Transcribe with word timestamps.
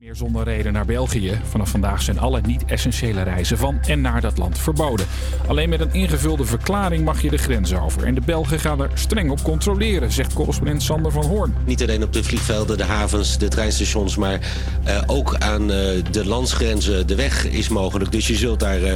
Meer 0.00 0.16
zonder 0.16 0.44
reden 0.44 0.72
naar 0.72 0.84
België. 0.84 1.40
Vanaf 1.44 1.70
vandaag 1.70 2.02
zijn 2.02 2.18
alle 2.18 2.40
niet-essentiële 2.40 3.22
reizen 3.22 3.58
van 3.58 3.80
en 3.80 4.00
naar 4.00 4.20
dat 4.20 4.38
land 4.38 4.58
verboden. 4.58 5.06
Alleen 5.46 5.68
met 5.68 5.80
een 5.80 5.92
ingevulde 5.92 6.44
verklaring 6.44 7.04
mag 7.04 7.22
je 7.22 7.30
de 7.30 7.38
grens 7.38 7.74
over. 7.74 8.04
En 8.04 8.14
de 8.14 8.20
Belgen 8.20 8.60
gaan 8.60 8.82
er 8.82 8.90
streng 8.94 9.30
op 9.30 9.42
controleren, 9.42 10.12
zegt 10.12 10.32
correspondent 10.32 10.82
Sander 10.82 11.12
van 11.12 11.24
Hoorn. 11.24 11.54
Niet 11.64 11.82
alleen 11.82 12.02
op 12.02 12.12
de 12.12 12.24
vliegvelden, 12.24 12.76
de 12.76 12.84
havens, 12.84 13.38
de 13.38 13.48
treinstations, 13.48 14.16
maar 14.16 14.40
uh, 14.86 15.02
ook 15.06 15.34
aan 15.34 15.62
uh, 15.62 15.76
de 16.10 16.22
landsgrenzen. 16.24 17.06
De 17.06 17.14
weg 17.14 17.46
is 17.46 17.68
mogelijk, 17.68 18.12
dus 18.12 18.26
je 18.26 18.36
zult 18.36 18.60
daar 18.60 18.80
uh, 18.80 18.92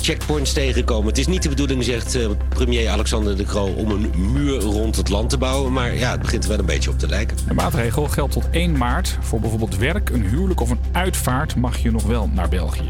checkpoints 0.00 0.52
tegenkomen. 0.52 1.08
Het 1.08 1.18
is 1.18 1.26
niet 1.26 1.42
de 1.42 1.48
bedoeling, 1.48 1.84
zegt 1.84 2.18
premier 2.48 2.88
Alexander 2.88 3.36
de 3.36 3.44
Croo, 3.44 3.68
om 3.68 3.90
een 3.90 4.32
muur 4.32 4.60
rond 4.60 4.96
het 4.96 5.08
land 5.08 5.30
te 5.30 5.38
bouwen. 5.38 5.72
Maar 5.72 5.94
ja, 5.94 6.10
het 6.10 6.20
begint 6.20 6.42
er 6.42 6.48
wel 6.48 6.58
een 6.58 6.66
beetje 6.66 6.90
op 6.90 6.98
te 6.98 7.08
lijken. 7.08 7.36
De 7.48 7.54
maatregel 7.54 8.08
geldt 8.08 8.32
tot 8.32 8.50
1 8.50 8.76
maart. 8.76 9.18
Voor 9.20 9.40
bijvoorbeeld 9.40 9.76
werk, 9.76 10.10
een 10.10 10.35
huwelijk 10.36 10.60
of 10.60 10.70
een 10.70 10.80
uitvaart 10.92 11.56
mag 11.56 11.76
je 11.76 11.90
nog 11.90 12.02
wel 12.02 12.30
naar 12.32 12.48
België. 12.48 12.88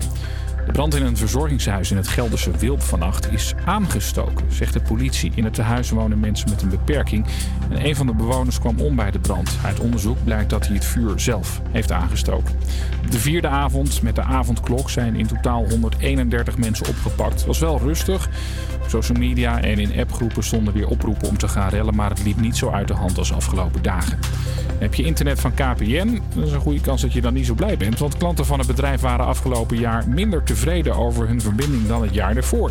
De 0.66 0.72
brand 0.72 0.94
in 0.94 1.02
een 1.02 1.16
verzorgingshuis 1.16 1.90
in 1.90 1.96
het 1.96 2.08
Gelderse 2.08 2.50
Wilp 2.50 2.82
vannacht 2.82 3.32
is 3.32 3.54
aangestoken, 3.64 4.52
zegt 4.52 4.72
de 4.72 4.80
politie. 4.80 5.32
In 5.34 5.44
het 5.44 5.54
tehuis 5.54 5.90
wonen 5.90 6.20
mensen 6.20 6.50
met 6.50 6.62
een 6.62 6.68
beperking 6.68 7.26
en 7.70 7.86
een 7.86 7.96
van 7.96 8.06
de 8.06 8.14
bewoners 8.14 8.58
kwam 8.58 8.80
om 8.80 8.96
bij 8.96 9.10
de 9.10 9.18
brand. 9.18 9.58
Uit 9.64 9.80
onderzoek 9.80 10.24
blijkt 10.24 10.50
dat 10.50 10.66
hij 10.66 10.74
het 10.74 10.84
vuur 10.84 11.20
zelf 11.20 11.60
heeft 11.70 11.92
aangestoken. 11.92 12.54
De 13.10 13.18
vierde 13.18 13.48
avond 13.48 14.02
met 14.02 14.14
de 14.14 14.22
avondklok 14.22 14.90
zijn 14.90 15.16
in 15.16 15.26
totaal 15.26 15.68
131 15.68 16.58
mensen 16.58 16.88
opgepakt. 16.88 17.32
Het 17.34 17.46
was 17.46 17.58
wel 17.58 17.78
rustig. 17.78 18.28
Social 18.86 19.18
media 19.18 19.60
en 19.60 19.78
in 19.78 20.00
appgroepen 20.00 20.44
stonden 20.44 20.74
weer 20.74 20.88
oproepen 20.88 21.28
om 21.28 21.38
te 21.38 21.48
gaan 21.48 21.68
rellen, 21.68 21.94
maar 21.94 22.10
het 22.10 22.24
liep 22.24 22.40
niet 22.40 22.56
zo 22.56 22.70
uit 22.70 22.88
de 22.88 22.94
hand 22.94 23.18
als 23.18 23.32
afgelopen 23.32 23.82
dagen. 23.82 24.18
Heb 24.78 24.94
je 24.94 25.02
internet 25.02 25.40
van 25.40 25.54
KPN? 25.54 26.20
Dat 26.34 26.46
is 26.46 26.52
een 26.52 26.60
goede 26.60 26.80
kans 26.80 27.02
dat 27.02 27.12
je 27.12 27.20
dan 27.20 27.34
niet 27.34 27.46
zo 27.46 27.54
blij 27.54 27.76
bent, 27.76 27.98
want 27.98 28.16
klanten 28.16 28.46
van 28.46 28.58
het 28.58 28.66
bedrijf 28.66 29.00
waren 29.00 29.26
afgelopen 29.26 29.78
jaar 29.78 30.08
minder 30.08 30.42
tevreden 30.42 30.94
over 30.94 31.28
hun 31.28 31.40
verbinding 31.40 31.86
dan 31.86 32.02
het 32.02 32.14
jaar 32.14 32.36
ervoor. 32.36 32.70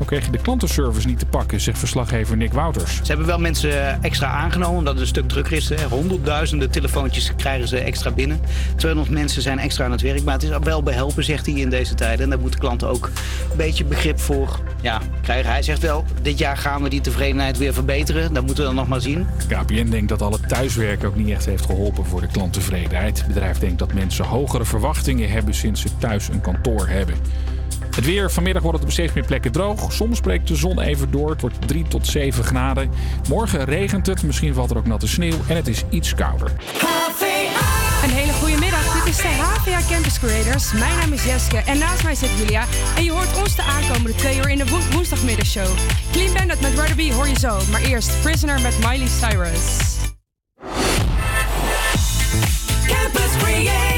Ook 0.00 0.06
kreeg 0.06 0.24
je 0.24 0.30
de 0.30 0.38
klantenservice 0.38 1.06
niet 1.06 1.18
te 1.18 1.26
pakken, 1.26 1.60
zegt 1.60 1.78
verslaggever 1.78 2.36
Nick 2.36 2.52
Wouters. 2.52 2.96
Ze 2.96 3.06
hebben 3.06 3.26
wel 3.26 3.38
mensen 3.38 4.02
extra 4.02 4.28
aangenomen 4.28 4.78
omdat 4.78 4.92
het 4.92 5.02
een 5.02 5.08
stuk 5.08 5.28
drukker 5.28 5.52
is. 5.52 5.72
Honderdduizenden 5.88 6.70
telefoontjes 6.70 7.32
krijgen 7.36 7.68
ze 7.68 7.78
extra 7.78 8.10
binnen. 8.10 8.40
200 8.76 9.14
mensen 9.14 9.42
zijn 9.42 9.58
extra 9.58 9.84
aan 9.84 9.90
het 9.90 10.00
werk, 10.00 10.24
maar 10.24 10.34
het 10.34 10.42
is 10.42 10.50
wel 10.62 10.82
behelpen, 10.82 11.24
zegt 11.24 11.46
hij 11.46 11.54
in 11.54 11.70
deze 11.70 11.94
tijden. 11.94 12.24
En 12.24 12.30
daar 12.30 12.40
moeten 12.40 12.60
klanten 12.60 12.88
ook 12.88 13.10
een 13.50 13.56
beetje 13.56 13.84
begrip 13.84 14.20
voor 14.20 14.60
ja, 14.80 15.00
krijgen. 15.22 15.52
Hij 15.54 15.62
zegt 15.62 15.82
wel, 15.82 16.04
dit 16.22 16.38
jaar 16.38 16.56
gaan 16.56 16.82
we 16.82 16.88
die 16.88 17.00
tevredenheid 17.00 17.58
weer 17.58 17.72
verbeteren. 17.72 18.34
Dat 18.34 18.44
moeten 18.44 18.62
we 18.62 18.68
dan 18.68 18.78
nog 18.78 18.88
maar 18.88 19.00
zien. 19.00 19.26
KPN 19.48 19.88
denkt 19.88 20.08
dat 20.08 20.22
al 20.22 20.32
het 20.32 20.48
thuiswerken 20.48 21.08
ook 21.08 21.16
niet 21.16 21.30
echt 21.30 21.44
heeft 21.44 21.64
geholpen 21.64 22.06
voor 22.06 22.20
de 22.20 22.26
klanttevredenheid. 22.26 23.18
Het 23.18 23.26
bedrijf 23.26 23.58
denkt 23.58 23.78
dat 23.78 23.92
mensen 23.92 24.24
hogere 24.24 24.64
verwachtingen 24.64 25.30
hebben 25.30 25.54
sinds 25.54 25.80
ze 25.80 25.88
thuis 25.98 26.28
een 26.28 26.40
kantoor 26.40 26.88
hebben. 26.88 27.14
Het 27.94 28.04
weer. 28.04 28.30
Vanmiddag 28.30 28.62
wordt 28.62 28.78
het 28.78 28.86
op 28.86 28.92
steeds 28.92 29.12
meer 29.12 29.24
plekken 29.24 29.52
droog. 29.52 29.92
Soms 29.92 30.20
breekt 30.20 30.48
de 30.48 30.56
zon 30.56 30.80
even 30.80 31.10
door. 31.10 31.30
Het 31.30 31.40
wordt 31.40 31.68
3 31.68 31.88
tot 31.88 32.06
7 32.06 32.44
graden. 32.44 32.90
Morgen 33.28 33.64
regent 33.64 34.06
het. 34.06 34.22
Misschien 34.22 34.54
valt 34.54 34.70
er 34.70 34.76
ook 34.76 34.86
natte 34.86 35.08
sneeuw. 35.08 35.36
En 35.48 35.56
het 35.56 35.68
is 35.68 35.84
iets 35.90 36.14
kouder. 36.14 36.52
Een 38.04 38.10
hele 38.10 38.32
goede 38.32 38.58
middag. 38.58 38.92
Dit 38.92 39.06
is 39.06 39.16
de 39.16 39.28
HVA 39.28 39.80
Campus 39.88 40.18
Creators. 40.18 40.72
Mijn 40.72 40.96
naam 40.96 41.12
is 41.12 41.24
Jeske 41.24 41.56
en 41.56 41.78
naast 41.78 42.02
mij 42.02 42.14
zit 42.14 42.30
Julia. 42.38 42.64
En 42.96 43.04
je 43.04 43.10
hoort 43.10 43.36
ons 43.36 43.56
de 43.56 43.62
aankomende 43.62 44.14
twee 44.14 44.36
uur 44.36 44.48
in 44.48 44.58
de 44.58 44.66
wo 44.66 44.78
woensdagmiddagshow. 44.92 45.66
Clean 46.12 46.32
Bandit 46.32 46.60
met 46.60 46.96
Be 46.96 47.14
hoor 47.14 47.28
je 47.28 47.38
zo. 47.38 47.58
Maar 47.70 47.80
eerst 47.80 48.20
Prisoner 48.22 48.60
met 48.60 48.78
Miley 48.78 49.08
Cyrus. 49.08 49.60
Campus 52.86 53.36
Creators, 53.38 53.93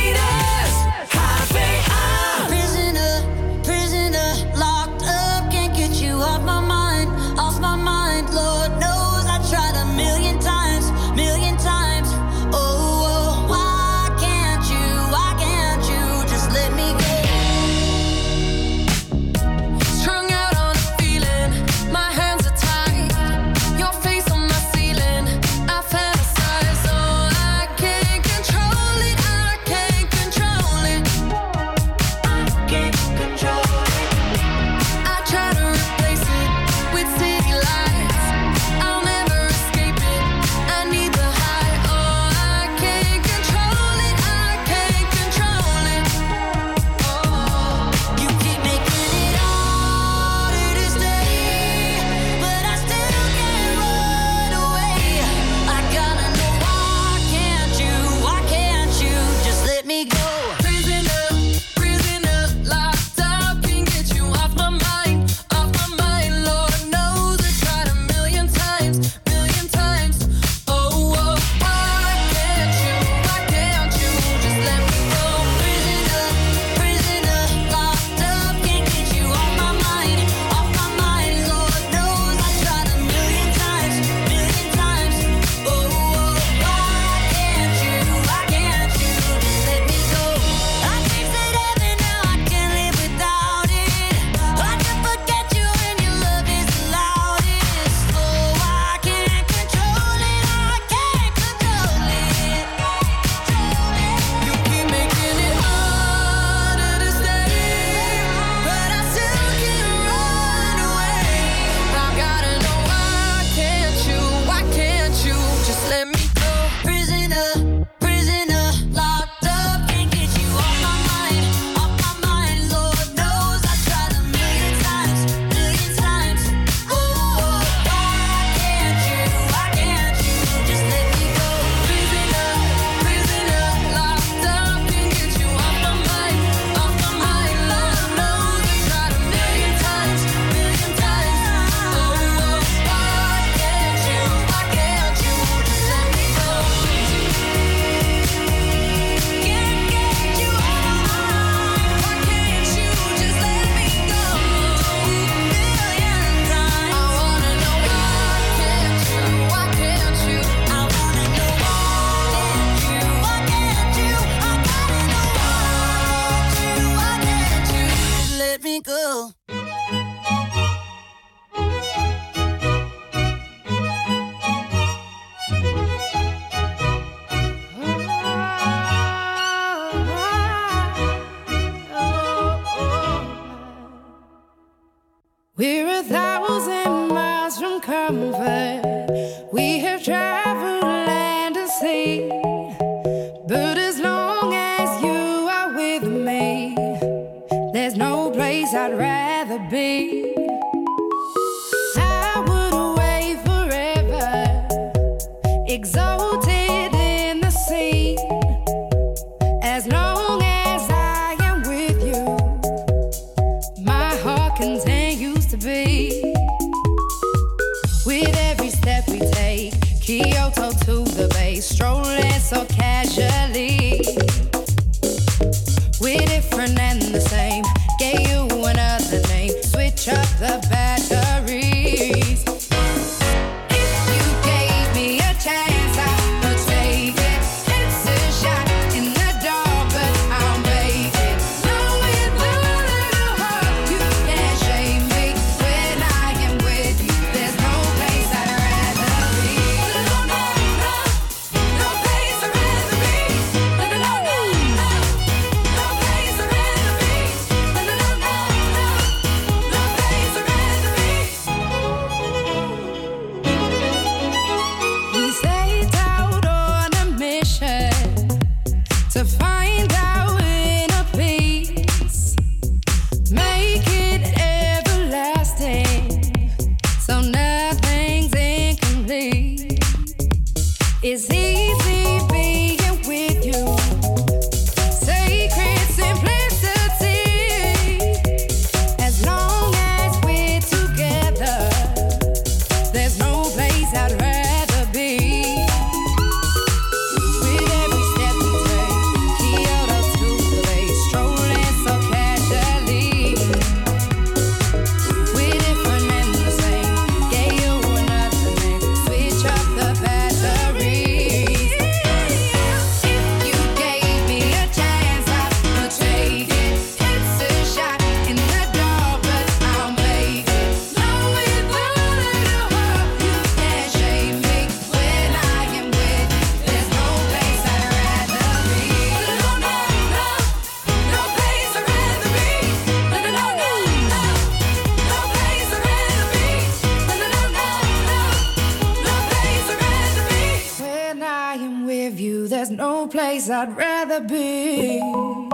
I'd 343.48 343.76
rather 343.76 344.20
be. 344.20 345.45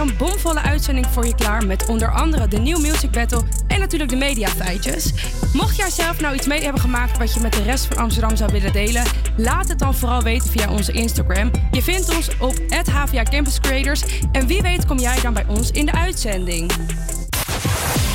een 0.00 0.16
bomvolle 0.16 0.60
uitzending 0.60 1.06
voor 1.06 1.26
je 1.26 1.34
klaar 1.34 1.66
met 1.66 1.86
onder 1.86 2.12
andere 2.12 2.48
de 2.48 2.58
nieuwe 2.58 2.80
Music 2.80 3.10
Battle 3.10 3.42
en 3.66 3.80
natuurlijk 3.80 4.10
de 4.10 4.16
mediafeitjes. 4.16 5.12
Mocht 5.52 5.76
jij 5.76 5.90
zelf 5.90 6.20
nou 6.20 6.34
iets 6.34 6.46
mee 6.46 6.62
hebben 6.62 6.80
gemaakt 6.80 7.18
wat 7.18 7.34
je 7.34 7.40
met 7.40 7.52
de 7.52 7.62
rest 7.62 7.84
van 7.86 7.96
Amsterdam 7.96 8.36
zou 8.36 8.52
willen 8.52 8.72
delen, 8.72 9.04
laat 9.36 9.68
het 9.68 9.78
dan 9.78 9.94
vooral 9.94 10.22
weten 10.22 10.50
via 10.50 10.70
onze 10.70 10.92
Instagram. 10.92 11.50
Je 11.70 11.82
vindt 11.82 12.16
ons 12.16 12.30
op 12.38 12.54
HVA 12.92 13.22
Campus 13.22 13.60
Creators 13.60 14.02
en 14.32 14.46
wie 14.46 14.62
weet 14.62 14.86
kom 14.86 14.98
jij 14.98 15.20
dan 15.20 15.32
bij 15.32 15.44
ons 15.48 15.70
in 15.70 15.86
de 15.86 15.92
uitzending. 15.92 16.70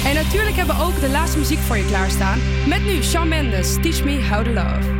En 0.05 0.15
natuurlijk 0.15 0.55
hebben 0.55 0.75
we 0.75 0.83
ook 0.83 0.99
de 0.99 1.09
laatste 1.09 1.37
muziek 1.37 1.59
voor 1.59 1.77
je 1.77 1.85
klaarstaan. 1.85 2.39
Met 2.67 2.85
nu 2.85 3.03
Shawn 3.03 3.27
Mendes, 3.27 3.73
Teach 3.73 4.03
Me 4.03 4.27
How 4.29 4.45
to 4.45 4.51
Love. 4.51 4.94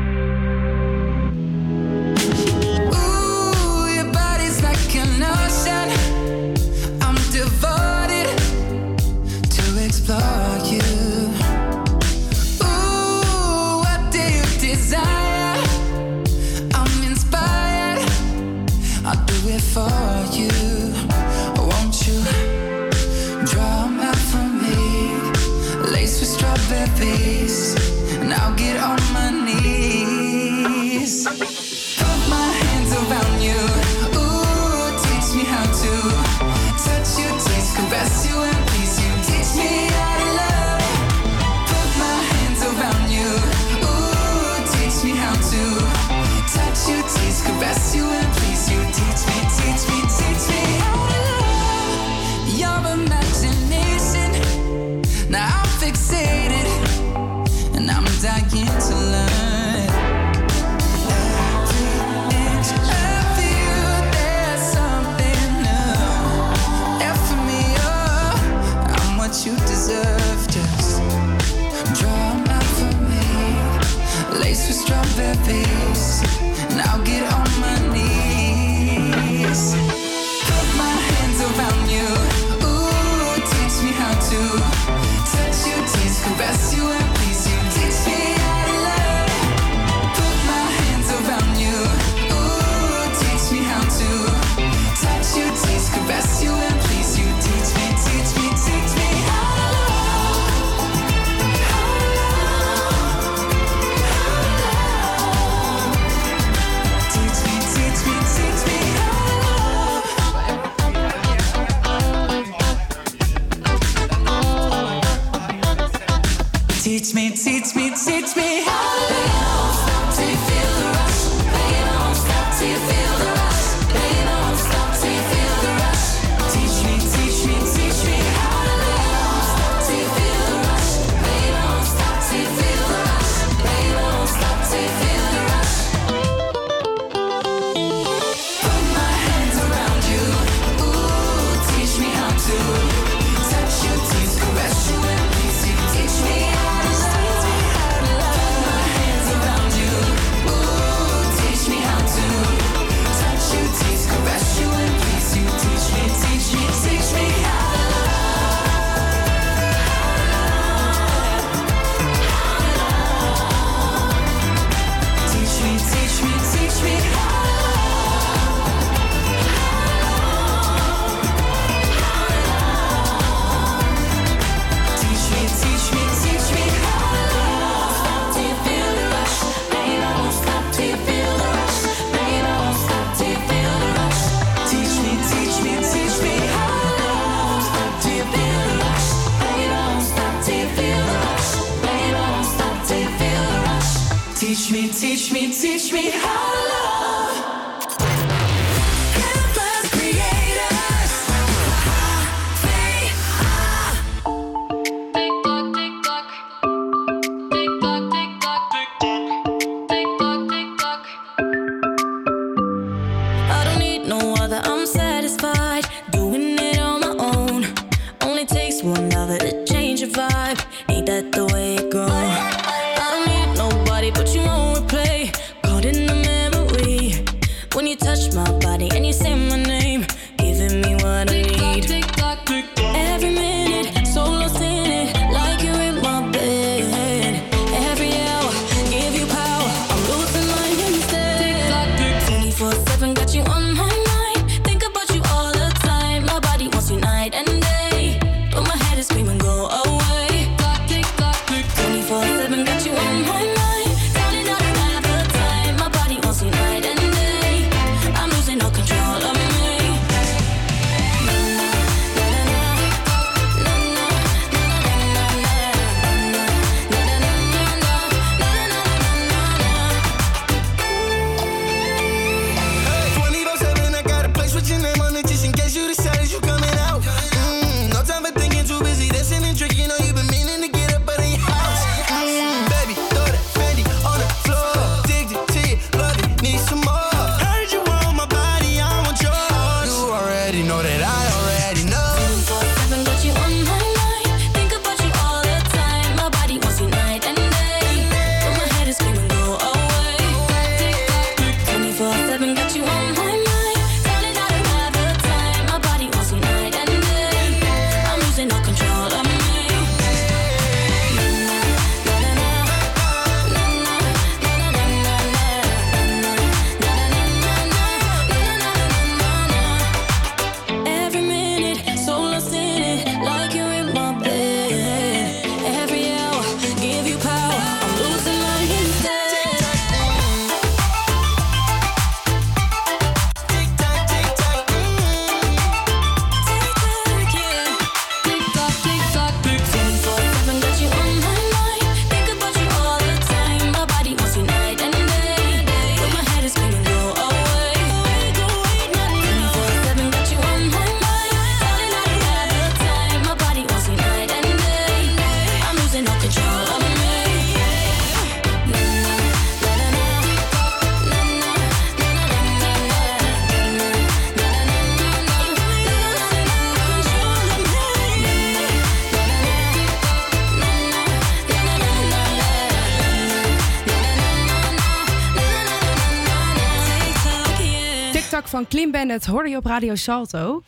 van 378.55 378.67
Klim 378.67 378.91
Bandit 378.91 379.25
hoorde 379.25 379.50
je 379.50 379.57
op 379.57 379.65
Radio 379.65 379.95
Salto. 379.95 380.63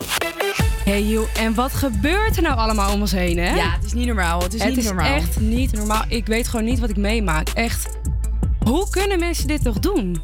Hey 0.86 1.04
joh, 1.04 1.28
en 1.38 1.54
wat 1.54 1.74
gebeurt 1.74 2.36
er 2.36 2.42
nou 2.42 2.58
allemaal 2.58 2.94
om 2.94 3.02
ons 3.02 3.12
heen, 3.12 3.38
hè? 3.38 3.56
Ja, 3.56 3.72
het 3.72 3.84
is 3.84 3.94
niet 3.94 4.06
normaal. 4.06 4.42
Het 4.42 4.54
is 4.54 4.64
het 4.64 4.78
is 4.78 4.92
echt 4.92 5.40
niet 5.40 5.72
normaal. 5.72 6.04
Ik 6.08 6.26
weet 6.26 6.48
gewoon 6.48 6.66
niet 6.66 6.80
wat 6.80 6.90
ik 6.90 6.98
meemaak. 6.98 7.50
Echt, 7.50 7.98
hoe 8.60 8.90
kunnen 8.90 9.20
mensen 9.20 9.48
dit 9.48 9.64
toch 9.64 9.80
doen? 9.80 10.22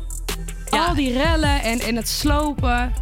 Al 0.69 0.95
die 0.95 1.13
rellen 1.13 1.61
en, 1.61 1.79
en 1.79 1.95
het 1.95 2.09
slopen. 2.09 2.93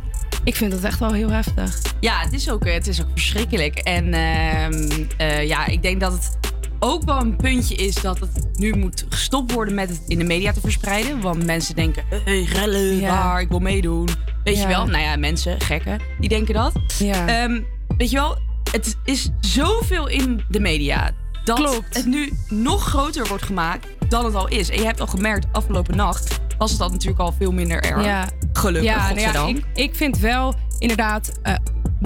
Ik 0.44 0.56
vind 0.56 0.72
dat 0.72 0.84
echt 0.84 1.00
wel 1.00 1.13
heel 1.13 1.30
heftig. 1.30 1.82
Ja, 2.00 2.20
het 2.20 2.34
is 2.34 2.50
ook, 2.50 2.65
het 2.65 2.88
is 2.88 3.01
ook 3.01 3.10
verschrikkelijk. 3.12 3.77
En 3.77 4.13
ehm, 4.13 5.06
eh, 5.18 5.48
ja, 5.48 5.65
ik 5.65 5.82
denk 5.82 6.00
dat 6.00 6.12
het 6.12 6.38
ook 6.80 7.03
wel 7.03 7.22
een 7.22 7.36
puntje 7.36 7.75
is 7.75 7.96
dat 7.96 8.20
het 8.20 8.48
nu 8.53 8.75
moet 8.75 9.06
gestopt 9.10 9.51
worden 9.51 9.74
met 9.74 9.89
het 9.89 10.01
in 10.08 10.18
de 10.18 10.24
media 10.24 10.51
te 10.51 10.60
verspreiden. 10.60 11.22
Want 11.22 11.46
mensen 11.46 11.75
denken, 11.75 12.03
eh, 12.10 12.20
hey, 12.24 12.44
rellen, 12.44 12.96
ja. 12.96 13.10
waar, 13.10 13.41
ik 13.41 13.50
wil 13.50 13.60
meedoen. 13.60 14.08
Weet 14.44 14.58
je 14.58 14.68
wel? 14.68 14.86
Nou 14.86 15.04
ja, 15.04 15.16
mensen, 15.16 15.62
gekken, 15.62 16.00
die 16.20 16.30
denken 16.30 16.54
dat. 16.54 16.74
Ja. 17.00 17.28
Ehm, 17.28 17.62
weet 17.98 18.10
je 18.10 18.16
wel, 18.16 18.38
het 18.72 18.98
is 19.04 19.30
zoveel 19.40 20.08
in 20.08 20.44
de 20.50 20.60
media 20.60 21.12
dat 21.44 21.58
Klopt. 21.58 21.96
het 21.96 22.06
nu 22.06 22.32
nog 22.50 22.84
groter 22.84 23.28
wordt 23.28 23.44
gemaakt 23.44 23.88
dan 24.08 24.26
het 24.26 24.36
al 24.36 24.48
is. 24.48 24.70
En 24.70 24.80
je 24.80 24.86
hebt 24.86 25.00
al 25.00 25.08
gemerkt, 25.08 25.46
afgelopen 25.52 25.96
nacht 25.96 26.40
was 26.58 26.70
het 26.70 26.80
dat 26.80 26.92
natuurlijk 26.92 27.20
al 27.20 27.34
veel 27.38 27.52
minder 27.52 27.84
erg. 27.84 28.06
Ja. 28.06 28.30
Gelukkig, 28.54 28.92
ja, 28.92 29.32
nou 29.32 29.50
ik, 29.50 29.66
ik, 29.74 29.96
vind 29.96 30.18
wel, 30.18 30.54
inderdaad... 30.80 31.40
Eh, 31.44 31.56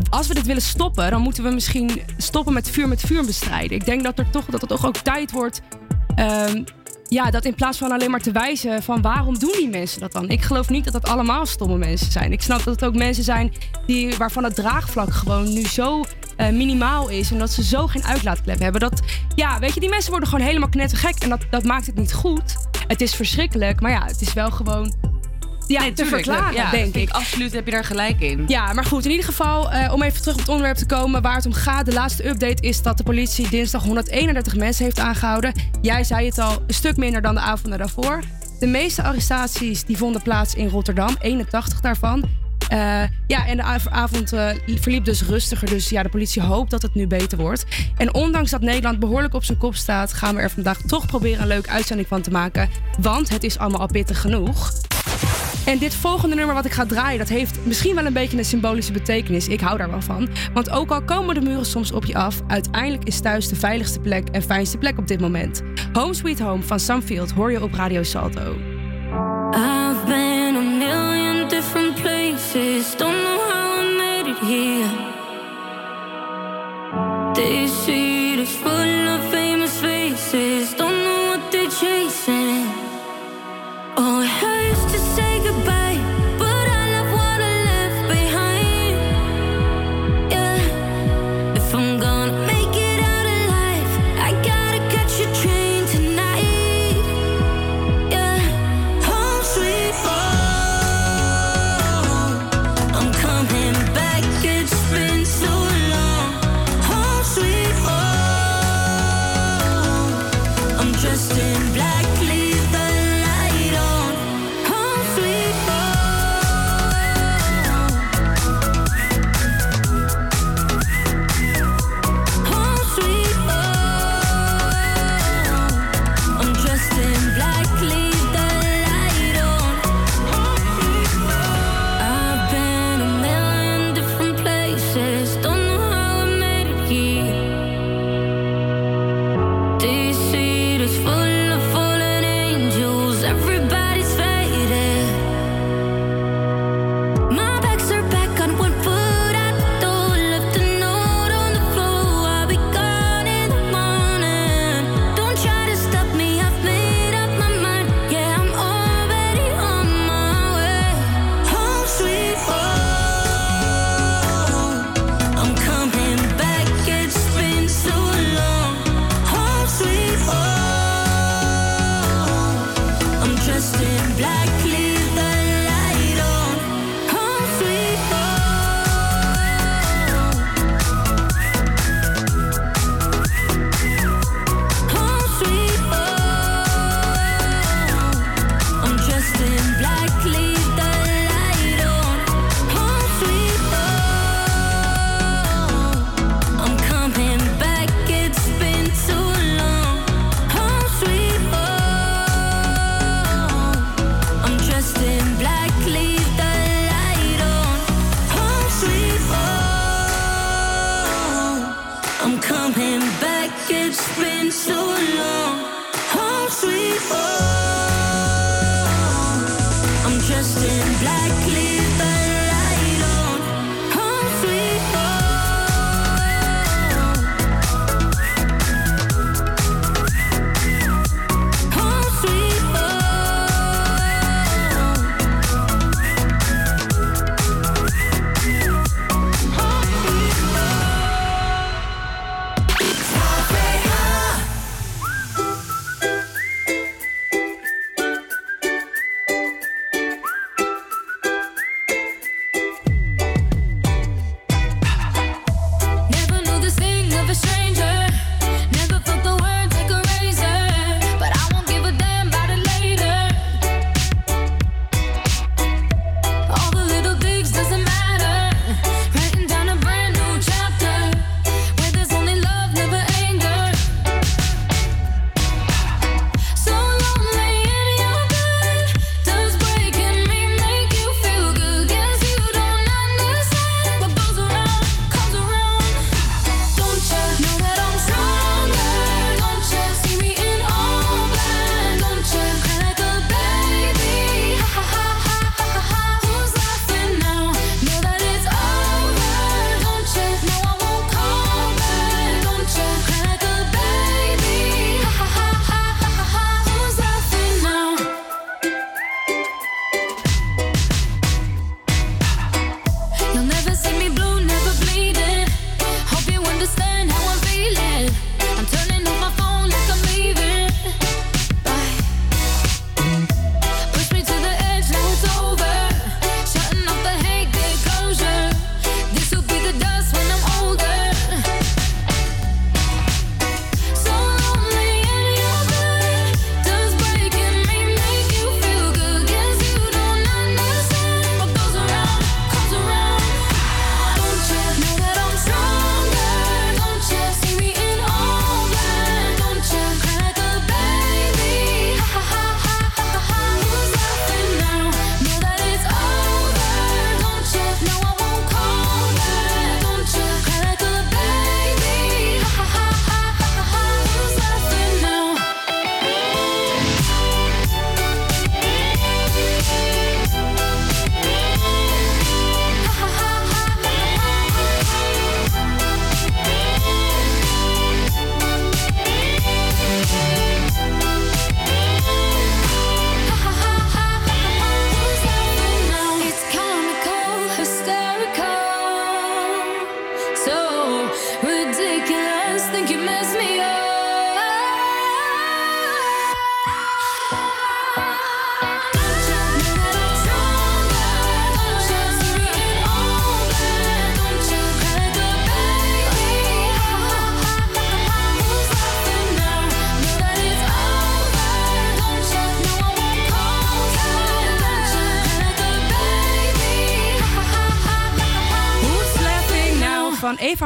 als 0.10 0.28
we 0.28 0.34
dit 0.34 0.46
willen 0.46 0.62
stoppen, 0.62 1.10
dan 1.10 1.22
moeten 1.22 1.44
we 1.44 1.50
misschien 1.50 2.02
stoppen 2.18 2.54
met 2.54 2.70
vuur 2.70 2.88
met 2.88 3.02
vuur 3.02 3.26
bestrijden. 3.26 3.78
Ik 3.78 3.86
denk 3.86 4.04
dat, 4.04 4.20
er 4.20 4.30
toch, 4.30 4.46
dat 4.46 4.62
het 4.62 4.70
toch 4.70 4.86
ook 4.86 4.98
tijd 4.98 5.32
wordt 5.32 5.62
ehm, 6.16 6.64
ja, 7.08 7.32
dat 7.32 7.46
in 7.46 7.56
plaats 7.56 7.78
van 7.78 7.92
alleen 7.92 8.12
maar 8.12 8.22
te 8.22 8.32
wijzen 8.32 8.84
van 8.84 9.02
waarom 9.02 9.40
doen 9.40 9.54
die 9.58 9.70
mensen 9.70 10.00
dat 10.00 10.12
dan? 10.12 10.30
Ik 10.30 10.42
geloof 10.42 10.70
niet 10.70 10.84
dat 10.84 10.94
dat 10.94 11.08
allemaal 11.08 11.46
stomme 11.46 11.78
mensen 11.78 12.12
zijn. 12.12 12.32
Ik 12.32 12.42
snap 12.42 12.64
dat 12.64 12.74
het 12.74 12.86
ook 12.86 12.96
mensen 12.96 13.24
zijn 13.24 13.54
die, 13.86 14.18
waarvan 14.18 14.44
het 14.44 14.56
draagvlak 14.56 15.14
gewoon 15.14 15.54
nu 15.54 15.66
zo 15.66 16.04
eh, 16.36 16.50
minimaal 16.50 17.10
is. 17.10 17.32
En 17.32 17.38
dat 17.38 17.52
ze 17.52 17.64
zo 17.64 17.88
geen 17.88 18.04
uitlaatklep 18.04 18.60
hebben. 18.60 18.82
Dat, 18.82 19.02
ja, 19.36 19.60
weet 19.60 19.74
je, 19.74 19.80
die 19.80 19.90
mensen 19.90 20.12
worden 20.12 20.30
gewoon 20.30 20.46
helemaal 20.46 20.70
knettergek. 20.70 21.16
En 21.20 21.30
dat, 21.30 21.46
dat 21.50 21.64
maakt 21.64 21.86
het 21.86 21.96
niet 21.96 22.14
goed. 22.14 22.56
Het 22.88 23.02
is 23.02 23.16
verschrikkelijk, 23.16 23.82
maar 23.82 23.92
ja, 23.92 24.06
het 24.06 24.22
is 24.22 24.34
wel 24.34 24.52
gewoon 24.52 24.94
ja, 25.68 25.82
Nee, 25.82 25.94
te 25.94 26.06
verklaren, 26.06 26.54
ja, 26.54 26.72
denk 26.72 26.96
ik. 26.96 27.10
Absoluut 27.10 27.54
heb 27.54 27.66
je 27.66 27.72
daar 27.72 27.84
gelijk 27.84 28.20
in. 28.20 28.44
Ja, 28.48 28.74
maar 28.74 28.86
goed, 28.86 29.06
in 29.06 29.12
ieder 29.12 29.26
geval, 29.26 29.72
eh, 29.72 29.94
om 29.94 30.02
even 30.02 30.22
terug 30.22 30.34
op 30.34 30.40
het 30.40 30.50
onderwerp 30.50 30.78
te 30.78 30.86
komen 30.86 31.22
waar 31.22 31.36
het 31.36 31.46
om 31.46 31.54
gaat. 31.54 31.86
De 31.86 31.94
laatste 31.94 32.28
update 32.28 32.62
is 32.62 32.82
dat 32.82 32.98
de 32.98 33.04
politie 33.04 33.50
dinsdag 33.50 33.84
131 33.84 34.56
mensen 34.56 34.84
heeft 34.84 35.00
aangehouden. 35.00 35.54
Jij 35.82 36.04
zei 36.04 36.26
het 36.26 36.40
al, 36.40 36.64
een 36.68 36.74
stuk 36.74 36.98
minder 36.98 37.22
dan 37.22 37.36
de 37.36 37.42
avonden 37.42 37.80
daarvoor. 37.80 38.20
De 38.60 38.68
meeste 38.68 39.04
arrestaties 39.04 39.84
die 39.84 39.98
vonden 39.98 40.22
plaats 40.22 40.56
in 40.56 40.68
Rotterdam, 40.68 41.16
81 41.20 41.82
daarvan. 41.82 42.45
Eh, 42.70 43.02
ja, 43.28 43.48
en 43.48 43.58
de 43.58 43.64
av- 43.64 43.88
avond 43.88 44.34
eh, 44.34 44.50
verliep 44.66 45.06
dus 45.06 45.24
rustiger. 45.24 45.68
Dus 45.70 45.90
ja, 45.90 46.04
de 46.04 46.10
politie 46.10 46.42
hoopt 46.42 46.72
dat 46.72 46.82
het 46.82 46.96
nu 46.96 47.08
beter 47.08 47.38
wordt. 47.38 47.66
En 47.98 48.14
ondanks 48.14 48.52
dat 48.52 48.62
Nederland 48.62 49.00
behoorlijk 49.00 49.34
op 49.34 49.44
zijn 49.44 49.58
kop 49.58 49.76
staat, 49.76 50.14
gaan 50.14 50.36
we 50.36 50.42
er 50.42 50.50
vandaag 50.52 50.82
toch 50.82 51.06
proberen 51.06 51.42
een 51.42 51.48
leuke 51.48 51.70
uitzending 51.70 52.08
van 52.08 52.22
te 52.22 52.32
maken. 52.32 52.70
Want 53.00 53.30
het 53.30 53.44
is 53.44 53.58
allemaal 53.58 53.80
al 53.80 53.88
pittig 53.88 54.22
genoeg. 54.22 54.72
En 55.66 55.78
dit 55.78 55.96
volgende 55.96 56.36
nummer 56.36 56.56
wat 56.56 56.66
ik 56.66 56.72
ga 56.72 56.86
draaien, 56.86 57.20
dat 57.20 57.30
heeft 57.30 57.58
misschien 57.64 57.96
wel 57.96 58.06
een 58.06 58.14
beetje 58.14 58.38
een 58.38 58.46
symbolische 58.46 58.92
betekenis. 58.92 59.48
Ik 59.48 59.60
hou 59.62 59.78
daar 59.78 59.90
wel 59.90 60.02
van. 60.02 60.30
Want 60.54 60.70
ook 60.70 60.92
al 60.92 61.02
komen 61.04 61.36
de 61.36 61.42
muren 61.42 61.66
soms 61.66 61.92
op 61.92 62.06
je 62.06 62.16
af, 62.16 62.42
uiteindelijk 62.48 63.04
is 63.04 63.20
thuis 63.20 63.48
de 63.48 63.56
veiligste 63.56 64.00
plek 64.00 64.28
en 64.30 64.42
fijnste 64.44 64.78
plek 64.78 64.98
op 64.98 65.08
dit 65.08 65.20
moment. 65.20 65.62
Home 65.94 66.14
Sweet 66.14 66.40
Home 66.40 66.64
van 66.64 66.80
Samfield 66.80 67.32
hoor 67.32 67.52
je 67.52 67.64
op 67.64 67.74
Radio 67.74 68.04
Salto. 68.04 68.56
I've 69.52 70.06
places. 72.56 72.96
Don't 72.96 73.22
know 73.24 73.40
how 73.50 73.68
I 73.82 73.84
made 74.04 74.28
it 74.34 74.40
here. 74.52 74.92
This 77.36 77.72
street 77.82 78.40
is 78.40 78.56
full 78.56 79.08
of 79.16 79.22
famous 79.32 79.80
faces. 79.82 80.74
Don't 80.74 81.00
know 81.06 81.22
what 81.30 81.52
they're 81.52 81.70
chasing. 81.82 82.66
Oh, 83.98 84.22
it 84.24 84.85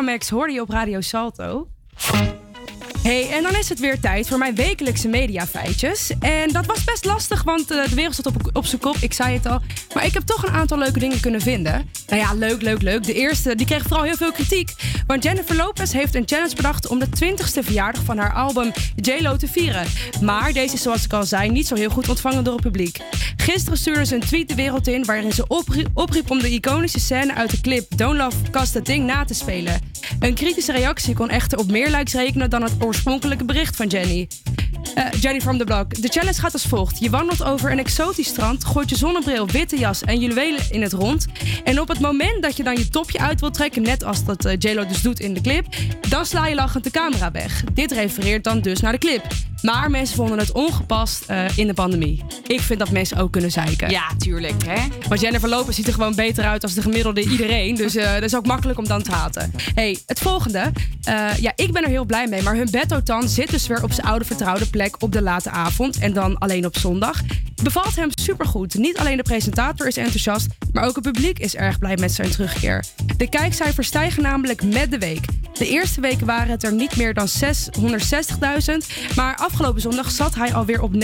Max 0.02 0.30
hoorde 0.30 0.54
je 0.54 0.62
op 0.62 0.70
Radio 0.70 1.02
Salto. 1.02 1.68
Hey, 3.04 3.30
en 3.32 3.44
dan 3.44 3.56
is 3.56 3.70
het 3.70 3.80
weer 3.80 4.00
tijd 4.00 4.28
voor 4.28 4.38
mijn 4.38 4.56
wekelijkse 4.56 5.08
mediafeitjes. 5.08 6.12
En 6.20 6.52
dat 6.52 6.66
was 6.66 6.84
best 6.84 7.06
lastig, 7.06 7.44
want 7.44 7.72
eh, 7.72 7.90
de 7.90 7.96
wereld 7.96 8.14
stond 8.14 8.36
op, 8.36 8.50
op 8.54 8.66
zijn 8.66 8.82
kop. 8.82 8.96
Ik 8.96 9.14
zei 9.14 9.34
het 9.34 9.46
al. 9.46 9.62
Maar 9.94 10.06
ik 10.06 10.14
heb 10.14 10.24
toch 10.24 10.44
een 10.48 10.54
aantal 10.54 10.78
leuke 10.78 11.00
dingen 11.00 11.20
kunnen 11.20 11.42
vinden. 11.42 11.90
Nou 12.08 12.22
ja, 12.22 12.34
leuk, 12.34 12.62
leuk, 12.62 12.82
leuk. 12.82 13.04
De 13.04 13.14
eerste, 13.14 13.56
die 13.56 13.66
kreeg 13.66 13.82
vooral 13.82 14.04
heel 14.04 14.16
veel 14.16 14.32
kritiek. 14.32 14.72
Want 15.08 15.24
Jennifer 15.24 15.56
Lopez 15.56 15.92
heeft 15.92 16.16
een 16.16 16.24
challenge 16.26 16.56
bedacht 16.56 16.88
om 16.88 17.00
de 17.00 17.08
20ste 17.08 17.64
verjaardag 17.64 18.04
van 18.04 18.18
haar 18.18 18.34
album 18.34 18.72
J-Lo 18.96 19.36
te 19.36 19.48
vieren. 19.48 19.86
Maar 20.22 20.54
deze 20.54 20.74
is, 20.74 20.82
zoals 20.82 21.04
ik 21.04 21.14
al 21.14 21.24
zei, 21.24 21.50
niet 21.50 21.68
zo 21.68 21.76
heel 21.76 21.90
goed 21.90 22.10
ontvangen 22.10 22.44
door 22.44 22.54
het 22.54 22.64
publiek. 22.64 22.98
Gisteren 23.38 23.78
stuurde 23.78 24.06
ze 24.06 24.16
een 24.16 24.22
tweet 24.22 24.48
de 24.48 24.56
wereld 24.56 24.88
in 24.88 25.06
waarin 25.06 25.32
ze 25.32 25.48
oprie- 25.48 25.88
opriep 25.94 26.32
om 26.32 26.40
de 26.40 26.50
iconische 26.50 27.00
scène 27.00 27.34
uit 27.34 27.52
de 27.52 27.62
clip 27.62 27.98
Don't 27.98 28.18
Love 28.18 28.38
Cast 28.52 28.72
the 28.72 28.82
Thing 28.82 29.06
na 29.06 29.26
te 29.26 29.34
spelen. 29.34 29.82
Een 30.20 30.34
kritische 30.34 30.72
reactie 30.72 31.16
kon 31.16 31.30
echter 31.30 31.58
op 31.58 31.72
meer 31.72 31.90
likes 31.90 32.14
rekenen 32.14 32.50
dan 32.50 32.64
het 32.64 32.74
oorspronkelijke 32.80 33.46
bericht 33.46 33.76
van 33.76 33.88
Jenny. 33.88 34.28
Eh, 34.96 35.22
Jenny 35.22 35.42
from 35.42 35.58
the 35.58 35.64
Block. 35.64 36.02
De 36.02 36.08
challenge 36.08 36.40
gaat 36.40 36.54
als 36.54 36.66
volgt. 36.66 37.00
Je 37.00 37.10
wandelt 37.10 37.44
over 37.44 37.72
een 37.72 37.80
exotisch 37.80 38.28
strand, 38.28 38.66
gooit 38.66 38.90
je 38.90 38.98
zonnebril, 38.98 39.48
witte 39.48 39.78
jas 39.78 40.04
en 40.04 40.20
juwelen 40.20 40.72
in 40.72 40.82
het 40.82 40.94
rond. 40.94 41.26
En 41.64 41.80
op 41.80 41.88
het 41.88 42.00
moment 42.00 42.44
dat 42.44 42.58
je 42.58 42.64
dan 42.64 42.78
je 42.78 42.88
topje 42.88 43.20
uit 43.20 43.40
wilt 43.40 43.54
trekken, 43.54 43.82
net 43.82 44.04
als 44.04 44.26
dat 44.26 44.46
eh, 44.46 44.56
J-Lo 44.60 44.86
dus 44.86 45.02
doet 45.02 45.20
in 45.20 45.34
de 45.34 45.42
clip, 45.42 45.66
dan 46.10 46.26
sla 46.26 46.48
je 46.48 46.56
lachend 46.56 46.84
de 46.84 46.92
camera 46.92 47.32
weg. 47.32 47.64
Dit 47.74 47.92
refereert 47.92 48.44
dan 48.44 48.62
dus 48.62 48.80
naar 48.80 48.92
de 48.92 48.98
clip. 48.98 49.24
Maar 49.62 49.90
mensen 49.90 50.16
vonden 50.16 50.38
het 50.38 50.52
ongepast 50.52 51.24
eh, 51.28 51.58
in 51.58 51.68
de 51.68 51.74
pandemie. 51.74 52.24
Ik 52.48 52.62
vind 52.62 52.80
dat 52.80 52.92
mensen 52.92 53.18
ook 53.18 53.32
kunnen 53.32 53.52
zeiken. 53.52 53.90
Ja, 53.90 54.04
tuurlijk, 54.18 54.66
hè? 54.66 54.88
Want 55.08 55.22
Jennifer 55.22 55.50
Lopez 55.50 55.76
ziet 55.76 55.88
er 55.88 55.94
gewoon 55.94 56.16
beter 56.16 56.44
uit 56.44 56.64
als 56.64 56.74
de 56.74 56.82
gemiddelde 56.82 57.22
iedereen. 57.22 57.76
Dus 57.76 57.94
dat 57.94 58.24
is 58.24 58.36
ook 58.36 58.46
makkelijk 58.46 58.80
om 58.80 58.88
dan 58.88 59.04
te 59.04 59.12
haten. 59.12 59.52
hey, 59.74 60.00
het 60.06 60.20
volgende. 60.20 60.72
Ja, 61.40 61.52
ik 61.56 61.72
ben 61.72 61.84
er 61.84 61.90
heel 61.90 62.06
blij 62.06 62.28
mee. 62.28 62.42
Maar 62.42 62.56
hun 62.56 62.70
Tan 63.04 63.30
zit 63.30 63.50
dus 63.50 63.68
weer 63.68 63.84
op 63.84 63.92
zijn 63.92 64.08
oude 64.08 64.26
vertrouwde 64.26 64.69
plek 64.70 64.96
op 65.00 65.12
de 65.12 65.22
late 65.22 65.50
avond. 65.50 65.98
En 66.00 66.14
dan 66.14 66.38
alleen 66.38 66.66
op 66.66 66.78
zondag. 66.78 67.22
Bevalt 67.64 67.96
hem 67.96 68.10
supergoed. 68.12 68.74
Niet 68.74 68.98
alleen 68.98 69.18
de 69.18 69.24
presentator 69.24 69.88
is 69.88 69.98
enthousiast, 69.98 70.48
maar 70.74 70.84
ook 70.86 70.96
het 70.96 71.04
publiek 71.04 71.40
is 71.40 71.56
erg 71.56 71.80
blij 71.80 71.98
met 71.98 72.12
zijn 72.12 72.30
terugkeer. 72.32 72.84
De 73.18 73.30
kijkcijfers 73.30 73.88
stijgen 73.88 74.24
namelijk 74.24 74.64
met 74.64 74.92
de 74.92 74.98
week. 74.98 75.26
De 75.54 75.68
eerste 75.68 76.02
weken 76.02 76.26
waren 76.26 76.52
het 76.52 76.64
er 76.64 76.74
niet 76.74 76.96
meer 76.98 77.14
dan 77.14 77.28
660.000. 77.28 79.14
Maar 79.16 79.36
afgelopen 79.36 79.82
zondag 79.82 80.12
zat 80.12 80.36
hij 80.36 80.54
alweer 80.54 80.82
op 80.82 80.94
907.000 80.94 81.00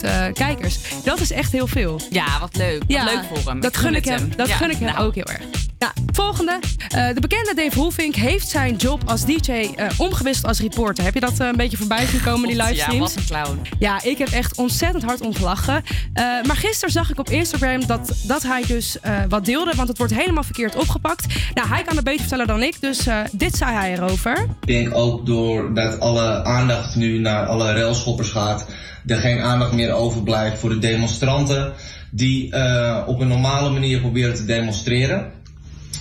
eh, 0.00 0.26
kijkers. 0.32 0.78
Dat 1.04 1.20
is 1.20 1.30
echt 1.30 1.52
heel 1.52 1.66
veel. 1.66 2.00
Ja, 2.10 2.40
wat 2.40 2.56
leuk. 2.56 2.82
Wat 2.88 3.04
leuk 3.04 3.24
voor 3.32 3.50
hem. 3.50 3.60
Dat 3.60 3.76
gun 3.76 3.94
ik 3.94 4.04
hem. 4.04 4.32
Dat 4.36 4.48
Ja, 4.48 4.56
gun 4.56 4.70
ik 4.70 4.76
hem 4.76 4.92
nou. 4.92 5.06
ook 5.06 5.14
heel 5.14 5.24
erg. 5.24 5.42
Ja, 5.78 5.92
volgende. 6.12 6.58
Eh, 6.88 7.08
de 7.14 7.20
bekende 7.20 7.54
Dave 7.54 7.78
Hoefink 7.78 8.14
heeft 8.14 8.48
zijn 8.48 8.76
job 8.76 9.02
als 9.06 9.24
DJ 9.24 9.50
eh, 9.50 9.86
omgewisseld 9.96 10.46
als 10.46 10.60
reporter. 10.60 11.04
Heb 11.04 11.14
je 11.14 11.20
dat 11.20 11.38
een 11.38 11.56
beetje 11.56 11.76
voorbij 11.76 12.06
zien 12.06 12.20
komen, 12.22 12.29
die 12.36 12.56
Ja, 12.56 12.64
livestreams? 12.66 13.14
wat 13.14 13.16
een 13.16 13.24
clown. 13.26 13.60
Ja, 13.78 14.02
ik 14.02 14.18
heb 14.18 14.28
echt 14.28 14.56
ontzettend 14.58 15.02
hard 15.04 15.20
om 15.20 15.34
gelachen. 15.34 15.82
Eh, 16.12 16.24
maar 16.24 16.56
gisteren 16.56 16.90
zag 16.90 17.10
ik 17.10 17.18
op 17.18 17.30
Instagram 17.30 17.86
dat, 17.86 18.12
dat 18.22 18.42
hij 18.42 18.62
dus 18.66 19.00
eh, 19.00 19.18
wat 19.28 19.44
deelde, 19.44 19.72
want 19.76 19.88
het 19.88 19.98
wordt 19.98 20.14
helemaal 20.14 20.42
verkeerd 20.42 20.76
opgepakt. 20.76 21.26
Nou, 21.54 21.68
hij 21.68 21.82
kan 21.82 21.94
het 21.96 22.04
beter 22.04 22.20
vertellen 22.20 22.46
dan 22.46 22.62
ik, 22.62 22.80
dus 22.80 23.06
eh, 23.06 23.18
dit 23.32 23.56
zei 23.56 23.72
hij 23.72 23.92
erover. 23.92 24.46
Ik 24.60 24.66
denk 24.66 24.94
ook 24.94 25.26
doordat 25.26 26.00
alle 26.00 26.44
aandacht 26.44 26.94
nu 26.96 27.18
naar 27.18 27.46
alle 27.46 27.72
railschoppers 27.72 28.28
gaat, 28.28 28.66
er 29.06 29.16
geen 29.16 29.40
aandacht 29.40 29.72
meer 29.72 29.92
overblijft 29.92 30.58
voor 30.58 30.68
de 30.70 30.78
demonstranten 30.78 31.72
die 32.10 32.52
eh, 32.52 33.02
op 33.06 33.20
een 33.20 33.28
normale 33.28 33.70
manier 33.70 34.00
proberen 34.00 34.34
te 34.34 34.44
demonstreren. 34.44 35.30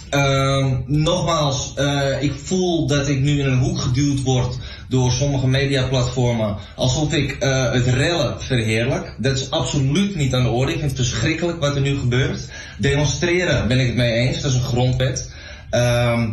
Ehm, 0.09 0.75
nogmaals, 0.85 1.73
eh, 1.75 2.21
ik 2.23 2.33
voel 2.43 2.87
dat 2.87 3.07
ik 3.07 3.19
nu 3.19 3.39
in 3.39 3.45
een 3.45 3.59
hoek 3.59 3.79
geduwd 3.79 4.21
word 4.23 4.57
door 4.89 5.11
sommige 5.11 5.47
mediaplatformen. 5.47 6.55
Alsof 6.75 7.13
ik 7.13 7.31
eh, 7.31 7.71
het 7.71 7.87
rellen 7.87 8.41
verheerlijk. 8.41 9.15
Dat 9.17 9.37
is 9.37 9.51
absoluut 9.51 10.15
niet 10.15 10.33
aan 10.33 10.43
de 10.43 10.49
orde. 10.49 10.71
Ik 10.71 10.79
vind 10.79 10.97
het 10.97 11.07
verschrikkelijk 11.07 11.59
wat 11.59 11.75
er 11.75 11.81
nu 11.81 11.97
gebeurt. 11.97 12.49
Demonstreren 12.77 13.67
ben 13.67 13.79
ik 13.79 13.87
het 13.87 13.95
mee 13.95 14.11
eens. 14.11 14.41
Dat 14.41 14.51
is 14.51 14.57
een 14.57 14.63
grondwet. 14.63 15.33
Ehm, 15.69 16.29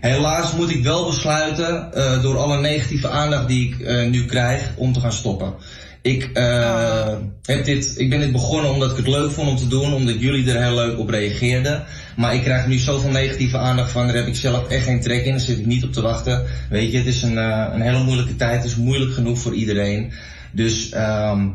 helaas 0.00 0.52
moet 0.52 0.70
ik 0.70 0.82
wel 0.82 1.06
besluiten, 1.06 1.92
eh, 1.92 2.22
door 2.22 2.38
alle 2.38 2.60
negatieve 2.60 3.08
aandacht 3.08 3.48
die 3.48 3.68
ik 3.68 3.80
eh, 3.80 4.06
nu 4.10 4.24
krijg, 4.24 4.72
om 4.76 4.92
te 4.92 5.00
gaan 5.00 5.12
stoppen. 5.12 5.54
Ik, 6.02 6.30
eh, 6.32 7.16
heb 7.42 7.64
dit, 7.64 7.94
ik 7.96 8.10
ben 8.10 8.20
dit 8.20 8.32
begonnen 8.32 8.70
omdat 8.70 8.90
ik 8.90 8.96
het 8.96 9.08
leuk 9.08 9.30
vond 9.30 9.48
om 9.48 9.56
te 9.56 9.68
doen, 9.68 9.94
omdat 9.94 10.20
jullie 10.20 10.52
er 10.52 10.62
heel 10.62 10.74
leuk 10.74 10.98
op 10.98 11.08
reageerden. 11.08 11.84
Maar 12.16 12.34
ik 12.34 12.42
krijg 12.42 12.66
nu 12.66 12.78
zoveel 12.78 13.10
negatieve 13.10 13.58
aandacht 13.58 13.90
van, 13.90 14.06
daar 14.06 14.16
heb 14.16 14.26
ik 14.26 14.36
zelf 14.36 14.68
echt 14.68 14.84
geen 14.84 15.00
trek 15.00 15.24
in, 15.24 15.30
daar 15.30 15.40
zit 15.40 15.58
ik 15.58 15.66
niet 15.66 15.84
op 15.84 15.92
te 15.92 16.02
wachten. 16.02 16.44
Weet 16.70 16.92
je, 16.92 16.98
het 16.98 17.06
is 17.06 17.22
een, 17.22 17.38
eh, 17.38 17.66
een 17.72 17.80
hele 17.80 18.02
moeilijke 18.02 18.36
tijd, 18.36 18.56
het 18.56 18.64
is 18.64 18.76
moeilijk 18.76 19.12
genoeg 19.12 19.38
voor 19.38 19.54
iedereen. 19.54 20.12
Dus 20.52 20.90
ehm, 20.90 21.48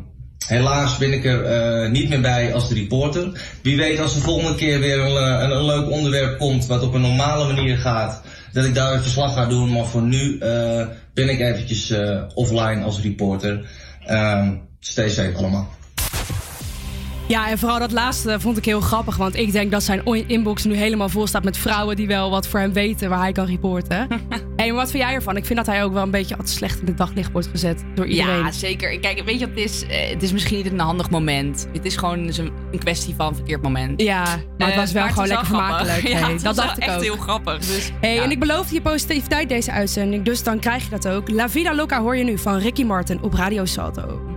helaas 0.46 0.98
ben 0.98 1.12
ik 1.12 1.24
er 1.24 1.44
eh, 1.44 1.90
niet 1.90 2.08
meer 2.08 2.20
bij 2.20 2.54
als 2.54 2.68
de 2.68 2.74
reporter. 2.74 3.40
Wie 3.62 3.76
weet 3.76 4.00
als 4.00 4.14
er 4.14 4.22
volgende 4.22 4.54
keer 4.54 4.80
weer 4.80 4.98
een, 4.98 5.42
een, 5.42 5.50
een 5.50 5.64
leuk 5.64 5.90
onderwerp 5.90 6.38
komt 6.38 6.66
wat 6.66 6.82
op 6.82 6.94
een 6.94 7.00
normale 7.00 7.52
manier 7.52 7.76
gaat, 7.76 8.22
dat 8.52 8.64
ik 8.64 8.74
daar 8.74 8.92
een 8.92 9.02
verslag 9.02 9.34
ga 9.34 9.46
doen. 9.46 9.72
Maar 9.72 9.86
voor 9.86 10.02
nu 10.02 10.38
ben 11.14 11.28
ik 11.28 11.40
eventjes 11.40 11.92
offline 12.34 12.82
als 12.82 13.00
reporter. 13.00 13.66
Ehm 14.08 14.60
stay 14.80 15.10
safe 15.10 15.36
allemaal. 15.36 15.66
Ja, 17.28 17.48
en 17.50 17.58
vooral 17.58 17.78
dat 17.78 17.92
laatste 17.92 18.40
vond 18.40 18.56
ik 18.58 18.64
heel 18.64 18.80
grappig, 18.80 19.16
want 19.16 19.36
ik 19.36 19.52
denk 19.52 19.70
dat 19.70 19.82
zijn 19.82 20.04
inbox 20.26 20.64
nu 20.64 20.74
helemaal 20.74 21.08
vol 21.08 21.26
staat 21.26 21.44
met 21.44 21.56
vrouwen 21.56 21.96
die 21.96 22.06
wel 22.06 22.30
wat 22.30 22.46
voor 22.46 22.60
hem 22.60 22.72
weten 22.72 23.08
waar 23.08 23.18
hij 23.18 23.32
kan 23.32 23.46
reporten. 23.46 24.06
hey, 24.56 24.66
maar 24.66 24.74
wat 24.76 24.90
vind 24.90 25.02
jij 25.02 25.12
ervan? 25.12 25.36
Ik 25.36 25.44
vind 25.46 25.58
dat 25.58 25.66
hij 25.66 25.84
ook 25.84 25.92
wel 25.92 26.02
een 26.02 26.10
beetje 26.10 26.36
altijd 26.36 26.54
slecht 26.56 26.80
in 26.80 26.86
het 26.86 26.96
daglicht 26.96 27.32
wordt 27.32 27.46
gezet 27.48 27.84
door 27.94 28.06
iedereen. 28.06 28.38
Ja, 28.44 28.52
zeker. 28.52 28.98
Kijk, 29.00 29.22
weet 29.24 29.38
je 29.40 29.46
wat 29.46 29.54
het 29.54 29.64
is? 29.64 29.86
Eh, 29.86 30.08
het 30.10 30.22
is 30.22 30.32
misschien 30.32 30.56
niet 30.56 30.72
een 30.72 30.78
handig 30.78 31.10
moment. 31.10 31.68
Het 31.72 31.84
is 31.84 31.96
gewoon 31.96 32.32
zo'n- 32.32 32.52
een 32.72 32.78
kwestie 32.78 33.14
van 33.14 33.34
verkeerd 33.34 33.62
moment. 33.62 34.00
Ja, 34.02 34.22
maar 34.24 34.38
het 34.58 34.70
Eh, 34.70 34.76
was 34.76 34.92
wel 34.92 35.08
gewoon 35.08 35.26
lekker 35.28 35.46
vermakelijk. 35.46 36.02
Hey, 36.08 36.32
het 36.32 36.42
dat 36.42 36.56
dacht 36.56 36.76
ik 36.76 36.82
echt 36.82 36.96
ook. 36.96 37.02
heel 37.02 37.16
grappig. 37.16 37.58
Dus, 37.58 37.90
Hey, 38.00 38.14
ja. 38.14 38.22
En 38.22 38.30
ik 38.30 38.38
beloofde 38.38 38.74
je 38.74 38.80
positiviteit 38.80 39.48
deze 39.48 39.72
uitzending, 39.72 40.24
dus 40.24 40.42
dan 40.42 40.58
krijg 40.58 40.84
je 40.84 40.90
dat 40.90 41.08
ook. 41.08 41.30
La 41.30 41.48
Vida 41.48 41.74
Loca 41.74 42.00
hoor 42.00 42.16
je 42.16 42.24
nu 42.24 42.38
van 42.38 42.56
Ricky 42.58 42.84
Martin 42.84 43.22
op 43.22 43.34
Radio 43.34 43.64
Salto. 43.64 44.27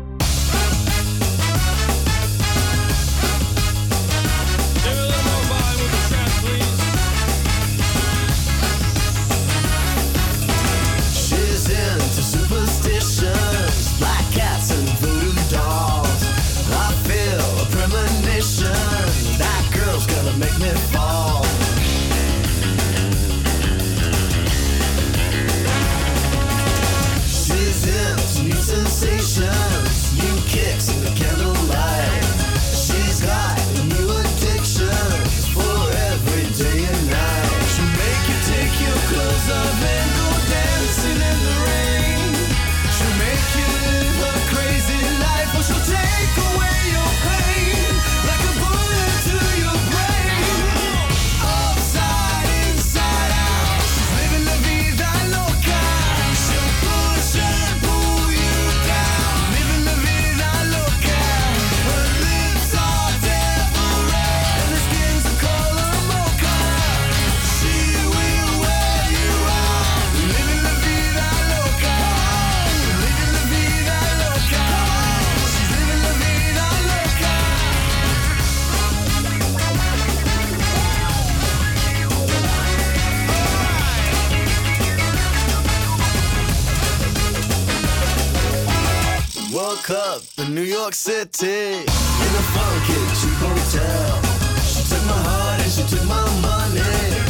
club 89.83 90.21
in 90.37 90.53
New 90.53 90.61
York 90.61 90.93
City. 90.93 91.81
In 92.25 92.31
a 92.41 92.45
funky 92.53 92.99
cheap 93.19 93.37
hotel. 93.41 94.21
She 94.63 94.81
took 94.89 95.03
my 95.05 95.17
heart 95.27 95.61
and 95.61 95.71
she 95.71 95.83
took 95.83 96.05
my 96.07 96.23
money. 96.41 96.81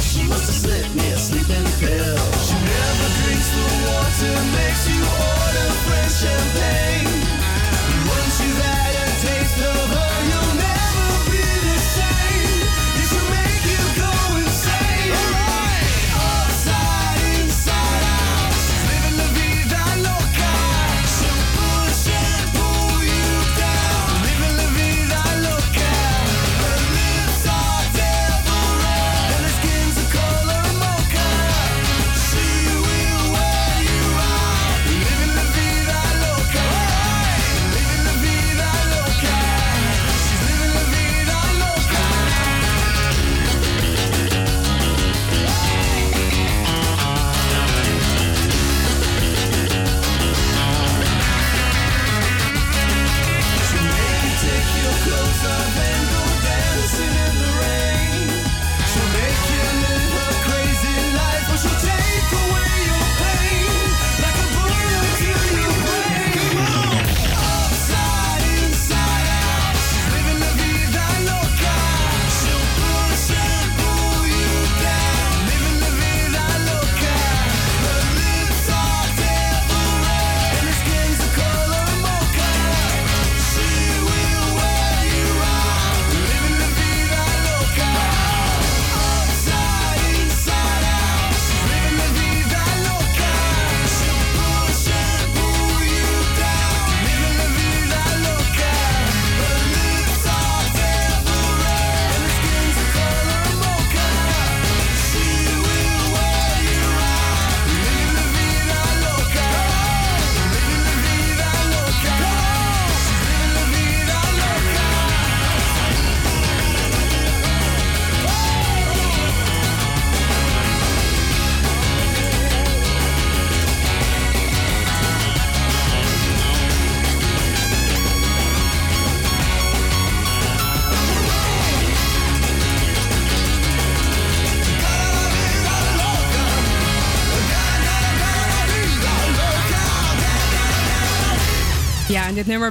She 0.01 0.23
must 0.27 0.45
have 0.51 0.59
slipped 0.63 0.95
me 0.95 1.11
a 1.11 1.17
sleeping 1.17 1.67
pill. 1.79 2.17
She 2.45 2.55
never 2.55 3.07
drinks 3.23 3.49
the 3.55 3.65
water, 3.87 4.35
makes 4.57 4.83
you 4.89 5.01
order 5.01 5.67
French 5.85 6.13
champagne. 6.19 6.90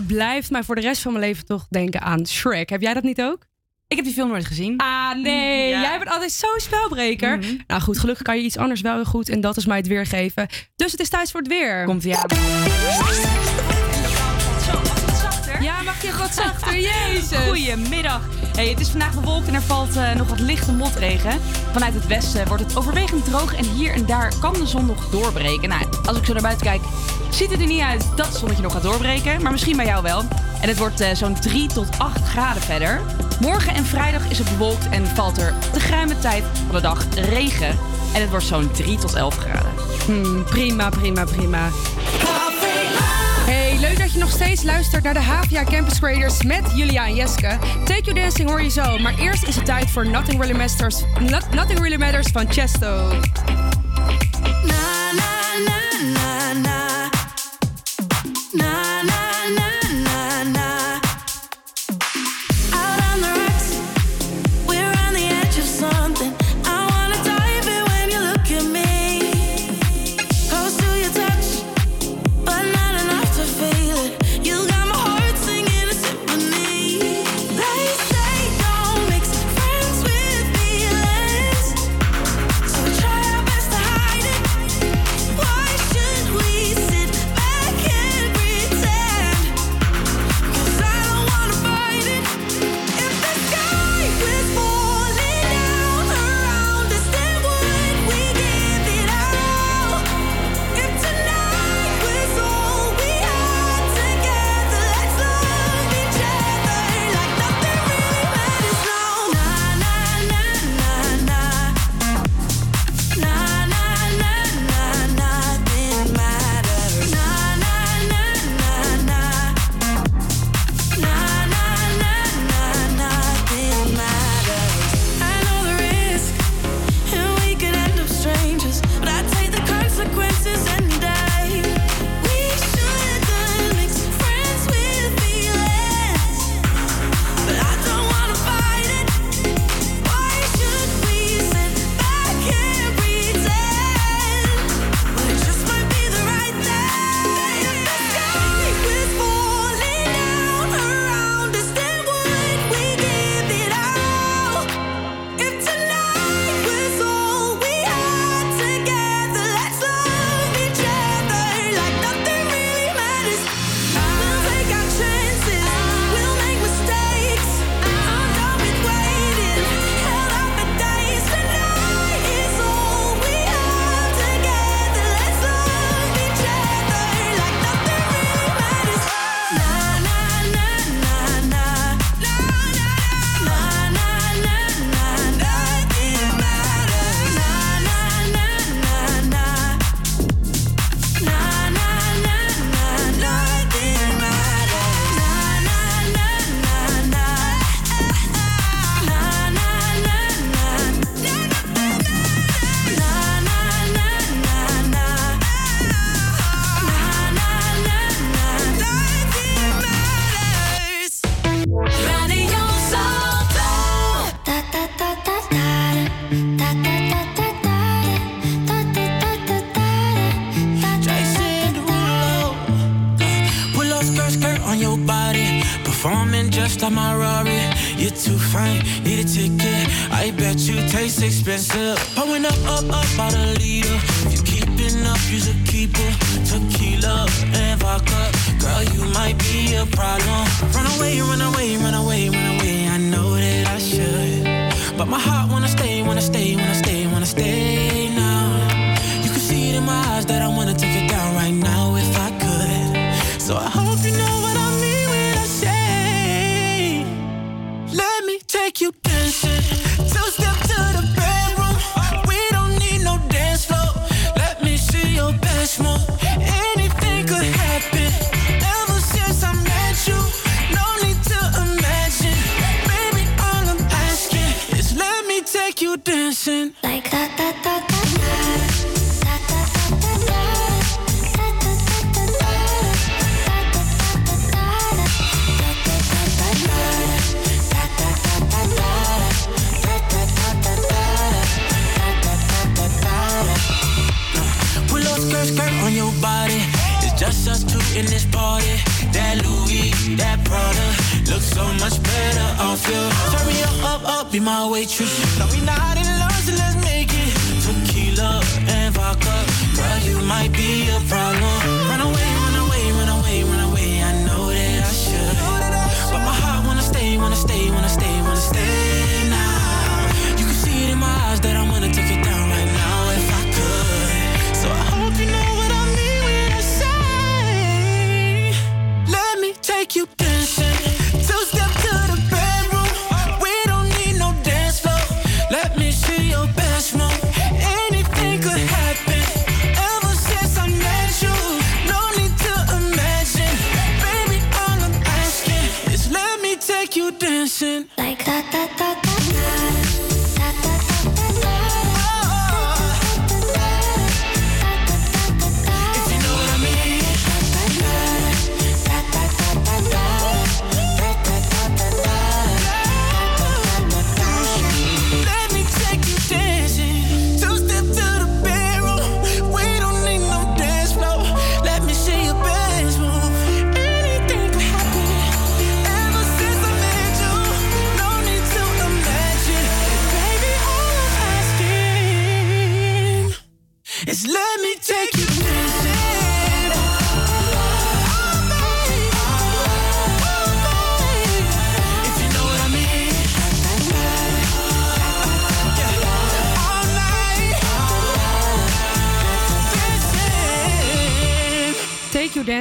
blijft 0.07 0.51
mij 0.51 0.63
voor 0.63 0.75
de 0.75 0.81
rest 0.81 1.03
van 1.03 1.13
mijn 1.13 1.25
leven 1.25 1.47
toch 1.47 1.67
denken 1.69 2.01
aan 2.01 2.27
Shrek. 2.27 2.71
Heb 2.71 2.81
jij 2.81 2.95
dat 2.95 3.03
niet 3.03 3.23
ook? 3.23 3.49
Ik 3.89 3.97
heb 3.97 4.05
die 4.05 4.15
film 4.15 4.29
nooit 4.29 4.47
gezien. 4.47 4.79
Ah, 4.79 5.15
nee. 5.15 5.69
Jij 5.69 5.99
bent 5.99 6.11
altijd 6.11 6.33
zo'n 6.33 6.61
spelbreker. 6.61 7.39
Mhm. 7.39 7.57
Nou 7.67 7.81
goed, 7.83 7.99
gelukkig 7.99 8.25
kan 8.25 8.37
je 8.37 8.43
iets 8.43 8.57
anders 8.57 8.81
wel 8.81 8.95
heel 8.95 9.05
goed. 9.05 9.29
En 9.29 9.41
dat 9.41 9.57
is 9.57 9.67
mij 9.67 9.77
het 9.77 9.87
weergeven. 9.87 10.49
Dus 10.77 10.93
het 10.93 11.01
is 11.01 11.09
tijd 11.09 11.31
voor 11.31 11.41
het 11.41 11.49
weer. 11.49 11.85
Komt 11.85 12.03
ja 12.03 12.27
je 16.03 16.13
wat 16.17 16.75
jezus. 16.91 17.39
Goedemiddag. 17.39 18.21
Hey, 18.57 18.69
het 18.69 18.81
is 18.81 18.89
vandaag 18.89 19.15
bewolkt 19.15 19.49
en 19.49 19.55
er 19.55 19.63
valt 19.63 19.97
eh, 19.97 20.15
nog 20.15 20.29
wat 20.29 20.41
lichte 20.41 20.73
motregen. 20.73 21.41
Vanuit 21.73 21.95
het 21.95 22.07
westen 22.07 22.49
wordt 22.49 22.63
het 22.63 22.77
overwegend 22.77 23.25
droog 23.25 23.55
en 23.55 23.65
hier 23.65 23.93
en 23.93 24.07
daar 24.07 24.33
kan 24.41 24.53
de 24.53 24.67
zon 24.67 24.87
nog 24.87 25.09
doorbreken. 25.11 25.69
Nou, 25.69 25.83
als 26.05 26.17
ik 26.17 26.25
zo 26.25 26.33
naar 26.33 26.43
buiten 26.43 26.67
kijk, 26.67 26.81
ziet 27.31 27.51
het 27.51 27.61
er 27.61 27.67
niet 27.67 27.81
uit 27.81 28.07
dat 28.17 28.27
het 28.27 28.37
zonnetje 28.37 28.63
nog 28.63 28.73
gaat 28.73 28.83
doorbreken. 28.83 29.43
Maar 29.43 29.53
misschien 29.53 29.77
bij 29.77 29.87
jou 29.87 30.03
wel. 30.03 30.25
En 30.61 30.69
het 30.69 30.79
wordt 30.79 31.01
eh, 31.01 31.15
zo'n 31.15 31.41
3 31.41 31.69
tot 31.69 31.89
8 31.99 32.29
graden 32.29 32.63
verder. 32.63 33.01
Morgen 33.41 33.75
en 33.75 33.85
vrijdag 33.85 34.31
is 34.31 34.39
het 34.39 34.51
bewolkt 34.51 34.89
en 34.89 35.07
valt 35.07 35.39
er 35.39 35.55
de 35.73 35.79
ruime 35.79 36.19
tijd 36.19 36.45
van 36.67 36.75
de 36.75 36.81
dag 36.81 37.07
regen. 37.15 37.79
En 38.15 38.21
het 38.21 38.31
wordt 38.31 38.47
zo'n 38.47 38.71
3 38.71 38.99
tot 38.99 39.15
11 39.15 39.37
graden. 39.37 39.73
Hmm, 40.07 40.45
prima, 40.45 40.89
prima, 40.89 41.25
prima. 41.25 41.69
Leuk 43.81 43.99
dat 43.99 44.13
je 44.13 44.19
nog 44.19 44.31
steeds 44.31 44.63
luistert 44.63 45.03
naar 45.03 45.15
de 45.15 45.21
HVA 45.21 45.65
Campus 45.65 45.99
Creators 45.99 46.43
met 46.43 46.63
Julia 46.75 47.07
en 47.07 47.15
Jeske. 47.15 47.59
Take 47.85 48.03
Your 48.03 48.21
Dancing 48.21 48.49
hoor 48.49 48.63
je 48.63 48.71
zo, 48.71 48.99
maar 48.99 49.19
eerst 49.19 49.43
is 49.43 49.57
het 49.57 49.65
tijd 49.65 49.91
voor 49.91 50.07
Nothing 50.09 50.41
Really 50.41 50.57
Matters, 50.57 51.03
Nothing 51.55 51.79
Really 51.79 51.97
Matters 51.97 52.29
van 52.33 52.53
Chesto. 52.53 53.21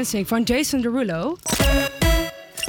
Van 0.08 0.44
Jason 0.44 0.82
Derulo. 0.82 1.38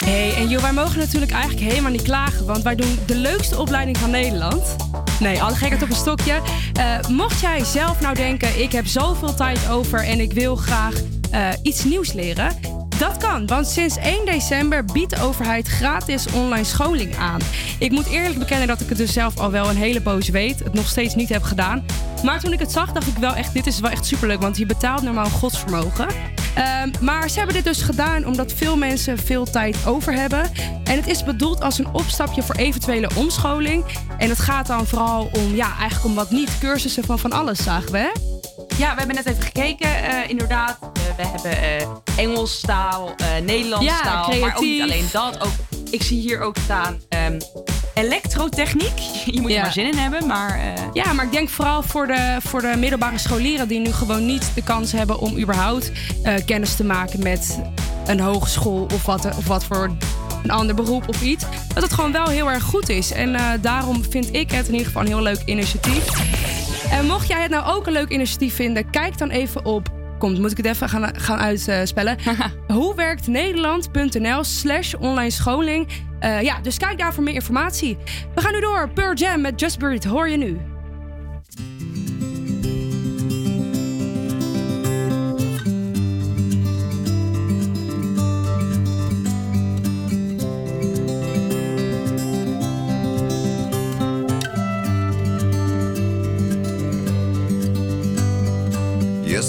Hey, 0.05 0.35
en 0.37 0.49
joh, 0.49 0.62
wij 0.62 0.72
mogen 0.72 0.99
natuurlijk 0.99 1.33
eigenlijk 1.33 1.70
helemaal 1.70 1.91
niet 1.91 2.03
klagen, 2.03 2.47
want 2.47 2.62
wij 2.62 2.74
doen 2.74 2.99
de 3.07 3.14
leukste 3.14 3.59
opleiding 3.59 3.97
van 3.97 4.11
Nederland. 4.11 4.76
Nee, 5.20 5.43
alle 5.43 5.55
gekheid 5.55 5.83
op 5.83 5.91
een 5.91 5.97
stokje. 5.97 6.41
Eh, 6.72 7.09
mocht 7.09 7.41
jij 7.41 7.64
zelf 7.64 8.01
nou 8.01 8.14
denken, 8.14 8.61
ik 8.62 8.72
heb 8.72 8.87
zoveel 8.87 9.35
tijd 9.35 9.68
over 9.68 10.05
en 10.05 10.20
ik 10.20 10.33
wil 10.33 10.57
graag 10.57 10.95
eh, 11.31 11.49
iets 11.62 11.85
nieuws 11.85 12.12
leren. 12.12 12.53
Dat 12.99 13.16
kan, 13.16 13.47
want 13.47 13.66
sinds 13.66 13.97
1 13.97 14.26
december 14.26 14.85
biedt 14.85 15.11
de 15.11 15.22
overheid 15.22 15.68
gratis 15.68 16.26
online 16.33 16.64
scholing 16.64 17.16
aan. 17.16 17.41
Ik 17.78 17.91
moet 17.91 18.07
eerlijk 18.07 18.39
bekennen 18.39 18.66
dat 18.66 18.81
ik 18.81 18.89
het 18.89 18.99
dus 18.99 19.12
zelf 19.12 19.39
al 19.39 19.51
wel 19.51 19.68
een 19.68 19.76
hele 19.76 20.01
poos 20.01 20.28
weet, 20.28 20.59
het 20.59 20.74
nog 20.74 20.89
steeds 20.89 21.14
niet 21.14 21.28
heb 21.28 21.43
gedaan. 21.43 21.85
Maar 22.24 22.41
toen 22.41 22.53
ik 22.53 22.59
het 22.59 22.72
zag, 22.72 22.93
dacht 22.93 23.07
ik 23.07 23.16
wel 23.16 23.35
echt, 23.35 23.53
dit 23.53 23.66
is 23.66 23.81
wel 23.81 23.91
echt 23.91 24.07
superleuk, 24.07 24.41
want 24.41 24.57
je 24.57 24.66
betaalt 24.66 25.03
normaal 25.03 25.28
godsvermogen. 25.28 26.09
Ehm, 26.55 26.90
maar 27.01 27.30
ze 27.30 27.36
hebben 27.36 27.55
dit 27.55 27.64
dus 27.64 27.82
gedaan 27.82 28.26
omdat 28.26 28.53
veel 28.53 28.76
mensen 28.76 29.18
veel 29.18 29.44
tijd 29.44 29.76
over 29.86 30.12
hebben. 30.12 30.51
En 30.84 30.96
het 30.96 31.07
is 31.07 31.24
bedoeld 31.24 31.61
als 31.61 31.78
een 31.78 31.88
opstapje 31.92 32.42
voor 32.42 32.55
eventuele 32.55 33.11
omscholing. 33.16 33.84
En 34.18 34.28
het 34.28 34.38
gaat 34.38 34.66
dan 34.66 34.86
vooral 34.86 35.30
om, 35.32 35.55
ja, 35.55 35.76
eigenlijk 35.78 36.05
om 36.05 36.14
wat 36.14 36.30
niet 36.30 36.59
cursussen 36.59 37.05
van 37.05 37.18
van 37.18 37.32
alles, 37.32 37.62
zagen 37.62 37.92
we, 37.92 37.98
hè? 37.98 38.11
Ja, 38.76 38.90
we 38.92 38.98
hebben 38.98 39.14
net 39.16 39.26
even 39.26 39.42
gekeken. 39.42 40.05
eh, 40.05 40.28
inderdaad, 40.28 40.78
Eh, 40.82 41.16
we 41.16 41.26
hebben 41.26 41.62
eh 41.62 41.88
Engels 42.24 42.61
taal, 42.61 43.14
Nederlands 43.44 43.84
Ja, 43.86 44.01
taal. 44.03 44.38
Maar 44.38 44.55
ook 44.57 44.61
niet 44.62 44.82
alleen 44.82 45.09
dat. 45.12 45.40
Ook, 45.40 45.53
ik 45.90 46.03
zie 46.03 46.20
hier 46.20 46.40
ook 46.40 46.57
staan 46.64 47.01
ehm, 47.09 47.38
elektrotechniek. 47.95 48.99
Je 49.34 49.41
moet 49.41 49.51
Ja. 49.51 49.57
er 49.57 49.62
maar 49.62 49.72
zin 49.72 49.86
in 49.86 49.97
hebben. 49.99 50.26
Maar 50.26 50.59
eh, 50.59 50.82
Ja, 50.93 51.12
maar 51.12 51.24
ik 51.24 51.32
denk 51.32 51.49
vooral 51.49 51.82
voor 51.82 52.07
de, 52.07 52.36
voor 52.41 52.61
de 52.61 52.74
middelbare 52.78 53.18
scholieren 53.18 53.68
die 53.68 53.80
nu 53.80 53.93
gewoon 53.93 54.26
niet 54.26 54.51
de 54.55 54.62
kans 54.62 54.93
hebben 54.93 55.18
om 55.18 55.38
überhaupt 55.38 55.91
eh, 56.22 56.34
kennis 56.47 56.74
te 56.76 56.84
maken 56.84 57.22
met 57.22 57.59
een 58.07 58.20
hogeschool 58.20 58.86
of 58.95 59.05
wat, 59.07 59.24
of 59.36 59.47
wat 59.47 59.64
voor 59.64 59.91
een 60.43 60.51
ander 60.51 60.74
beroep 60.74 61.09
of 61.09 61.22
iets. 61.22 61.45
Dat 61.74 61.82
het 61.82 61.93
gewoon 61.93 62.12
wel 62.12 62.26
heel 62.26 62.51
erg 62.51 62.62
goed 62.62 62.88
is. 62.88 63.12
En 63.12 63.34
eh, 63.34 63.45
daarom 63.61 64.05
vind 64.11 64.34
ik 64.34 64.51
het 64.51 64.66
in 64.66 64.72
ieder 64.72 64.86
geval 64.86 65.03
een 65.03 65.09
heel 65.09 65.22
leuk 65.22 65.43
initiatief. 65.45 66.05
En 66.91 67.07
mocht 67.07 67.28
jij 67.28 67.43
het 67.43 67.51
nou 67.51 67.66
ook 67.76 67.86
een 67.86 67.93
leuk 67.93 68.09
initiatief 68.09 68.55
vinden, 68.55 68.91
kijk 68.91 69.18
dan 69.18 69.30
even 69.30 69.64
op. 69.64 69.88
Komt, 70.20 70.38
moet 70.38 70.50
ik 70.50 70.56
het 70.56 70.66
even 70.66 70.88
gaan, 70.88 71.10
gaan 71.16 71.38
uitspellen? 71.38 72.16
Hoewerktnederland.nl 72.66 74.44
slash 74.44 74.94
online 74.94 75.30
scholing. 75.30 75.88
Eh, 76.18 76.42
ja, 76.42 76.60
dus 76.60 76.76
kijk 76.76 76.98
daar 76.98 77.14
voor 77.14 77.22
meer 77.22 77.34
informatie. 77.34 77.96
We 78.34 78.40
gaan 78.40 78.52
nu 78.52 78.60
door. 78.60 78.90
Pearl 78.94 79.14
Jam 79.14 79.40
met 79.40 79.60
Just 79.60 79.78
Breathe. 79.78 80.08
Hoor 80.08 80.28
je 80.28 80.36
nu. 80.36 80.69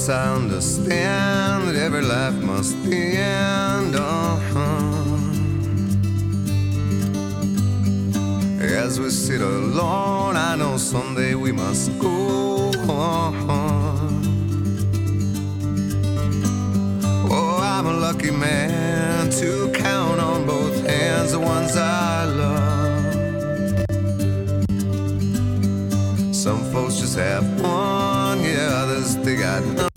I 0.09 0.33
understand 0.33 1.67
that 1.67 1.75
every 1.75 2.01
life 2.01 2.33
must 2.33 2.75
end. 2.85 3.95
Uh-huh. 3.95 4.61
As 8.61 8.99
we 8.99 9.09
sit 9.11 9.41
alone, 9.41 10.35
I 10.37 10.55
know 10.55 10.77
someday 10.77 11.35
we 11.35 11.51
must 11.51 11.97
go 11.99 12.71
on. 12.89 13.35
Oh, 17.29 17.59
I'm 17.61 17.85
a 17.85 17.93
lucky 17.93 18.31
man 18.31 19.29
to 19.29 19.71
count 19.73 20.19
on 20.19 20.47
both 20.47 20.83
hands 20.87 21.31
the 21.33 21.39
ones 21.39 21.77
I 21.77 22.25
love. 22.25 23.13
Some 26.33 26.63
folks 26.71 26.95
just 26.97 27.17
have 27.17 27.43
one, 27.61 28.43
yeah, 28.43 28.81
others 28.83 29.15
they 29.17 29.35
got 29.35 29.63
none. 29.63 29.90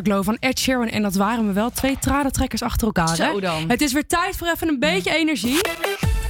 Afterglow 0.00 0.24
van 0.24 0.36
Ed 0.40 0.58
Sheeran. 0.58 0.88
En 0.88 1.02
dat 1.02 1.14
waren 1.14 1.46
we 1.46 1.52
wel. 1.52 1.70
Twee 1.70 1.98
tradentrekkers 1.98 2.62
achter 2.62 2.86
elkaar. 2.86 3.16
Zo 3.16 3.34
hè? 3.34 3.40
dan. 3.40 3.64
Het 3.68 3.80
is 3.80 3.92
weer 3.92 4.06
tijd 4.06 4.36
voor 4.36 4.46
even 4.46 4.68
een 4.68 4.78
beetje 4.78 5.14
energie. 5.14 5.60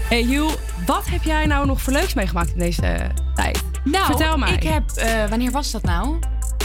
Hey 0.09 0.23
Hugh, 0.23 0.55
wat 0.87 1.07
heb 1.07 1.23
jij 1.23 1.47
nou 1.47 1.67
nog 1.67 1.81
voor 1.81 1.93
leuks 1.93 2.15
meegemaakt 2.15 2.53
in 2.53 2.59
deze 2.59 2.83
eh, 2.83 3.09
tijd? 3.35 3.63
Nou, 3.85 4.05
Vertel 4.07 4.39
mij. 4.39 4.53
ik 4.53 4.63
heb... 4.63 4.91
Eh, 4.91 5.29
wanneer 5.29 5.51
was 5.51 5.71
dat 5.71 5.83
nou? 5.83 6.19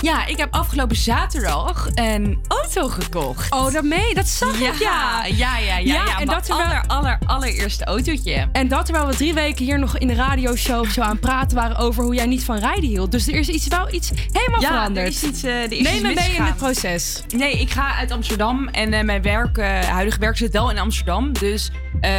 Ja, 0.05 0.25
ik 0.25 0.37
heb 0.37 0.53
afgelopen 0.53 0.95
zaterdag 0.95 1.87
een 1.93 2.39
auto 2.47 2.87
gekocht. 2.87 3.51
Oh, 3.51 3.71
daarmee? 3.71 3.99
mee? 3.99 4.13
Dat 4.13 4.27
zag 4.27 4.59
ja, 4.59 4.71
ik, 4.71 4.79
ja. 4.79 5.25
Ja, 5.25 5.57
ja, 5.57 5.77
ja. 5.77 5.77
ja, 5.77 6.19
en 6.19 6.27
dat 6.27 6.45
terwijl... 6.45 6.69
wel 6.69 6.81
aller, 6.87 7.17
allereerste 7.25 7.85
autootje. 7.85 8.47
En 8.51 8.67
dat 8.67 8.85
terwijl 8.85 9.07
we 9.07 9.15
drie 9.15 9.33
weken 9.33 9.65
hier 9.65 9.79
nog 9.79 9.97
in 9.97 10.07
de 10.07 10.13
radioshow 10.13 10.85
zo 10.89 11.01
aan 11.01 11.19
praten 11.19 11.57
waren 11.57 11.77
over 11.77 12.03
hoe 12.03 12.15
jij 12.15 12.25
niet 12.25 12.43
van 12.43 12.57
rijden 12.57 12.89
hield. 12.89 13.11
Dus 13.11 13.27
er 13.27 13.35
is 13.35 13.47
iets, 13.47 13.67
wel 13.67 13.93
iets 13.93 14.11
helemaal 14.31 14.61
veranderd. 14.61 14.95
Ja, 14.95 15.01
eh, 15.01 15.01
Er 15.01 15.07
is 15.07 15.23
iets, 15.23 15.43
uh, 15.43 15.83
Neem 15.83 16.01
me 16.01 16.13
mee 16.13 16.35
in 16.35 16.43
het 16.43 16.55
proces. 16.55 17.23
Nee, 17.35 17.59
ik 17.59 17.71
ga 17.71 17.95
uit 17.95 18.11
Amsterdam 18.11 18.67
en 18.67 18.93
eh, 18.93 19.03
mijn 19.03 19.21
werk, 19.21 19.57
uh, 19.57 19.79
huidige 19.79 20.19
werk 20.19 20.37
zit 20.37 20.51
wel 20.51 20.71
in 20.71 20.77
Amsterdam. 20.77 21.33
Dus 21.33 21.71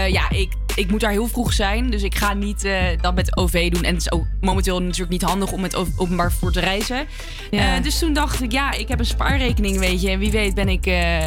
ja, 0.08 0.30
ik 0.30 0.52
ik 0.76 0.90
moet 0.90 1.00
daar 1.00 1.10
heel 1.10 1.28
vroeg 1.28 1.52
zijn. 1.52 1.90
Dus 1.90 2.02
ik 2.02 2.14
ga 2.14 2.34
niet 2.34 2.64
eh, 2.64 2.78
dat 3.00 3.14
met 3.14 3.36
OV 3.36 3.70
doen. 3.70 3.82
En 3.82 3.94
het 3.94 4.02
is 4.02 4.12
ook 4.12 4.26
momenteel 4.40 4.82
natuurlijk 4.82 5.10
niet 5.10 5.22
handig 5.22 5.52
om 5.52 5.60
met 5.60 5.98
openbaar 5.98 6.30
vervoer 6.30 6.52
te 6.52 6.60
reizen. 6.60 7.06
Ja. 7.50 7.76
Eh, 7.76 7.82
dus 7.82 7.98
toen 7.98 8.12
dacht 8.12 8.42
ik, 8.42 8.52
ja, 8.52 8.72
ik 8.72 8.88
heb 8.88 8.98
een 8.98 9.06
spaarrekening, 9.06 9.78
weet 9.78 10.02
je. 10.02 10.10
En 10.10 10.18
wie 10.18 10.30
weet 10.30 10.54
ben 10.54 10.68
ik 10.68 10.86
eh, 10.86 11.18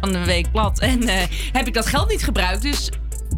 van 0.00 0.12
de 0.12 0.24
week 0.24 0.50
plat. 0.52 0.80
En 0.80 1.08
heb 1.52 1.66
ik 1.66 1.74
dat 1.74 1.86
geld 1.86 2.10
niet 2.10 2.24
gebruikt. 2.24 2.62
Dus 2.62 2.90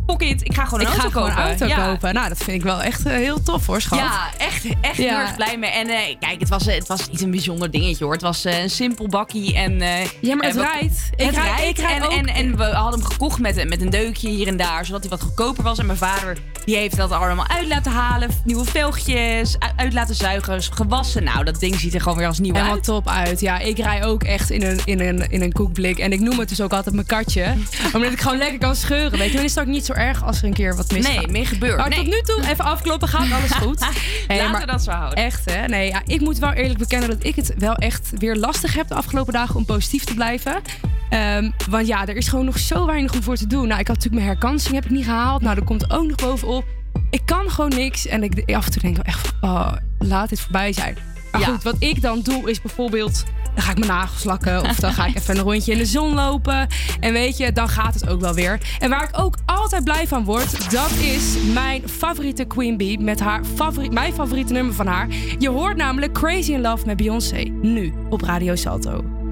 pocket, 0.06 0.44
ik 0.44 0.54
ga 0.54 0.64
gewoon 0.64 0.80
een 0.80 0.86
ik 0.86 0.92
auto 0.92 1.08
ga 1.10 1.20
kopen. 1.20 1.36
een 1.42 1.48
auto 1.48 1.66
Ja. 1.66 1.86
kopen. 1.86 2.14
Nou, 2.14 2.28
dat 2.28 2.38
vind 2.38 2.56
ik 2.56 2.62
wel 2.62 2.82
echt 2.82 3.06
eh, 3.06 3.12
heel 3.12 3.42
tof 3.42 3.66
hoor, 3.66 3.80
schat. 3.80 3.98
Ja, 3.98 4.28
echt, 4.38 4.64
echt 4.80 4.96
Ja. 4.96 5.02
heel 5.02 5.18
erg 5.18 5.34
blij 5.36 5.58
mee. 5.58 5.70
En 5.70 5.88
eh, 5.88 5.98
kijk, 6.20 6.40
het 6.40 6.48
was, 6.48 6.66
eh, 6.66 6.74
het 6.74 6.86
was 6.88 7.08
niet 7.10 7.20
een 7.22 7.30
bijzonder 7.30 7.70
dingetje 7.70 8.04
hoor. 8.04 8.12
Het 8.12 8.22
was 8.22 8.44
een 8.44 8.70
simpel 8.70 9.08
bakkie. 9.08 9.54
En, 9.54 9.78
Ja, 10.20 10.34
maar 10.34 10.46
het 10.46 10.56
rijdt. 10.56 11.10
Ik 11.16 11.30
rijd 11.78 12.00
en, 12.00 12.02
ook- 12.02 12.12
en, 12.12 12.26
en 12.26 12.56
we 12.56 12.64
hadden 12.64 13.00
hem 13.00 13.08
gekocht 13.10 13.38
met, 13.38 13.68
met 13.68 13.80
een 13.82 13.90
deukje 13.90 14.28
hier 14.28 14.46
en 14.46 14.56
daar. 14.56 14.84
Zodat 14.86 15.00
hij 15.00 15.10
wat 15.10 15.20
goedkoper 15.22 15.62
was. 15.62 15.78
En 15.78 15.86
mijn 15.86 15.98
vader 15.98 16.36
die 16.64 16.76
heeft 16.76 16.96
dat 16.96 17.10
allemaal 17.10 17.48
uit 17.48 17.66
laten 17.68 17.92
halen. 17.92 18.30
Nieuwe 18.44 18.64
velgjes, 18.64 19.56
uit 19.76 19.92
laten 19.92 20.14
zuigen, 20.14 20.62
gewassen. 20.62 21.24
Nou, 21.24 21.44
dat 21.44 21.60
ding 21.60 21.80
ziet 21.80 21.94
er 21.94 22.00
gewoon 22.00 22.18
weer 22.18 22.26
als 22.26 22.38
nieuw 22.38 22.52
Helemaal 22.54 22.74
uit. 22.74 22.84
top 22.84 23.08
uit. 23.08 23.40
Ja, 23.40 23.58
ik 23.58 23.78
rij 23.78 24.04
ook 24.04 24.22
echt 24.22 24.50
in 24.50 24.62
een, 24.62 24.80
in, 24.84 25.00
een, 25.00 25.30
in 25.30 25.42
een 25.42 25.52
koekblik. 25.52 25.98
En 25.98 26.12
ik 26.12 26.20
noem 26.20 26.38
het 26.38 26.48
dus 26.48 26.60
ook 26.60 26.72
altijd 26.72 26.94
mijn 26.94 27.06
katje. 27.06 27.54
Omdat 27.94 28.12
ik 28.12 28.20
gewoon 28.20 28.38
lekker 28.38 28.58
kan 28.58 28.76
scheuren. 28.76 29.18
Weet 29.18 29.28
je, 29.30 29.36
dan 29.36 29.44
is 29.44 29.54
het 29.54 29.60
ook 29.64 29.70
niet 29.70 29.86
zo 29.86 29.92
erg 29.96 30.24
als 30.24 30.38
er 30.38 30.44
een 30.44 30.52
keer 30.52 30.76
wat 30.76 30.92
misgaat. 30.92 31.16
Nee, 31.16 31.26
meer 31.28 31.46
gebeurt. 31.46 31.76
Maar 31.76 31.88
Nee. 31.88 31.98
tot 31.98 32.06
nu 32.06 32.20
toe, 32.20 32.50
even 32.50 32.64
afkloppen, 32.64 33.08
gaat 33.08 33.32
alles 33.32 33.52
goed. 33.64 33.86
Hey, 34.26 34.38
Laten 34.38 34.60
we 34.60 34.66
dat 34.66 34.82
zo 34.82 34.90
houden. 34.90 35.24
Echt 35.24 35.50
hè? 35.50 35.66
Nee, 35.66 35.88
ja, 35.88 36.02
ik 36.06 36.20
moet 36.20 36.38
wel 36.38 36.52
eerlijk 36.52 36.78
bekennen 36.78 37.08
dat 37.08 37.24
ik 37.24 37.36
het 37.36 37.54
wel 37.58 37.74
echt 37.74 38.10
weer 38.18 38.36
lastig 38.36 38.74
heb 38.74 38.88
de 38.88 38.94
afgelopen 38.94 39.32
dagen 39.32 39.54
om 39.54 39.64
positief 39.64 40.04
te 40.04 40.14
blijven. 40.14 40.60
Ehm, 41.08 41.50
want 41.70 41.86
ja, 41.86 42.06
er 42.06 42.16
is 42.16 42.28
gewoon 42.28 42.44
nog 42.44 42.58
zo 42.58 42.86
weinig 42.86 43.12
om 43.14 43.22
voor 43.22 43.36
te 43.36 43.46
doen. 43.46 43.68
Nou, 43.68 43.80
ik 43.80 43.86
had 43.86 43.96
natuurlijk 43.96 44.22
mijn 44.24 44.36
herkansing 44.36 44.74
heb 44.74 44.84
ik 44.84 44.90
niet 44.90 45.04
gehaald. 45.04 45.42
Nou, 45.42 45.54
dat 45.54 45.64
komt 45.64 45.90
ook 45.90 46.06
nog 46.06 46.16
bovenop. 46.16 46.64
Ik 47.10 47.22
kan 47.24 47.50
gewoon 47.50 47.70
niks. 47.70 48.06
En 48.06 48.22
ik 48.22 48.54
af 48.54 48.64
en 48.66 48.72
toe 48.72 48.82
denk 48.82 48.98
ik 48.98 49.06
echt 49.06 49.32
oh, 49.40 49.72
laat 49.98 50.28
dit 50.28 50.40
voorbij 50.40 50.72
zijn. 50.72 50.96
Maar 51.32 51.40
Ja. 51.40 51.46
goed, 51.46 51.62
wat 51.62 51.76
ik 51.78 52.02
dan 52.02 52.20
doe 52.22 52.50
is 52.50 52.60
bijvoorbeeld... 52.60 53.24
Dan 53.56 53.64
ga 53.64 53.70
ik 53.70 53.78
mijn 53.78 53.90
nagels 53.90 54.24
lakken 54.24 54.62
of 54.62 54.76
dan 54.76 54.92
ga 54.92 55.06
ik 55.06 55.16
even 55.16 55.36
een 55.36 55.42
rondje 55.42 55.72
in 55.72 55.78
de 55.78 55.86
zon 55.86 56.14
lopen. 56.14 56.66
En 57.00 57.12
weet 57.12 57.36
je, 57.36 57.52
dan 57.52 57.68
gaat 57.68 57.94
het 57.94 58.08
ook 58.08 58.20
wel 58.20 58.34
weer. 58.34 58.60
En 58.78 58.90
waar 58.90 59.02
ik 59.02 59.18
ook 59.20 59.36
altijd 59.46 59.84
blij 59.84 60.06
van 60.06 60.24
word, 60.24 60.70
dat 60.70 60.90
is 60.90 61.36
mijn 61.52 61.88
favoriete 61.88 62.44
Queen 62.44 62.76
Bee 62.76 62.98
met 62.98 63.20
haar 63.20 63.44
favoriet, 63.54 63.92
mijn 63.92 64.14
favoriete 64.14 64.52
nummer 64.52 64.74
van 64.74 64.86
haar. 64.86 65.08
Je 65.38 65.48
hoort 65.48 65.76
namelijk 65.76 66.12
Crazy 66.12 66.52
in 66.52 66.60
Love 66.60 66.86
met 66.86 66.96
Beyoncé, 66.96 67.42
nu 67.62 67.92
op 68.10 68.22
Radio 68.22 68.54
Salto. 68.54 69.25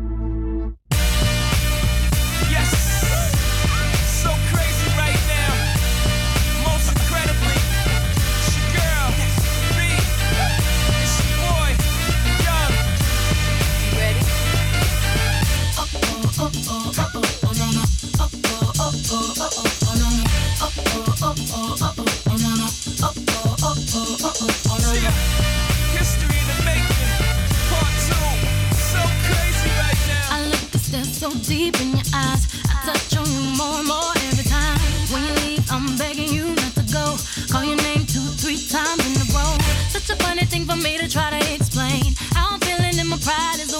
Deep 31.47 31.79
in 31.81 31.91
your 31.91 32.09
eyes. 32.15 32.47
I 32.69 32.75
touch 32.87 33.17
on 33.17 33.27
you 33.27 33.57
more 33.57 33.79
and 33.81 33.89
more 33.89 34.13
every 34.29 34.45
time. 34.45 34.79
When 35.13 35.23
you 35.25 35.35
leave, 35.45 35.65
I'm 35.71 35.97
begging 35.97 36.33
you 36.33 36.55
not 36.55 36.73
to 36.75 36.85
go. 36.93 37.17
Call 37.53 37.65
your 37.65 37.77
name 37.77 38.07
two, 38.07 38.25
three 38.41 38.57
times 38.57 39.05
in 39.05 39.13
a 39.21 39.27
row. 39.37 39.53
Such 39.89 40.09
a 40.11 40.17
funny 40.23 40.45
thing 40.45 40.65
for 40.65 40.77
me 40.77 40.97
to 40.99 41.09
try 41.09 41.29
to 41.31 41.55
explain. 41.55 42.15
How 42.33 42.55
I'm 42.55 42.61
feeling 42.61 42.99
and 42.99 43.09
my 43.09 43.19
pride 43.19 43.61
is 43.61 43.74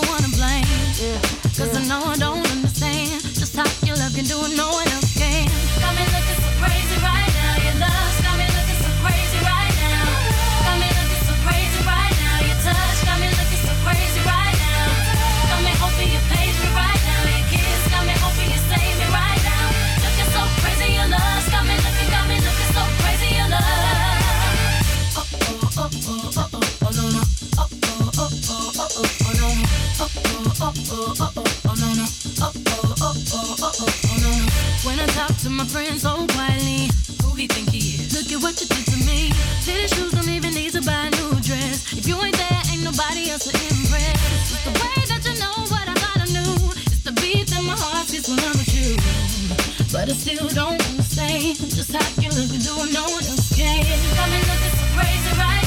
what 38.55 38.61
you 38.63 38.69
did 38.69 38.87
to 38.87 38.99
me. 39.07 39.33
City 39.67 39.89
shoes 39.89 40.13
don't 40.13 40.29
even 40.29 40.55
need 40.55 40.71
to 40.71 40.83
buy 40.83 41.07
a 41.07 41.11
new 41.11 41.35
dress. 41.43 41.93
If 41.93 42.07
you 42.07 42.15
ain't 42.23 42.37
there, 42.37 42.63
ain't 42.71 42.85
nobody 42.85 43.31
else 43.31 43.51
to 43.51 43.55
impress. 43.75 44.63
The 44.63 44.71
way 44.71 44.95
that 45.11 45.23
you 45.27 45.35
know 45.43 45.59
what 45.75 45.89
I 45.89 45.95
thought 45.95 46.23
I 46.23 46.29
knew. 46.31 46.71
It's 46.87 47.03
the 47.03 47.13
beat 47.19 47.49
that 47.51 47.63
my 47.65 47.75
heart 47.75 48.07
gets 48.07 48.29
when 48.29 48.39
I'm 48.39 48.55
with 48.55 48.71
you. 48.71 48.95
But 49.91 50.09
I 50.09 50.15
still 50.15 50.49
don't 50.55 50.79
understand 50.87 51.57
just 51.75 51.91
how 51.91 52.07
you 52.23 52.31
look 52.31 52.51
and 52.55 52.63
do 52.63 52.77
what 52.79 52.93
no 52.93 53.03
one 53.03 53.25
else 53.27 53.51
can. 53.57 53.83
Got 54.15 54.31
me 54.31 54.39
looking 54.39 54.75
so 54.79 54.87
crazy 54.95 55.33
right 55.35 55.64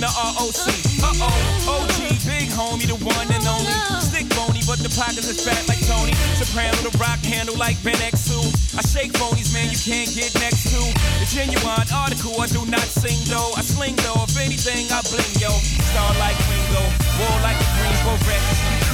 And 0.00 0.08
the 0.08 0.16
ROC. 0.16 0.64
Uh 1.02 1.12
oh, 1.28 1.84
OG, 1.84 2.24
big 2.24 2.48
homie, 2.48 2.86
the 2.86 2.96
one 3.04 3.30
and 3.32 3.46
only. 3.46 4.00
Stick 4.00 4.28
bony, 4.30 4.60
but 4.66 4.78
the 4.78 4.88
pockets 4.96 5.28
is 5.28 5.44
fat 5.44 5.68
like 5.68 5.80
Tony. 5.86 6.14
Soprano, 6.40 6.76
the 6.88 6.96
rock 6.96 7.18
handle 7.18 7.56
like 7.56 7.76
Ben 7.84 7.96
X2. 7.96 8.59
I 8.70 8.82
shake 8.86 9.10
phonies, 9.18 9.50
man, 9.50 9.66
you 9.66 9.78
can't 9.78 10.06
get 10.14 10.30
next 10.38 10.70
to. 10.70 10.78
The 11.18 11.26
genuine 11.26 11.90
article, 11.90 12.38
I 12.38 12.46
do 12.46 12.62
not 12.70 12.86
sing 12.86 13.18
though. 13.26 13.50
I 13.58 13.66
sling 13.66 13.98
though, 14.06 14.22
if 14.22 14.38
anything, 14.38 14.86
I 14.94 15.02
bling 15.10 15.34
yo. 15.42 15.50
Star 15.90 16.14
like 16.22 16.38
Ringo, 16.46 16.84
war 17.18 17.34
like 17.42 17.58
a 17.58 17.68
Greensboro 17.82 18.14
wreck. 18.30 18.42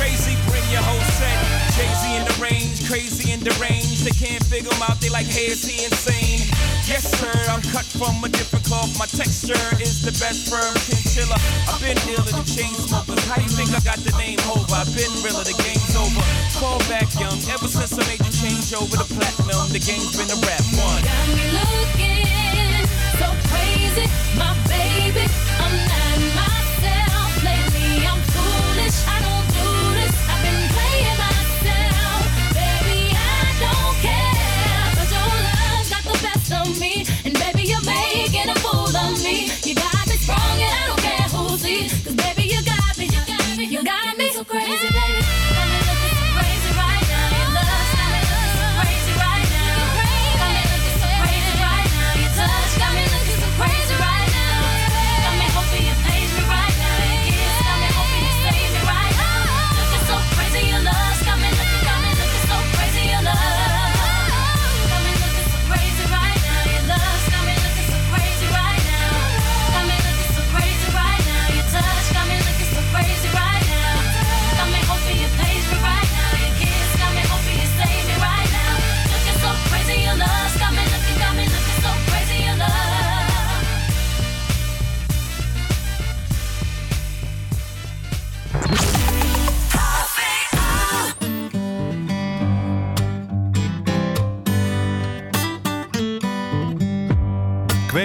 Crazy, 0.01 0.33
bring 0.49 0.65
your 0.73 0.81
whole 0.81 1.05
set. 1.21 1.37
Jay-Z 1.77 2.09
in 2.09 2.25
the 2.25 2.37
range, 2.41 2.89
crazy 2.89 3.37
in 3.37 3.45
the 3.45 3.53
range. 3.61 4.01
They 4.01 4.17
can't 4.17 4.41
figure 4.49 4.73
him 4.73 4.81
out, 4.81 4.97
they 5.05 5.13
like, 5.13 5.29
hey, 5.29 5.53
is 5.53 5.61
he 5.69 5.85
insane? 5.85 6.49
Yes, 6.89 7.05
sir, 7.21 7.37
I'm 7.53 7.61
cut 7.69 7.85
from 7.85 8.17
a 8.25 8.33
different 8.33 8.65
cloth. 8.65 8.97
My 8.97 9.07
texture 9.07 9.61
is 9.77 10.01
the 10.01 10.15
best 10.17 10.49
firm 10.49 10.73
chinchilla. 10.89 11.37
I've 11.69 11.85
been 11.85 12.01
dealing 12.09 12.33
the 12.33 12.49
chain 12.49 12.73
smokers. 12.81 13.21
How 13.29 13.37
you 13.45 13.53
think 13.53 13.77
I 13.77 13.81
got 13.85 14.01
the 14.01 14.17
name 14.17 14.41
over? 14.49 14.73
I've 14.73 14.89
been 14.97 15.13
realer, 15.21 15.45
the 15.45 15.55
game's 15.61 15.86
over. 15.97 16.23
Fall 16.61 16.79
back 16.89 17.09
young, 17.19 17.41
ever 17.51 17.69
since 17.69 17.93
I 17.97 18.05
made 18.07 18.21
the 18.21 18.33
change 18.33 18.73
over 18.73 18.97
the 18.97 19.09
platinum, 19.15 19.69
the 19.73 19.81
game's 19.81 20.17
been 20.17 20.31
a 20.31 20.39
rap 20.45 20.65
one. 20.77 21.03
Got 21.03 21.29
me 21.33 21.45
looking 21.57 22.85
so 23.21 23.29
crazy, 23.49 24.07
my 24.37 24.53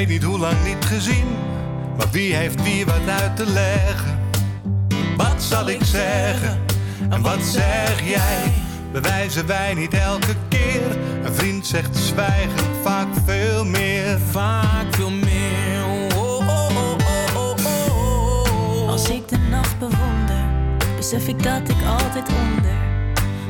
weet 0.08 0.10
niet 0.10 0.24
hoe 0.24 0.38
lang 0.38 0.64
niet 0.64 0.86
gezien, 0.86 1.28
maar 1.97 2.10
wie 2.12 2.36
heeft 2.36 2.64
wie 2.64 2.86
wat 2.86 3.22
uit 3.22 3.36
te 3.36 3.45
leggen? 3.45 4.20
Wat 5.18 5.43
zal 5.43 5.70
ik 5.70 5.84
zeggen 5.84 6.60
en 7.10 7.22
wat 7.22 7.41
zeg 7.41 8.02
jij? 8.04 8.54
Bewijzen 8.91 9.45
wij 9.45 9.74
niet 9.74 9.93
elke 9.93 10.36
keer? 10.47 10.97
Een 11.24 11.34
vriend 11.34 11.68
zegt 11.68 11.97
zwijgen 11.97 12.66
vaak 12.84 13.08
veel 13.26 13.66
meer. 13.66 14.20
Vaak 14.32 14.95
veel 14.95 15.12
meer. 15.12 15.86
Oh, 15.86 16.18
oh, 16.18 16.47
oh, 16.47 16.95
oh, 17.36 17.56
oh, 17.56 17.66
oh. 17.95 18.89
Als 18.89 19.10
ik 19.10 19.28
de 19.28 19.38
nacht 19.38 19.80
bewonder, 19.80 20.45
besef 20.95 21.28
ik 21.28 21.43
dat 21.43 21.70
ik 21.70 21.86
altijd 21.86 22.30
onder 22.30 22.80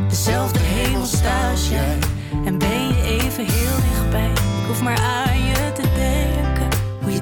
dezelfde 0.10 0.60
hemel 0.60 1.06
sta 1.06 1.52
als 1.52 1.70
jij. 1.70 1.98
En 2.46 2.58
ben 2.58 2.88
je 2.88 3.04
even 3.04 3.46
heel 3.46 3.78
dichtbij. 3.90 4.32
Ik 4.32 4.68
hoef 4.68 4.82
maar 4.82 4.98
aan 4.98 5.46
je 5.46 5.71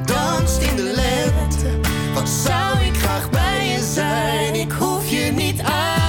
danst 0.06 0.62
in 0.62 0.76
de 0.76 0.84
lente. 0.84 1.80
Wat 2.14 2.30
zou 2.30 2.80
ik 2.86 2.98
graag 2.98 3.30
bij 3.30 3.68
je 3.68 3.92
zijn? 3.94 4.56
Ik 4.56 4.72
hoef 4.72 5.10
je 5.10 5.32
niet 5.32 5.62
uit 5.62 6.09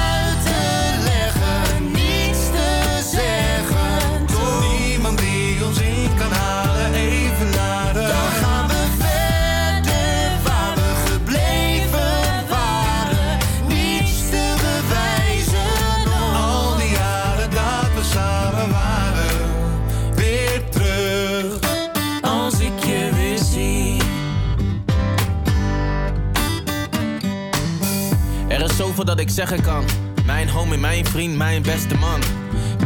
Er 28.60 28.70
is 28.70 28.76
zoveel 28.76 29.04
dat 29.04 29.20
ik 29.20 29.30
zeggen 29.30 29.62
kan. 29.62 29.84
Mijn 30.24 30.48
homie, 30.48 30.78
mijn 30.78 31.06
vriend, 31.06 31.36
mijn 31.36 31.62
beste 31.62 31.94
man. 31.94 32.20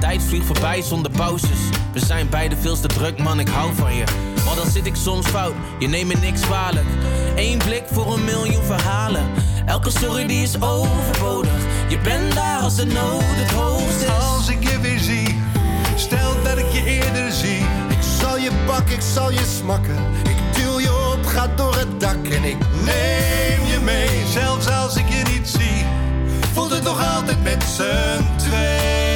Tijd 0.00 0.22
vliegt 0.22 0.46
voorbij 0.46 0.82
zonder 0.82 1.10
pauzes. 1.10 1.58
We 1.92 2.00
zijn 2.00 2.28
beide 2.28 2.56
veel 2.56 2.80
te 2.80 2.86
druk, 2.86 3.18
man, 3.18 3.40
ik 3.40 3.48
hou 3.48 3.74
van 3.74 3.94
je. 3.94 4.04
Maar 4.44 4.54
dan 4.54 4.70
zit 4.70 4.86
ik 4.86 4.94
soms 4.94 5.26
fout, 5.26 5.54
je 5.78 5.88
neemt 5.88 6.08
me 6.08 6.14
niks 6.20 6.40
kwalijk. 6.40 6.86
Eén 7.36 7.58
blik 7.58 7.84
voor 7.90 8.12
een 8.12 8.24
miljoen 8.24 8.62
verhalen. 8.62 9.30
Elke 9.66 9.90
story 9.90 10.26
die 10.26 10.42
is 10.42 10.60
overbodig. 10.60 11.62
Je 11.88 11.98
bent 11.98 12.34
daar 12.34 12.60
als 12.60 12.76
de 12.76 12.86
nood 12.86 13.22
het 13.24 13.50
hoogst 13.50 14.02
is. 14.02 14.08
Als 14.08 14.48
ik 14.48 14.68
je 14.68 14.80
weer 14.80 14.98
zie, 14.98 15.40
stel 15.96 16.42
dat 16.42 16.58
ik 16.58 16.72
je 16.72 16.84
eerder 16.84 17.32
zie. 17.32 17.60
Ik 17.88 18.02
zal 18.20 18.38
je 18.38 18.50
pakken, 18.66 18.94
ik 18.94 19.02
zal 19.14 19.30
je 19.30 19.44
smakken. 19.60 19.96
Ga 21.34 21.46
door 21.56 21.74
het 21.74 22.00
dak 22.00 22.26
en 22.28 22.44
ik 22.44 22.56
Neem 22.84 23.66
je 23.66 23.78
mee, 23.82 24.26
zelfs 24.30 24.68
als 24.68 24.96
ik 24.96 25.08
je 25.08 25.22
niet 25.32 25.48
zie, 25.48 25.84
voelt 26.52 26.70
het 26.70 26.82
nog 26.82 27.16
altijd 27.16 27.42
met 27.42 27.62
z'n 27.62 28.36
twee. 28.36 29.13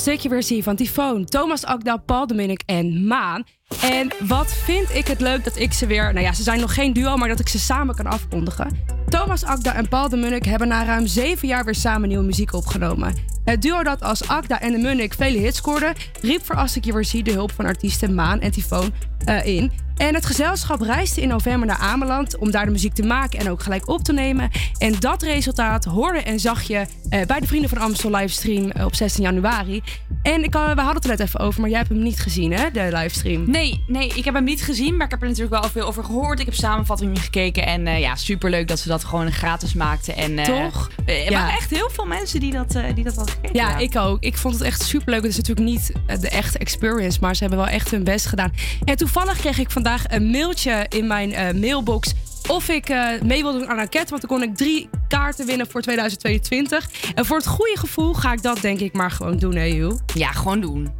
Als 0.00 0.08
ik 0.08 0.20
je 0.20 0.28
weer 0.28 0.42
zie 0.42 0.62
van 0.62 0.76
Tyfoon, 0.76 1.24
Thomas 1.24 1.64
Akda, 1.64 1.96
Paul 1.96 2.26
Dominic 2.26 2.62
en 2.66 3.06
Maan. 3.06 3.44
En 3.82 4.10
wat 4.26 4.52
vind 4.52 4.94
ik 4.94 5.06
het 5.06 5.20
leuk 5.20 5.44
dat 5.44 5.56
ik 5.56 5.72
ze 5.72 5.86
weer... 5.86 6.12
Nou 6.12 6.24
ja, 6.24 6.32
ze 6.32 6.42
zijn 6.42 6.60
nog 6.60 6.74
geen 6.74 6.92
duo, 6.92 7.16
maar 7.16 7.28
dat 7.28 7.40
ik 7.40 7.48
ze 7.48 7.58
samen 7.58 7.94
kan 7.94 8.06
afkondigen. 8.06 8.78
Thomas 9.08 9.44
Akda 9.44 9.74
en 9.74 9.88
Paul 9.88 10.08
de 10.08 10.16
Munnik 10.16 10.44
hebben 10.44 10.68
na 10.68 10.84
ruim 10.84 11.06
zeven 11.06 11.48
jaar 11.48 11.64
weer 11.64 11.74
samen 11.74 12.08
nieuwe 12.08 12.24
muziek 12.24 12.52
opgenomen. 12.52 13.14
Het 13.44 13.62
duo 13.62 13.82
dat 13.82 14.02
als 14.02 14.28
Akda 14.28 14.60
en 14.60 14.72
de 14.72 14.78
Munnik 14.78 15.14
vele 15.14 15.38
hits 15.38 15.56
scoorde... 15.56 15.94
riep 16.20 16.44
voor 16.44 16.56
Als 16.56 16.76
ik 16.76 16.84
je 16.84 16.92
weer 16.92 17.04
zie 17.04 17.22
de 17.22 17.32
hulp 17.32 17.52
van 17.52 17.64
artiesten 17.64 18.14
Maan 18.14 18.40
en 18.40 18.50
Tyfoon 18.50 18.92
eh, 19.24 19.46
in. 19.46 19.72
En 20.00 20.14
het 20.14 20.26
gezelschap 20.26 20.80
reisde 20.80 21.20
in 21.20 21.28
november 21.28 21.66
naar 21.66 21.78
Ameland 21.78 22.36
om 22.38 22.50
daar 22.50 22.64
de 22.64 22.70
muziek 22.70 22.92
te 22.94 23.02
maken 23.02 23.38
en 23.38 23.50
ook 23.50 23.62
gelijk 23.62 23.88
op 23.88 24.02
te 24.04 24.12
nemen. 24.12 24.50
En 24.78 24.94
dat 24.98 25.22
resultaat 25.22 25.84
hoorde 25.84 26.18
en 26.18 26.40
zag 26.40 26.62
je 26.62 26.86
eh, 27.08 27.26
bij 27.26 27.40
de 27.40 27.46
Vrienden 27.46 27.68
van 27.70 27.78
Amstel 27.78 28.10
livestream 28.10 28.70
eh, 28.70 28.84
op 28.84 28.94
16 28.94 29.22
januari. 29.24 29.82
En 30.22 30.44
ik, 30.44 30.50
kan- 30.50 30.62
we 30.74 30.80
hadden 30.80 30.94
het 30.94 31.04
er 31.04 31.10
net 31.10 31.20
even 31.20 31.40
over, 31.40 31.60
maar 31.60 31.70
jij 31.70 31.78
hebt 31.78 31.90
hem 31.90 32.02
niet 32.02 32.20
gezien, 32.20 32.52
hè, 32.52 32.70
de 32.70 32.88
livestream? 32.92 33.50
Nee, 33.50 33.84
nee, 33.86 34.08
ik 34.14 34.24
heb 34.24 34.34
hem 34.34 34.44
niet 34.44 34.62
gezien, 34.62 34.96
maar 34.96 35.04
ik 35.04 35.10
heb 35.10 35.22
er 35.22 35.28
natuurlijk 35.28 35.60
wel 35.62 35.70
veel 35.70 35.86
over 35.86 36.04
gehoord. 36.04 36.40
Ik 36.40 36.44
heb 36.46 36.54
samenvattingen 36.54 37.16
gekeken 37.16 37.66
en 37.66 37.86
eh, 37.86 38.00
ja, 38.00 38.16
superleuk 38.16 38.68
dat 38.68 38.78
ze 38.78 38.88
dat 38.88 39.04
gewoon 39.04 39.32
gratis 39.32 39.74
maakten. 39.74 40.16
En, 40.16 40.38
eh, 40.38 40.44
Toch? 40.44 40.90
eh, 41.06 41.24
Er 41.26 41.30
Ja. 41.32 41.38
waren 41.38 41.54
echt 41.56 41.70
heel 41.70 41.90
veel 41.92 42.06
mensen 42.06 42.40
die 42.40 42.52
dat, 42.52 42.74
eh, 42.74 42.84
die 42.94 43.04
dat 43.04 43.14
hadden 43.16 43.34
gekeken. 43.34 43.56
Ja, 43.60 43.76
ik 43.78 43.96
ook. 43.96 44.22
Ik 44.22 44.36
vond 44.36 44.54
het 44.54 44.62
echt 44.62 44.82
superleuk. 44.82 45.22
Het 45.22 45.30
is 45.30 45.36
natuurlijk 45.36 45.66
niet 45.66 45.92
eh, 46.06 46.18
de 46.20 46.28
echte 46.28 46.58
experience, 46.58 47.18
maar 47.20 47.34
ze 47.36 47.40
hebben 47.40 47.58
wel 47.64 47.68
echt 47.68 47.90
hun 47.90 48.04
best 48.04 48.26
gedaan. 48.26 48.52
En 48.84 48.96
toevallig 48.96 49.36
kreeg 49.38 49.58
ik 49.58 49.70
vandaag 49.70 49.88
een 50.08 50.30
mailtje 50.30 50.86
in 50.88 51.06
mijn 51.06 51.32
eh, 51.32 51.54
mailbox 51.54 52.12
of 52.48 52.68
ik 52.68 52.88
eh, 52.88 53.06
mee 53.24 53.42
wil 53.42 53.52
doen 53.52 53.68
aan 53.68 53.76
een 53.76 53.82
enquête. 53.82 54.10
Want 54.10 54.20
dan 54.28 54.30
kon 54.38 54.42
ik 54.48 54.56
drie 54.56 54.88
kaarten 55.08 55.46
winnen 55.46 55.66
voor 55.70 55.80
2022. 55.82 56.90
En 57.14 57.24
voor 57.26 57.36
het 57.36 57.46
goede 57.46 57.78
gevoel 57.78 58.12
ga 58.14 58.32
ik 58.32 58.42
dat 58.42 58.60
denk 58.60 58.80
ik 58.80 58.92
maar 58.92 59.10
gewoon 59.10 59.36
doen, 59.38 59.54
hè, 59.54 59.64
Joe? 59.64 59.98
Ja, 60.14 60.30
gewoon 60.32 60.60
doen. 60.60 60.98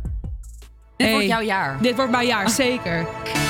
Dit 0.96 1.10
wordt 1.10 1.26
jouw 1.36 1.46
jaar. 1.54 1.70
Dit 1.88 1.94
wordt 1.96 2.10
mijn 2.10 2.26
jaar, 2.26 2.50
zeker. 2.64 2.98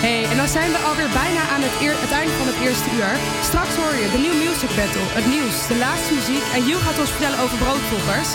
Hey, 0.07 0.21
en 0.31 0.37
dan 0.41 0.49
zijn 0.57 0.71
we 0.75 0.79
alweer 0.89 1.11
bijna 1.23 1.43
aan 1.55 1.63
het, 1.69 1.77
eer- 1.85 2.01
het 2.07 2.15
einde 2.21 2.35
van 2.41 2.49
het 2.53 2.61
eerste 2.67 2.89
uur. 2.97 3.13
Straks 3.51 3.75
hoor 3.81 3.95
je 4.03 4.09
de 4.15 4.21
New 4.27 4.37
Music 4.45 4.73
Battle, 4.81 5.07
het 5.19 5.27
nieuws, 5.35 5.57
de 5.73 5.79
laatste 5.87 6.13
muziek. 6.19 6.45
En 6.57 6.63
Joe 6.69 6.81
gaat 6.87 6.99
ons 7.03 7.13
vertellen 7.15 7.41
over 7.45 7.57
broodvloggers. 7.65 8.31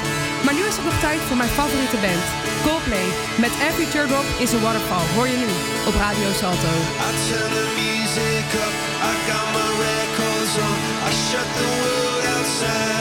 Maar 0.45 0.55
nu 0.57 0.63
is 0.69 0.75
het 0.79 0.87
nog 0.89 0.97
tijd 1.07 1.19
voor 1.27 1.37
mijn 1.41 1.53
favoriete 1.59 1.99
band, 2.05 2.25
Coldplay. 2.65 3.07
Met 3.43 3.53
Every 3.67 3.85
Teardrop 3.93 4.25
is 4.43 4.53
a 4.53 4.59
Waterfall. 4.65 5.05
Hoor 5.15 5.27
je 5.27 5.37
nu 5.37 5.49
op 5.87 5.95
Radio 6.05 6.29
Salto. 6.41 6.73
I 7.07 7.11
turn 7.27 7.51
the 7.59 7.67
music 7.81 8.47
up, 8.65 8.73
I 9.09 9.11
got 9.29 9.45
my 9.57 9.69
records 9.87 10.53
on. 10.67 10.77
I 11.07 11.11
shut 11.27 11.47
the 11.59 11.67
world 11.81 12.25
outside 12.35 12.94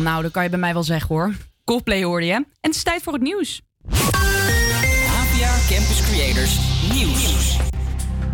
Nou, 0.00 0.22
dat 0.22 0.30
kan 0.30 0.42
je 0.42 0.48
bij 0.48 0.58
mij 0.58 0.72
wel 0.72 0.82
zeggen 0.82 1.08
hoor. 1.08 1.34
Coldplay 1.64 2.04
hoorde 2.04 2.26
je. 2.26 2.32
En 2.32 2.46
het 2.60 2.74
is 2.74 2.82
tijd 2.82 3.02
voor 3.02 3.12
het 3.12 3.22
nieuws. 3.22 3.62
APA 3.90 5.56
Campus 5.68 6.02
Creators 6.10 6.58
Nieuws. 6.92 7.56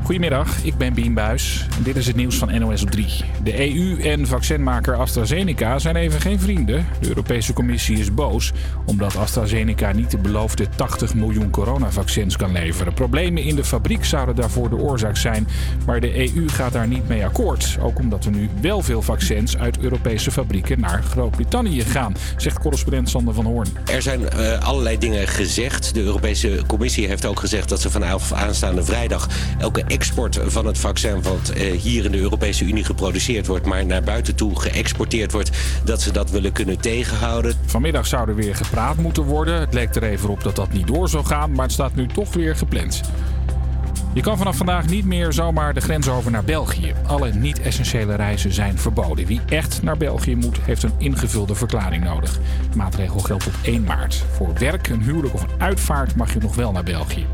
Goedemiddag, 0.04 0.64
ik 0.64 0.76
ben 0.76 0.94
Bien 0.94 1.14
Buis 1.14 1.67
dit 1.82 1.96
is 1.96 2.06
het 2.06 2.16
nieuws 2.16 2.36
van 2.36 2.60
NOS 2.60 2.82
op 2.82 2.90
3. 2.90 3.06
De 3.42 3.74
EU 3.74 4.00
en 4.00 4.26
vaccinmaker 4.26 4.96
AstraZeneca 4.96 5.78
zijn 5.78 5.96
even 5.96 6.20
geen 6.20 6.40
vrienden. 6.40 6.86
De 7.00 7.08
Europese 7.08 7.52
Commissie 7.52 7.98
is 7.98 8.14
boos 8.14 8.52
omdat 8.84 9.16
AstraZeneca 9.16 9.92
niet 9.92 10.10
de 10.10 10.18
beloofde 10.18 10.66
80 10.76 11.14
miljoen 11.14 11.50
coronavaccins 11.50 12.36
kan 12.36 12.52
leveren. 12.52 12.94
Problemen 12.94 13.42
in 13.42 13.56
de 13.56 13.64
fabriek 13.64 14.04
zouden 14.04 14.34
daarvoor 14.34 14.68
de 14.68 14.76
oorzaak 14.76 15.16
zijn, 15.16 15.48
maar 15.86 16.00
de 16.00 16.34
EU 16.34 16.48
gaat 16.48 16.72
daar 16.72 16.88
niet 16.88 17.08
mee 17.08 17.24
akkoord. 17.24 17.78
Ook 17.80 17.98
omdat 17.98 18.24
er 18.24 18.30
nu 18.30 18.48
wel 18.60 18.82
veel 18.82 19.02
vaccins 19.02 19.56
uit 19.56 19.78
Europese 19.78 20.30
fabrieken 20.30 20.80
naar 20.80 21.02
Groot-Brittannië 21.02 21.80
gaan, 21.80 22.14
zegt 22.36 22.58
correspondent 22.58 23.08
Sander 23.08 23.34
van 23.34 23.44
Hoorn. 23.44 23.68
Er 23.90 24.02
zijn 24.02 24.28
eh, 24.28 24.60
allerlei 24.60 24.98
dingen 24.98 25.28
gezegd. 25.28 25.94
De 25.94 26.02
Europese 26.02 26.62
Commissie 26.66 27.06
heeft 27.06 27.26
ook 27.26 27.40
gezegd 27.40 27.68
dat 27.68 27.80
ze 27.80 27.90
vanaf 27.90 28.32
aanstaande 28.32 28.84
vrijdag 28.84 29.28
elke 29.58 29.84
export 29.84 30.40
van 30.46 30.66
het 30.66 30.78
vaccin 30.78 31.22
wat 31.22 31.48
eh, 31.48 31.67
hier 31.76 32.04
in 32.04 32.12
de 32.12 32.18
Europese 32.18 32.64
Unie 32.64 32.84
geproduceerd 32.84 33.46
wordt, 33.46 33.66
maar 33.66 33.86
naar 33.86 34.02
buiten 34.02 34.34
toe 34.34 34.60
geëxporteerd 34.60 35.32
wordt, 35.32 35.50
dat 35.84 36.02
ze 36.02 36.12
dat 36.12 36.30
willen 36.30 36.52
kunnen 36.52 36.80
tegenhouden. 36.80 37.54
Vanmiddag 37.66 38.06
zou 38.06 38.28
er 38.28 38.34
weer 38.34 38.54
gepraat 38.54 38.96
moeten 38.96 39.22
worden. 39.22 39.60
Het 39.60 39.74
leek 39.74 39.94
er 39.94 40.02
even 40.02 40.28
op 40.28 40.42
dat 40.42 40.56
dat 40.56 40.72
niet 40.72 40.86
door 40.86 41.08
zou 41.08 41.24
gaan, 41.24 41.52
maar 41.52 41.64
het 41.64 41.72
staat 41.72 41.94
nu 41.94 42.06
toch 42.06 42.34
weer 42.34 42.56
gepland. 42.56 43.00
Je 44.18 44.24
kan 44.24 44.38
vanaf 44.38 44.56
vandaag 44.56 44.86
niet 44.86 45.04
meer 45.04 45.32
zomaar 45.32 45.74
de 45.74 45.80
grens 45.80 46.08
over 46.08 46.30
naar 46.30 46.44
België. 46.44 46.94
Alle 47.06 47.32
niet-essentiële 47.32 48.14
reizen 48.14 48.52
zijn 48.52 48.78
verboden. 48.78 49.26
Wie 49.26 49.40
echt 49.48 49.82
naar 49.82 49.96
België 49.96 50.36
moet, 50.36 50.58
heeft 50.60 50.82
een 50.82 50.92
ingevulde 50.98 51.54
verklaring 51.54 52.04
nodig. 52.04 52.38
De 52.70 52.76
maatregel 52.76 53.18
geldt 53.18 53.44
tot 53.44 53.54
1 53.62 53.84
maart. 53.84 54.24
Voor 54.32 54.54
werk, 54.58 54.88
een 54.88 55.02
huwelijk 55.02 55.34
of 55.34 55.42
een 55.42 55.60
uitvaart 55.60 56.14
mag 56.14 56.32
je 56.32 56.40
nog 56.40 56.54
wel 56.54 56.72
naar 56.72 56.82
België. 56.82 57.26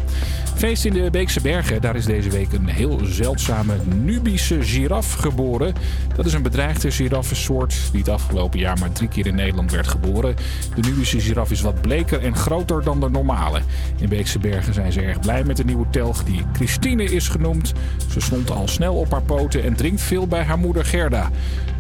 Feest 0.55 0.85
in 0.85 0.93
de 0.93 1.11
Beekse 1.11 1.41
Bergen. 1.41 1.80
Daar 1.80 1.97
is 1.97 2.05
deze 2.05 2.30
week 2.30 2.53
een 2.53 2.68
heel 2.68 3.01
zeldzame 3.03 3.74
Nubische 3.85 4.62
giraf 4.62 5.12
geboren. 5.12 5.74
Dat 6.16 6.26
is 6.26 6.32
een 6.32 6.43
bedreigde 6.43 6.91
giraffensoort 6.91 7.74
die 7.91 8.01
het 8.01 8.09
afgelopen 8.09 8.59
jaar 8.59 8.78
maar 8.78 8.93
drie 8.93 9.09
keer 9.09 9.26
in 9.26 9.35
Nederland 9.35 9.70
werd 9.70 9.87
geboren. 9.87 10.37
De 10.74 10.80
Nubische 10.80 11.20
giraf 11.20 11.51
is 11.51 11.61
wat 11.61 11.80
bleker 11.80 12.22
en 12.22 12.37
groter 12.37 12.82
dan 12.82 13.01
de 13.01 13.11
normale. 13.11 13.61
In 13.97 14.09
Beekse 14.09 14.39
Bergen 14.39 14.74
zijn 14.74 14.93
ze 14.93 15.01
erg 15.01 15.20
blij 15.20 15.45
met 15.45 15.57
de 15.57 15.64
nieuwe 15.64 15.87
telg 15.91 16.24
die 16.24 16.45
Christine 16.74 17.04
is 17.04 17.28
genoemd. 17.28 17.72
Ze 18.10 18.20
stond 18.20 18.50
al 18.50 18.68
snel 18.68 18.94
op 18.94 19.10
haar 19.10 19.22
poten 19.22 19.62
en 19.62 19.74
drinkt 19.74 20.00
veel 20.00 20.26
bij 20.26 20.42
haar 20.42 20.58
moeder 20.58 20.84
Gerda, 20.84 21.30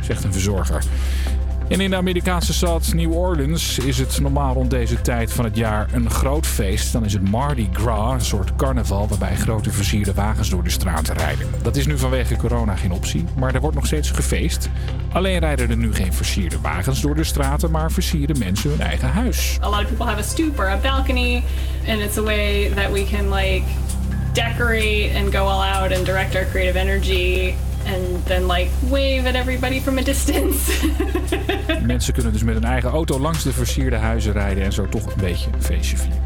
zegt 0.00 0.24
een 0.24 0.32
verzorger. 0.32 0.82
En 1.68 1.80
in 1.80 1.90
de 1.90 1.96
Amerikaanse 1.96 2.52
stad 2.52 2.92
New 2.94 3.12
Orleans 3.12 3.78
is 3.78 3.98
het 3.98 4.20
normaal 4.20 4.54
rond 4.54 4.70
deze 4.70 5.00
tijd 5.00 5.32
van 5.32 5.44
het 5.44 5.56
jaar 5.56 5.88
een 5.92 6.10
groot 6.10 6.46
feest. 6.46 6.92
Dan 6.92 7.04
is 7.04 7.12
het 7.12 7.30
Mardi 7.30 7.68
Gras, 7.72 8.12
een 8.12 8.20
soort 8.20 8.56
carnaval 8.56 9.08
waarbij 9.08 9.36
grote 9.36 9.70
versierde 9.70 10.14
wagens 10.14 10.50
door 10.50 10.64
de 10.64 10.70
straten 10.70 11.14
rijden. 11.14 11.46
Dat 11.62 11.76
is 11.76 11.86
nu 11.86 11.98
vanwege 11.98 12.36
corona 12.36 12.76
geen 12.76 12.92
optie, 12.92 13.24
maar 13.38 13.54
er 13.54 13.60
wordt 13.60 13.76
nog 13.76 13.86
steeds 13.86 14.10
gefeest. 14.10 14.68
Alleen 15.12 15.38
rijden 15.38 15.70
er 15.70 15.76
nu 15.76 15.94
geen 15.94 16.12
versierde 16.12 16.60
wagens 16.60 17.00
door 17.00 17.14
de 17.14 17.24
straten, 17.24 17.70
maar 17.70 17.92
versieren 17.92 18.38
mensen 18.38 18.70
hun 18.70 18.80
eigen 18.80 19.08
huis. 19.08 19.58
A 19.62 19.68
lot 19.68 19.80
of 19.80 19.86
people 19.86 20.06
have 20.06 20.18
a 20.18 20.22
stoop 20.22 20.58
or 20.58 20.68
a 20.68 20.76
balcony, 20.76 21.42
and 21.88 22.00
it's 22.00 22.18
a 22.18 22.22
way 22.22 22.70
that 22.74 22.92
we 22.92 23.04
can 23.04 23.34
like 23.34 23.64
decorate 24.34 25.16
and 25.16 25.32
go 25.32 25.38
all 25.38 25.62
out 25.62 25.92
and 25.92 26.04
direct 26.04 26.36
our 26.36 26.44
creative 26.44 26.76
energy 26.76 27.54
and 27.86 28.26
then 28.26 28.46
like 28.46 28.70
wave 28.90 29.26
at 29.26 29.34
everybody 29.34 29.80
from 29.80 29.98
a 29.98 30.02
distance. 30.02 30.86
Mensen 31.82 32.12
kunnen 32.12 32.32
dus 32.32 32.42
met 32.42 32.54
hun 32.54 32.64
eigen 32.64 32.90
auto 32.90 33.18
langs 33.18 33.42
de 33.42 33.52
versierde 33.52 33.96
huizen 33.96 34.32
rijden 34.32 34.64
en 34.64 34.72
zo 34.72 34.88
toch 34.88 35.06
een 35.06 35.20
beetje 35.20 35.50
een 35.52 35.62
feestje 35.62 35.96
vieren. 35.96 36.22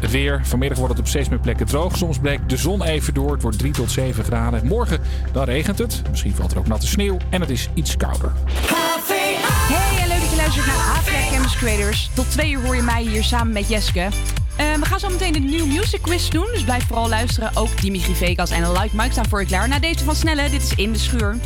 Het 0.00 0.10
weer. 0.10 0.40
Vanmiddag 0.44 0.78
wordt 0.78 0.92
het 0.92 1.02
op 1.02 1.08
steeds 1.08 1.28
meer 1.28 1.38
plekken 1.38 1.66
droog. 1.66 1.96
Soms 1.96 2.18
breekt 2.18 2.48
de 2.48 2.56
zon 2.56 2.82
even 2.82 3.14
door. 3.14 3.32
Het 3.32 3.42
wordt 3.42 3.58
3 3.58 3.72
tot 3.72 3.90
7 3.90 4.24
graden. 4.24 4.66
Morgen 4.66 5.00
dan 5.32 5.44
regent 5.44 5.78
het. 5.78 6.02
Misschien 6.10 6.34
valt 6.34 6.52
er 6.52 6.58
ook 6.58 6.66
natte 6.66 6.86
sneeuw. 6.86 7.16
En 7.30 7.40
het 7.40 7.50
is 7.50 7.68
iets 7.74 7.96
kouder. 7.96 8.32
Hey, 9.68 10.05
luistert 10.46 10.66
naar 10.66 10.96
APA 10.96 11.30
Campus 11.30 11.56
Creators. 11.56 12.10
Tot 12.14 12.30
twee 12.30 12.50
uur 12.50 12.62
hoor 12.62 12.76
je 12.76 12.82
mij 12.82 13.02
hier 13.02 13.24
samen 13.24 13.52
met 13.52 13.68
Jeske. 13.68 14.00
Eh, 14.00 14.74
we 14.74 14.84
gaan 14.84 15.00
zo 15.00 15.08
meteen 15.08 15.32
de 15.32 15.38
New 15.38 15.66
Music 15.66 16.02
Quiz 16.02 16.28
doen, 16.28 16.46
dus 16.52 16.64
blijf 16.64 16.86
vooral 16.86 17.08
luisteren. 17.08 17.50
Ook 17.54 17.80
Dimitri 17.80 18.14
Vegas 18.14 18.50
en 18.50 18.72
Like 18.72 18.96
Mike 18.96 19.12
staan 19.12 19.28
voor 19.28 19.40
je 19.40 19.46
klaar. 19.46 19.68
Na 19.68 19.78
deze 19.78 20.04
van 20.04 20.14
Snelle, 20.14 20.50
dit 20.50 20.62
is 20.62 20.72
In 20.74 20.92
de 20.92 20.98
Schuur. 20.98 21.36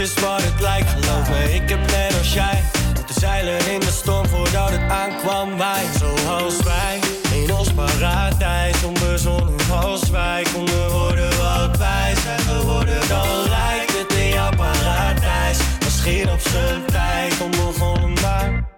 Is 0.00 0.14
wat 0.14 0.42
het 0.42 0.60
lijkt, 0.60 0.88
geloof 0.88 1.28
me. 1.28 1.54
Ik 1.54 1.68
heb 1.68 1.90
net 1.90 2.18
als 2.18 2.32
jij 2.32 2.62
moeten 2.94 3.14
zeilen 3.14 3.72
in 3.72 3.80
de 3.80 3.90
storm 3.90 4.26
voordat 4.26 4.70
het 4.70 4.90
aankwam. 4.90 5.56
Wij, 5.58 5.84
zoals 5.98 6.62
wij, 6.62 6.98
in 7.42 7.54
ons 7.54 7.72
paradijs. 7.72 8.84
Onbezonnen 8.84 9.56
als 9.82 10.10
wij 10.10 10.46
konden 10.54 10.90
worden 10.90 11.28
wat 11.38 11.76
wij 11.76 12.14
zijn 12.22 12.40
geworden. 12.40 13.08
Dan 13.08 13.28
lijkt 13.48 13.98
het 13.98 14.12
in 14.12 14.28
jouw 14.28 14.50
paradijs. 14.56 15.58
Misschien 15.84 16.30
op 16.30 16.40
zijn 16.40 16.84
tijd 16.84 17.40
onbegonnen, 17.40 18.12
maar 18.22 18.68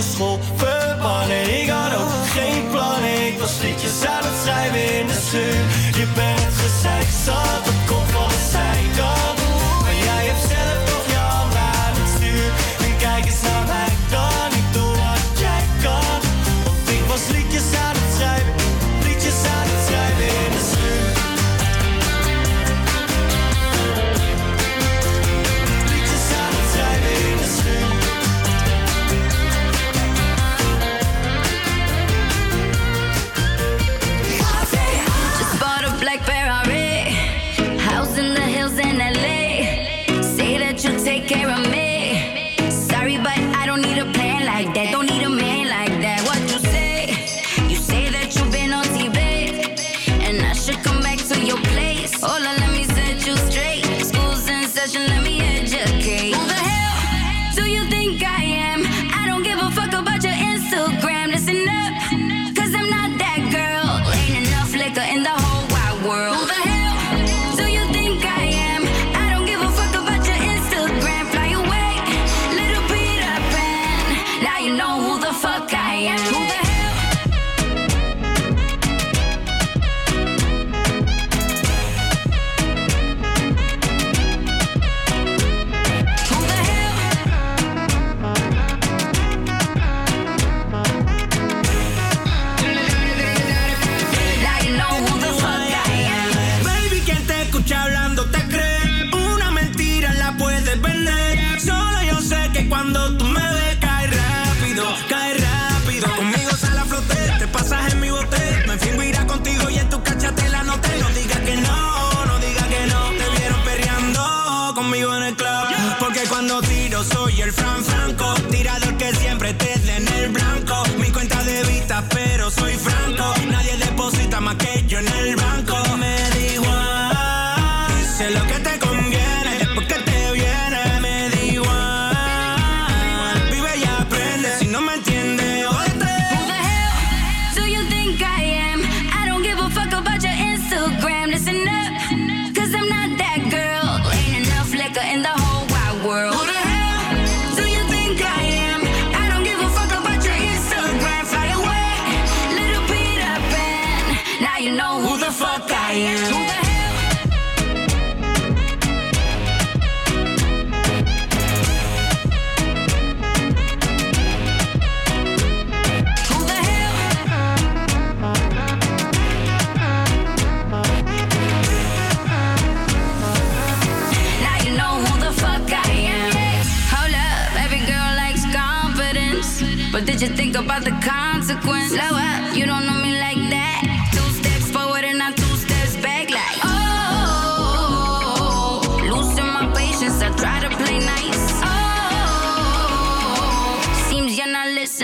de 0.00 0.06
school 0.14 0.38
verbannen. 0.56 1.60
Ik 1.62 1.68
had 1.68 1.92
ook 2.00 2.26
geen 2.36 2.68
plannen, 2.70 3.26
ik 3.26 3.38
was 3.38 3.60
liedjes 3.62 4.04
aan 4.06 4.24
het 4.28 4.36
schrijven 4.42 4.98
in 4.98 5.06
de 5.06 5.18
schuur. 5.26 5.60
Je 6.00 6.06
bent 6.14 6.54
gezeik 6.62 7.10
zat, 7.24 7.69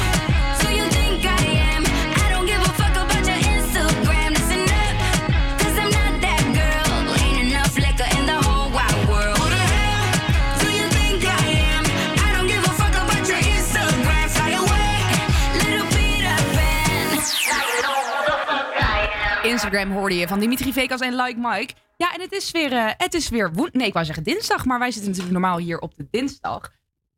Instagram. 19.42 19.90
Hoorde 19.90 20.16
je 20.16 20.28
van 20.28 20.40
Dimitri 20.40 20.72
Vegas 20.72 21.00
en 21.00 21.14
Like 21.14 21.38
Mike. 21.38 21.74
Ja, 21.96 22.14
en 22.14 22.20
het 22.20 22.32
is 22.32 22.50
weer, 22.50 22.72
eh, 22.72 22.90
het 22.96 23.14
is 23.14 23.28
weer 23.28 23.52
woen... 23.52 23.68
Nee, 23.72 23.86
ik 23.86 23.92
wou 23.92 24.04
zeggen 24.04 24.24
dinsdag, 24.24 24.64
maar 24.64 24.78
wij 24.78 24.90
zitten 24.90 25.10
natuurlijk 25.10 25.38
normaal 25.38 25.58
hier 25.58 25.78
op 25.78 25.96
de 25.96 26.06
dinsdag. 26.10 26.72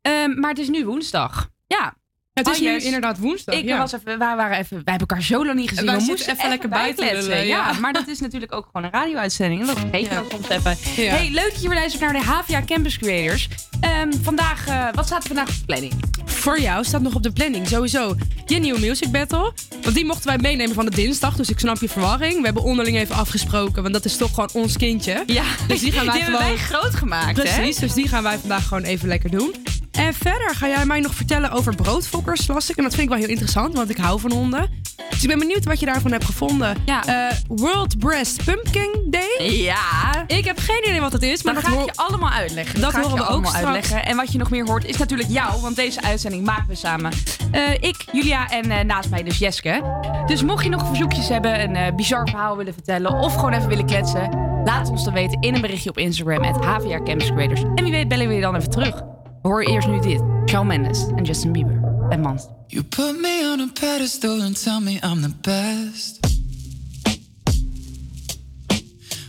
Ehm, 0.07 0.39
maar 0.39 0.49
het 0.49 0.59
is 0.59 0.67
nu 0.69 0.85
woensdag. 0.85 1.49
Ja. 1.67 1.93
Het 2.33 2.47
is 2.47 2.59
nu 2.59 2.79
inderdaad 2.79 3.17
woensdag, 3.17 3.55
Ik 3.55 3.63
ja. 3.65 3.77
was 3.77 3.91
even, 3.91 4.17
wij 4.17 4.35
waren 4.35 4.57
even, 4.57 4.75
wij 4.83 4.93
hebben 4.93 5.07
elkaar 5.07 5.23
zo 5.23 5.45
lang 5.45 5.59
niet 5.59 5.69
gezien. 5.69 5.85
Wij 5.85 5.97
we 5.97 6.03
moesten 6.03 6.33
even 6.35 6.49
lekker 6.49 6.69
buiten 6.69 7.25
Ja, 7.29 7.35
ja. 7.37 7.73
maar 7.73 7.93
dat 7.93 8.07
is 8.07 8.19
natuurlijk 8.19 8.53
ook 8.53 8.65
gewoon 8.65 8.83
een 8.83 8.91
radio-uitzending. 8.91 9.61
En 9.61 9.67
dat 9.67 9.77
je 9.91 9.99
Ja. 10.09 10.23
soms 10.31 10.49
even. 10.49 10.77
Ja. 11.03 11.13
Hey, 11.15 11.29
leuk 11.31 11.51
dat 11.51 11.61
je 11.61 11.67
weer 11.69 11.77
luistert 11.77 12.01
naar 12.03 12.13
de 12.13 12.27
HVA 12.27 12.61
Campus 12.65 12.97
Creators. 12.97 13.47
Ehm, 13.81 14.11
vandaag, 14.21 14.67
eh, 14.67 14.87
wat 14.93 15.05
staat 15.05 15.21
er 15.21 15.27
vandaag 15.27 15.47
op 15.47 15.53
de 15.59 15.65
planning? 15.65 15.93
Voor 16.25 16.59
jou 16.59 16.83
staat 16.83 17.01
nog 17.01 17.15
op 17.15 17.23
de 17.23 17.31
planning 17.31 17.67
sowieso 17.67 18.15
je 18.45 18.59
nieuwe 18.59 18.79
music 18.79 19.11
battle. 19.11 19.53
Want 19.81 19.95
die 19.95 20.05
mochten 20.05 20.27
wij 20.27 20.37
meenemen 20.37 20.75
van 20.75 20.85
de 20.85 20.91
dinsdag. 20.95 21.35
Dus 21.35 21.49
ik 21.49 21.59
snap 21.59 21.77
je 21.77 21.89
verwarring. 21.89 22.37
We 22.37 22.45
hebben 22.45 22.63
onderling 22.63 22.97
even 22.97 23.15
afgesproken. 23.15 23.81
Want 23.81 23.93
dat 23.93 24.05
is 24.05 24.17
toch 24.17 24.29
gewoon 24.33 24.49
ons 24.53 24.77
kindje. 24.77 25.23
Ja, 25.25 25.43
dus 25.67 25.79
die 25.79 25.91
gaan 25.91 26.05
wij 26.05 26.13
die 26.13 26.23
hebben 26.23 26.41
wij 26.41 26.57
groot 26.57 26.95
gemaakt, 26.95 27.37
hè? 27.37 27.43
Precies, 27.43 27.75
dus 27.77 27.93
die 27.93 28.07
gaan 28.07 28.23
wij 28.23 28.37
vandaag 28.37 28.67
gewoon 28.67 28.83
even 28.83 29.07
lekker 29.07 29.29
doen. 29.31 29.55
En 29.97 30.13
verder 30.13 30.55
ga 30.55 30.67
jij 30.67 30.85
mij 30.85 30.99
nog 30.99 31.13
vertellen 31.13 31.51
over 31.51 31.75
broodfokkers, 31.75 32.47
las 32.47 32.69
ik. 32.69 32.75
En 32.75 32.83
dat 32.83 32.91
vind 32.93 33.03
ik 33.03 33.09
wel 33.09 33.19
heel 33.19 33.29
interessant, 33.29 33.75
want 33.75 33.89
ik 33.89 33.97
hou 33.97 34.19
van 34.19 34.31
honden. 34.31 34.69
Dus 35.09 35.21
ik 35.21 35.27
ben 35.27 35.39
benieuwd 35.39 35.65
wat 35.65 35.79
je 35.79 35.85
daarvan 35.85 36.11
hebt 36.11 36.25
gevonden. 36.25 36.77
Eh, 36.85 37.15
World 37.47 37.97
Breast 37.99 38.43
Pumpkin 38.43 38.91
Day. 39.05 39.51
Ja. 39.51 40.23
Ik 40.27 40.45
heb 40.45 40.59
geen 40.59 40.83
idee 40.87 41.01
wat 41.01 41.11
het 41.13 41.21
is, 41.21 41.43
maar 41.43 41.53
dat 41.53 41.63
dat 41.63 41.73
ga 41.73 41.79
ik 41.79 41.85
je 41.85 41.91
allemaal 41.95 42.29
uitleggen. 42.29 42.81
Dat 42.81 42.95
ik 42.95 43.01
horen 43.01 43.15
we 43.15 43.21
ook 43.21 43.27
allemaal 43.27 43.51
straks. 43.51 43.65
uitleggen. 43.65 44.05
En 44.05 44.15
wat 44.15 44.31
je 44.31 44.37
nog 44.37 44.49
meer 44.49 44.65
hoort 44.65 44.85
is 44.85 44.97
natuurlijk 44.97 45.29
jou, 45.29 45.61
want 45.61 45.75
deze 45.75 46.01
uitzending 46.01 46.45
maken 46.45 46.67
we 46.67 46.75
samen. 46.75 47.11
Eh, 47.51 47.73
ik, 47.73 48.05
Julia 48.11 48.49
en 48.49 48.71
eh, 48.71 48.83
naast 48.83 49.09
mij 49.09 49.23
dus 49.23 49.37
Jeske. 49.37 49.81
Dus 50.25 50.43
mocht 50.43 50.63
je 50.63 50.69
nog 50.69 50.87
verzoekjes 50.87 51.27
hebben, 51.27 51.75
een 51.75 51.95
bizar 51.95 52.27
verhaal 52.29 52.57
willen 52.57 52.73
vertellen 52.73 53.13
of 53.13 53.33
gewoon 53.33 53.53
even 53.53 53.67
willen 53.67 53.85
kletsen, 53.85 54.29
laat 54.63 54.89
ons 54.89 55.03
dan 55.03 55.13
weten 55.13 55.41
in 55.41 55.55
een 55.55 55.61
berichtje 55.61 55.89
op 55.89 55.97
Instagram 55.97 56.41
met 56.41 56.55
HVA 56.55 57.03
Campus 57.03 57.31
Creators. 57.31 57.61
En 57.61 57.83
wie 57.83 57.91
weet 57.91 58.07
bellen 58.07 58.27
we 58.27 58.33
je 58.33 58.41
dan 58.41 58.55
even 58.55 58.69
terug. 58.69 59.03
Horen 59.47 59.67
eerst 59.67 59.87
nu 59.87 59.99
dit. 59.99 60.21
Shawn 60.45 60.67
Mendes 60.67 61.05
en 61.15 61.25
Justin 61.25 61.51
Bieber 61.51 61.79
en 62.09 62.21
Mans. 62.21 62.47
You 62.67 62.83
put 62.83 63.21
me 63.21 63.51
on 63.51 63.59
a 63.59 63.67
pedestal 63.73 64.41
and 64.41 64.63
tell 64.63 64.79
me 64.79 64.91
I'm 64.91 65.21
the 65.21 65.33
best. 65.41 66.19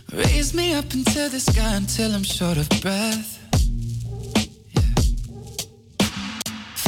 Raise 0.05 0.53
me 0.55 0.77
up 0.77 0.93
into 0.93 1.29
the 1.29 1.39
sky 1.39 1.75
until 1.75 2.11
I'm 2.11 2.23
short 2.23 2.57
of 2.57 2.67
breath. 2.81 3.38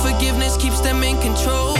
Cause 0.00 0.12
unforgiveness 0.12 0.56
keeps 0.56 0.80
them 0.80 1.02
in 1.02 1.20
control. 1.20 1.79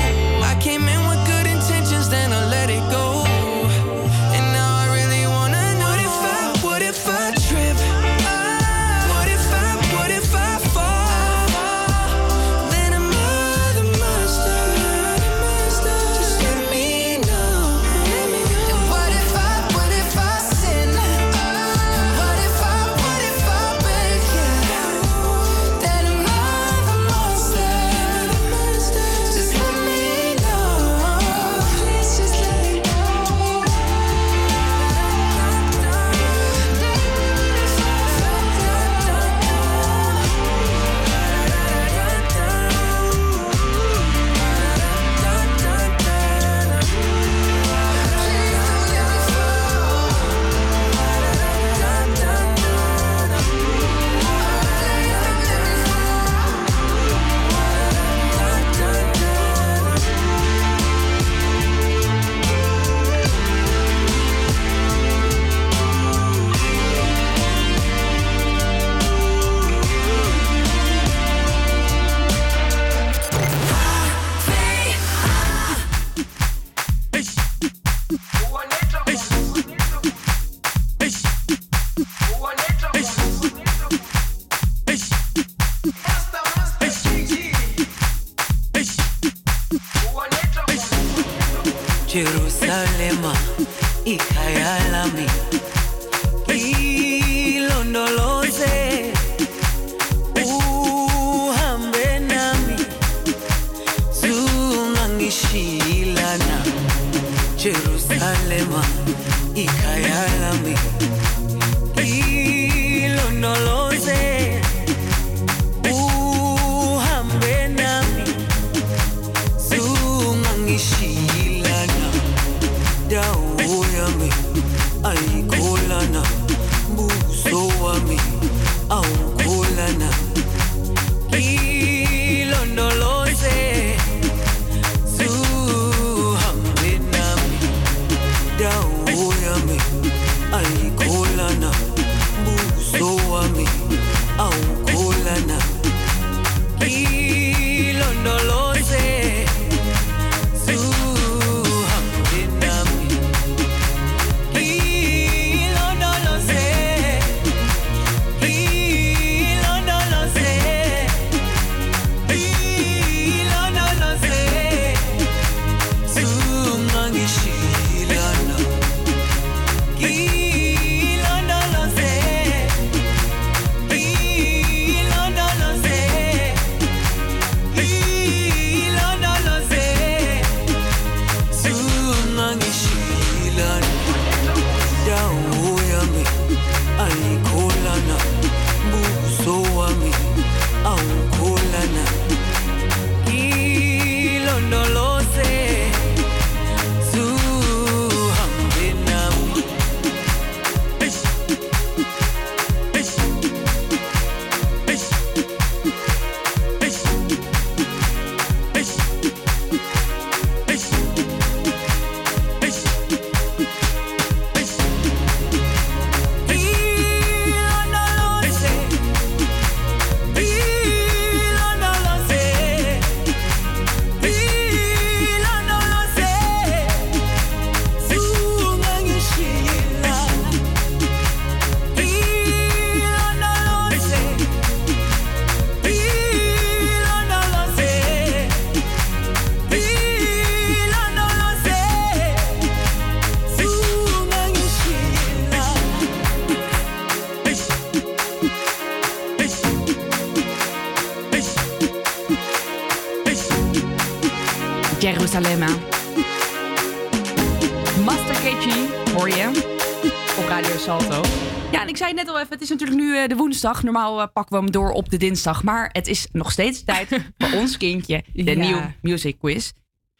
Eh, 263.22 263.28
de 263.28 263.36
woensdag. 263.36 263.82
Normaal 263.82 264.20
eh, 264.20 264.26
pakken 264.32 264.56
we 264.56 264.62
hem 264.62 264.70
door 264.72 264.90
op 264.90 265.08
de 265.10 265.16
dinsdag. 265.16 265.62
Maar 265.62 265.88
het 265.92 266.06
is 266.06 266.26
nog 266.32 266.50
steeds 266.52 266.84
tijd 266.84 267.08
voor 267.38 267.58
ons 267.60 267.76
kindje, 267.76 268.24
de 268.32 268.44
Ja. 268.44 268.54
nieuwe 268.56 268.92
music 269.02 269.38
quiz. 269.38 269.70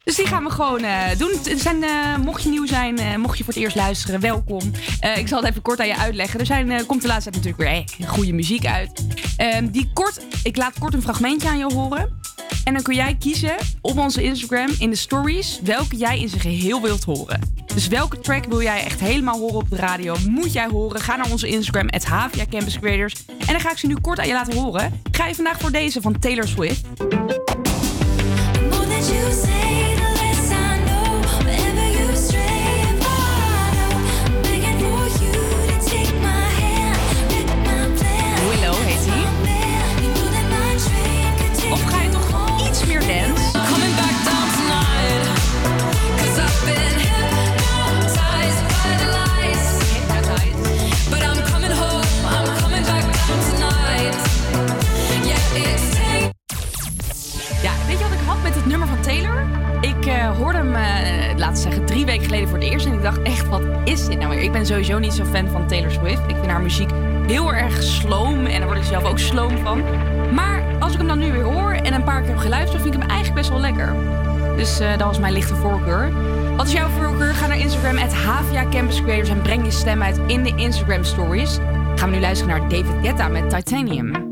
Dus 0.05 0.17
die 0.17 0.27
gaan 0.27 0.45
we 0.45 0.51
gewoon 0.51 0.83
eh, 0.83 1.19
doen. 1.19 1.31
Zijn, 1.57 1.85
mocht 2.21 2.43
je 2.43 2.49
nieuw 2.49 2.67
zijn, 2.67 2.99
eh, 2.99 3.17
mocht 3.17 3.39
je 3.39 3.45
voor 3.45 3.53
het 3.55 3.63
eerst 3.63 3.77
luisteren, 3.77 4.21
welkom. 4.21 4.73
Ik 5.17 5.29
zal 5.29 5.41
het 5.41 5.49
even 5.51 5.63
kort 5.63 5.81
aan 5.81 5.87
je 5.87 5.97
uitleggen. 5.97 6.41
Er 6.41 6.47
zijn, 6.47 6.87
komt 6.87 7.03
de 7.03 7.09
laatste 7.09 7.31
tijd 7.31 7.45
natuurlijk 7.45 7.97
weer 7.99 8.09
goede 8.09 8.33
muziek 8.33 8.67
uit. 8.67 9.07
Ehm, 9.37 9.71
die 9.71 9.91
kort, 9.93 10.21
ik 10.43 10.57
laat 10.57 10.79
kort 10.79 10.95
een 10.95 11.03
fragmentje 11.03 11.49
aan 11.49 11.59
je 11.59 11.73
horen. 11.75 12.21
En 12.65 12.73
dan 12.73 12.83
kun 12.83 12.95
jij 12.95 13.17
kiezen 13.19 13.57
op 13.81 13.99
onze 13.99 14.23
Instagram 14.23 14.69
in 14.79 14.91
de 14.91 14.97
stories 14.97 15.61
welke 15.63 15.97
jij 15.97 16.21
in 16.21 16.29
zijn 16.29 16.41
geheel 16.41 16.81
wilt 16.83 17.05
horen. 17.05 17.41
Dus 17.75 17.89
welke 17.89 18.21
track 18.21 18.45
wil 18.45 18.63
jij 18.63 18.85
echt 18.85 19.01
helemaal 19.01 19.39
horen 19.39 19.57
op 19.57 19.71
de 19.71 19.77
radio? 19.77 20.17
Moet 20.29 20.53
jij 20.53 20.69
horen? 20.69 21.01
Ga 21.01 21.17
naar 21.17 21.31
onze 21.31 21.49
Instagram, 21.49 21.87
het 21.91 22.07
Campus 22.51 22.79
Creators. 22.79 23.25
En 23.27 23.47
dan 23.47 23.61
ga 23.61 23.71
ik 23.71 23.79
ze 23.79 23.87
nu 23.87 23.97
kort 24.01 24.19
aan 24.19 24.27
je 24.27 24.33
laten 24.33 24.57
horen. 24.57 25.03
Ga 25.11 25.27
je 25.27 25.35
vandaag 25.35 25.61
voor 25.61 25.71
deze 25.71 26.01
van 26.01 26.19
Taylor 26.19 26.49
Swift. 26.49 26.87
Ik 60.11 60.37
hoorde 60.37 60.59
hem, 60.59 60.75
eh, 60.75 61.37
laten 61.37 61.55
we 61.55 61.61
zeggen, 61.61 61.85
drie 61.85 62.05
weken 62.05 62.25
geleden 62.25 62.49
voor 62.49 62.59
het 62.59 62.67
eerst. 62.67 62.87
En 62.87 62.93
ik 62.93 63.03
dacht 63.03 63.23
echt, 63.23 63.49
wat 63.49 63.63
is 63.85 64.07
dit 64.07 64.19
nou 64.19 64.31
weer? 64.31 64.43
Ik 64.43 64.53
ben 64.53 64.67
sowieso 64.67 64.99
niet 64.99 65.13
zo 65.13 65.25
fan 65.25 65.49
van 65.49 65.67
Taylor 65.67 65.91
Swift. 65.91 66.23
Ik 66.27 66.37
vind 66.37 66.47
haar 66.47 66.63
muziek 66.63 66.91
heel 67.27 67.55
erg 67.55 67.83
sloom. 67.83 68.47
En 68.47 68.59
daar 68.59 68.67
word 68.67 68.79
ik 68.79 68.85
zelf 68.85 69.05
ook 69.05 69.19
sloom 69.19 69.59
van. 69.59 69.83
Maar 70.33 70.63
als 70.79 70.93
ik 70.93 70.99
hem 70.99 71.07
dan 71.07 71.19
nu 71.19 71.33
weer 71.33 71.43
hoor 71.43 71.73
en 71.73 71.95
een 71.95 72.05
paar 72.05 72.21
keer 72.21 72.31
heb 72.31 72.39
geluisterd... 72.39 72.83
vind 72.83 72.95
ik 72.95 73.01
hem 73.01 73.11
eigenlijk 73.11 73.41
best 73.41 73.51
wel 73.51 73.61
lekker. 73.61 73.95
Dus 74.57 74.81
eh, 74.81 74.91
dat 74.91 75.07
was 75.07 75.19
mijn 75.19 75.33
lichte 75.33 75.55
voorkeur. 75.55 76.13
Wat 76.57 76.67
is 76.67 76.73
jouw 76.73 76.89
voorkeur? 76.89 77.35
Ga 77.35 77.47
naar 77.47 77.59
Instagram, 77.59 77.99
at 77.99 78.15
Campus 78.71 79.03
Creators... 79.03 79.29
en 79.29 79.43
breng 79.43 79.65
je 79.65 79.71
stem 79.71 80.03
uit 80.03 80.21
in 80.27 80.43
de 80.43 80.53
Instagram 80.57 81.05
stories. 81.05 81.59
Gaan 81.97 82.09
we 82.09 82.15
nu 82.15 82.21
luisteren 82.21 82.59
naar 82.59 82.69
David 82.69 82.93
Guetta 83.03 83.29
met 83.29 83.51
Titanium. 83.51 84.31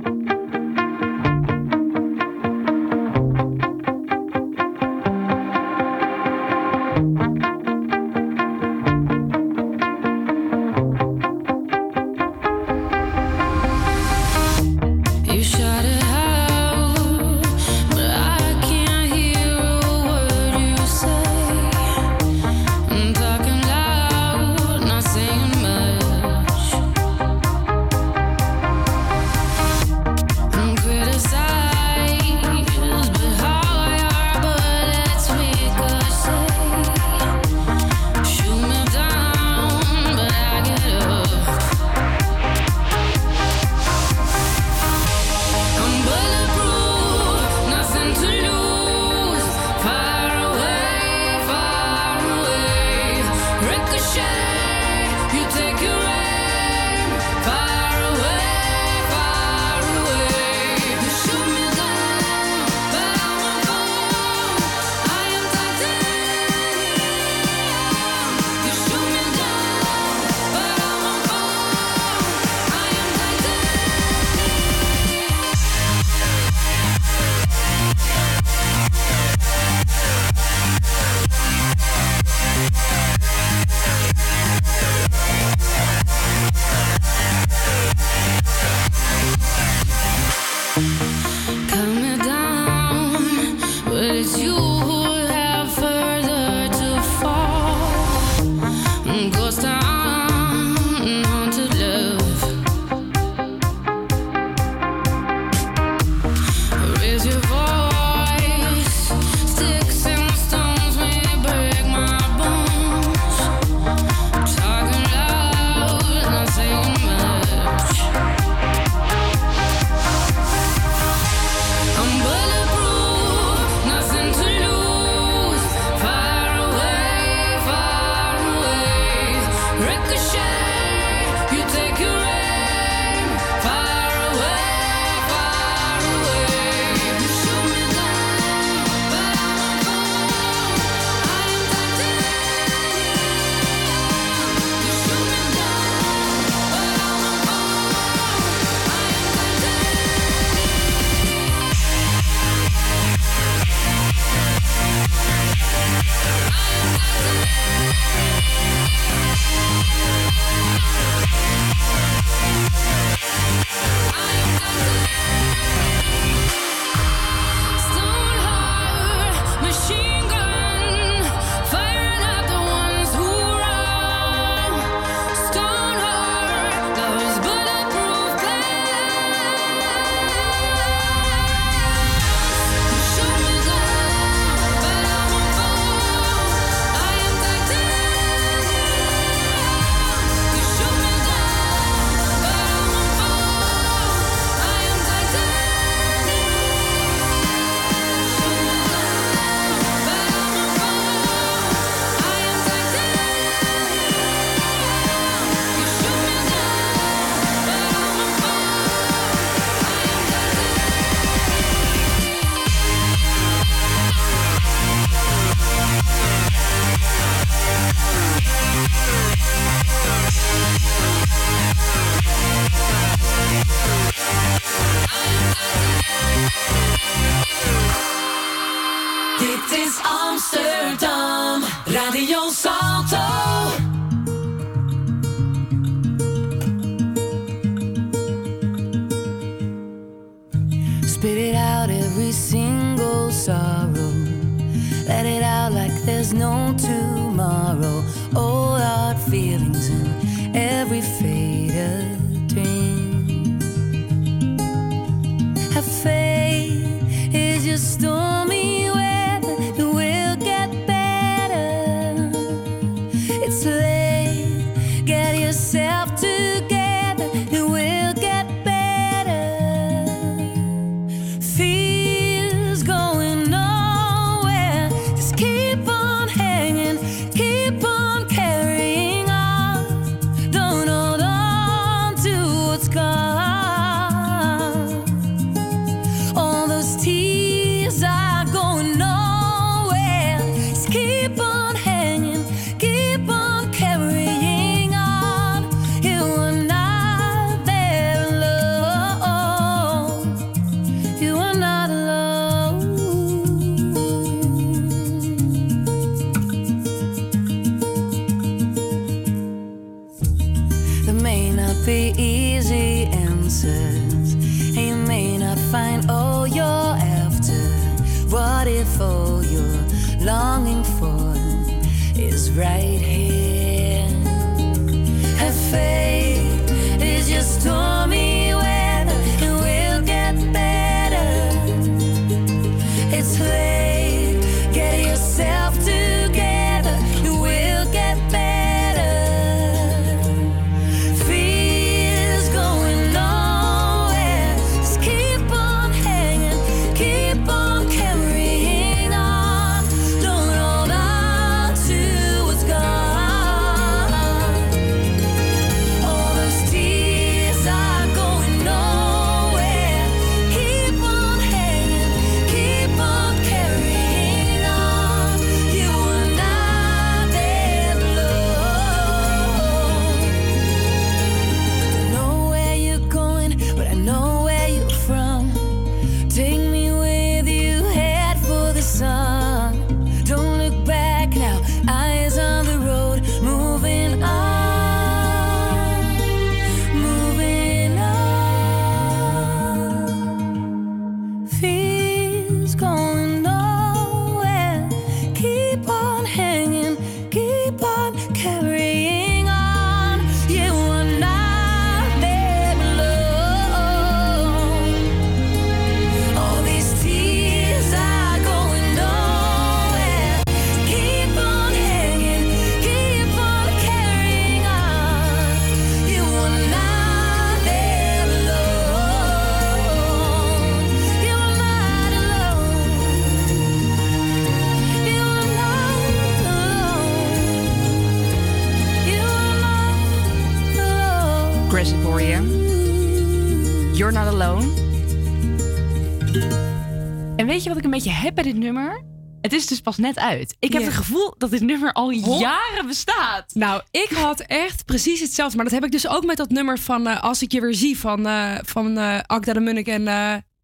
Dus 439.68 439.80
pas 439.80 439.96
net 439.96 440.18
uit. 440.18 440.56
Ik 440.58 440.72
heb 440.72 440.84
het 440.84 440.94
gevoel 440.94 441.34
dat 441.38 441.50
dit 441.50 441.60
nummer 441.60 441.92
al 441.92 442.10
jaren 442.10 442.86
bestaat. 442.86 443.54
Nou, 443.54 443.82
ik 443.90 444.10
had 444.14 444.40
echt 444.40 444.84
precies 444.84 445.20
hetzelfde. 445.20 445.56
Maar 445.56 445.64
dat 445.64 445.74
heb 445.74 445.84
ik 445.84 445.92
dus 445.92 446.08
ook 446.08 446.24
met 446.24 446.36
dat 446.36 446.50
nummer 446.50 446.78
van 446.78 447.06
eh, 447.06 447.22
Als 447.22 447.42
ik 447.42 447.52
je 447.52 447.60
weer 447.60 447.74
zie 447.74 447.98
van, 447.98 448.26
eh 448.26 448.58
van 448.64 448.98
eh 448.98 449.18
Akda 449.26 449.52
de 449.52 449.60
Munnik 449.60 449.86
en... 449.86 450.02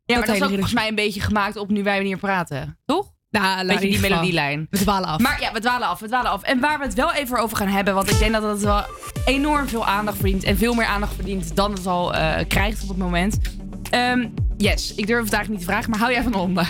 Ja, 0.07 0.17
maar 0.17 0.27
dat 0.27 0.37
is 0.37 0.43
ook 0.43 0.49
volgens 0.49 0.73
mij 0.73 0.89
een 0.89 0.95
beetje 0.95 1.21
gemaakt 1.21 1.57
op 1.57 1.71
nu 1.71 1.83
wij 1.83 2.05
hier 2.05 2.19
praten. 2.19 2.79
Toch? 2.85 3.13
Nou, 3.41 3.67
Beetje 3.67 3.89
die 3.89 4.01
melodielijn. 4.01 4.67
We 4.71 4.79
dwalen 4.79 5.09
af. 5.09 5.21
Maar 5.21 5.41
ja, 5.41 5.53
we 5.53 5.61
dwalen 5.61 5.89
af, 5.89 6.01
we 6.01 6.07
dwalen 6.07 6.31
af. 6.31 6.43
En 6.43 6.61
waar 6.61 6.79
we 6.79 6.85
het 6.85 6.95
wel 6.95 7.13
even 7.13 7.39
over 7.39 7.57
gaan 7.57 7.69
hebben, 7.69 7.95
want 7.95 8.11
ik 8.11 8.19
denk 8.19 8.33
dat 8.33 8.43
het 8.43 8.61
wel 8.61 8.85
enorm 9.25 9.69
veel 9.69 9.87
aandacht 9.87 10.17
verdient. 10.17 10.45
En 10.45 10.57
veel 10.57 10.75
meer 10.75 10.87
aandacht 10.87 11.15
verdient 11.15 11.57
dan 11.57 11.73
het 11.73 11.87
al 11.87 12.15
eh, 12.15 12.45
krijgt 12.49 12.83
op 12.83 12.89
het 12.89 12.99
moment. 12.99 13.39
Ehm, 13.95 14.27
yes, 14.57 14.95
ik 14.95 15.07
durf 15.07 15.25
het 15.25 15.33
eigenlijk 15.33 15.49
niet 15.49 15.59
te 15.59 15.65
vragen, 15.65 15.91
maar 15.91 15.99
hou 15.99 16.13
jij 16.13 16.23
van 16.23 16.35
honden? 16.35 16.69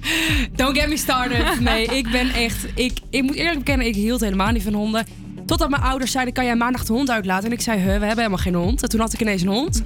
Don't 0.56 0.78
get 0.78 0.88
me 0.88 0.96
started. 0.96 1.60
Nee, 1.60 1.84
ik 1.84 2.10
ben 2.10 2.30
echt... 2.30 2.66
Ik, 2.74 2.98
ik 3.10 3.22
moet 3.22 3.34
eerlijk 3.34 3.58
bekennen, 3.58 3.86
ik 3.86 3.94
hield 3.94 4.20
helemaal 4.20 4.50
niet 4.50 4.62
van 4.62 4.72
honden. 4.72 5.06
Totdat 5.46 5.70
mijn 5.70 5.82
ouders 5.82 6.12
zeiden, 6.12 6.34
kan 6.34 6.44
jij 6.44 6.56
maandag 6.56 6.84
de 6.84 6.92
hond 6.92 7.10
uitlaten? 7.10 7.46
En 7.46 7.52
ik 7.52 7.60
zei, 7.60 7.78
huh, 7.78 7.84
we 7.84 7.90
hebben 7.90 8.16
helemaal 8.16 8.38
geen 8.38 8.54
hond. 8.54 8.82
En 8.82 8.88
toen 8.88 9.00
had 9.00 9.12
ik 9.12 9.20
ineens 9.20 9.42
een 9.42 9.48
hond. 9.48 9.82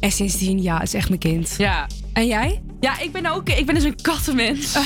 En 0.00 0.10
sindsdien, 0.10 0.62
ja, 0.62 0.74
het 0.74 0.86
is 0.86 0.94
echt 0.94 1.08
mijn 1.08 1.20
kind. 1.20 1.54
Ja. 1.58 1.86
En 2.12 2.26
jij? 2.26 2.62
Ja, 2.80 3.00
ik 3.00 3.12
ben 3.12 3.26
ook, 3.26 3.48
ik 3.48 3.66
ben 3.66 3.74
dus 3.74 3.84
een 3.84 4.02
kattenmens. 4.02 4.76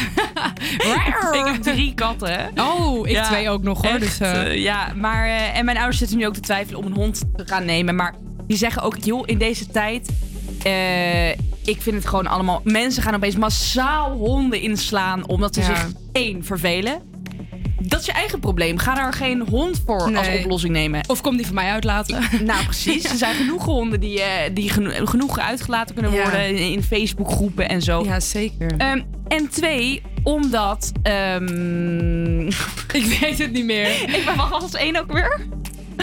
ik 1.32 1.42
heb 1.44 1.62
drie 1.62 1.94
katten. 1.94 2.50
Oh, 2.56 3.08
ik 3.08 3.22
twee 3.22 3.50
ook 3.50 3.62
nog, 3.62 3.82
hoor, 3.82 3.90
echt, 3.90 4.00
dus, 4.00 4.20
eh. 4.20 4.46
eh, 4.46 4.62
ja, 4.62 4.92
maar 4.96 5.26
eh, 5.26 5.58
en 5.58 5.64
mijn 5.64 5.76
ouders 5.76 5.98
zitten 5.98 6.16
nu 6.16 6.26
ook 6.26 6.34
te 6.34 6.40
twijfelen 6.40 6.80
om 6.80 6.86
een 6.86 6.92
hond 6.92 7.22
te 7.36 7.46
gaan 7.46 7.64
nemen. 7.64 7.94
Maar 7.94 8.14
die 8.46 8.56
zeggen 8.56 8.82
ook, 8.82 8.96
joh, 9.04 9.22
in 9.26 9.38
deze 9.38 9.66
tijd. 9.66 10.08
Eh, 10.62 11.28
ik 11.64 11.82
vind 11.82 11.96
het 11.96 12.06
gewoon 12.06 12.26
allemaal. 12.26 12.60
Mensen 12.64 13.02
gaan 13.02 13.14
opeens 13.14 13.36
massaal 13.36 14.10
honden 14.16 14.60
inslaan 14.60 15.26
omdat 15.28 15.54
ze 15.54 15.60
Ja. 15.60 15.66
zich 15.66 15.86
één 16.12 16.44
vervelen. 16.44 17.02
Dat 17.80 18.00
is 18.00 18.06
je 18.06 18.12
eigen 18.12 18.40
probleem. 18.40 18.78
Ga 18.78 18.94
daar 18.94 19.12
geen 19.12 19.48
hond 19.48 19.82
voor 19.86 20.16
als 20.16 20.28
oplossing 20.38 20.72
nemen. 20.72 21.00
Of 21.06 21.20
kom 21.20 21.36
die 21.36 21.46
van 21.46 21.54
mij 21.54 21.70
uitlaten. 21.70 22.22
Nou, 22.44 22.64
precies. 22.64 23.04
Er 23.10 23.16
zijn 23.16 23.34
genoeg 23.34 23.64
honden 23.64 24.00
die, 24.00 24.20
eh, 24.22 24.50
die 24.54 24.70
geno- 24.70 25.06
genoeg 25.06 25.38
uitgelaten 25.38 25.94
kunnen 25.94 26.12
Ja. 26.12 26.22
worden 26.22 26.48
in, 26.48 26.72
in 26.72 26.82
Facebookgroepen 26.82 27.68
en 27.68 27.82
zo. 27.82 28.04
Ja, 28.04 28.20
zeker. 28.20 28.74
Ehm, 28.78 29.00
en 29.28 29.48
twee, 29.48 30.02
omdat. 30.22 30.92
ehm, 31.02 32.46
ik 32.92 33.18
weet 33.20 33.38
het 33.38 33.52
niet 33.52 33.64
meer. 33.64 33.88
ik 34.16 34.22
ben 34.24 34.36
wel 34.36 34.46
als 34.60 34.74
één 34.74 34.96
ook 35.00 35.12
weer. 35.12 35.40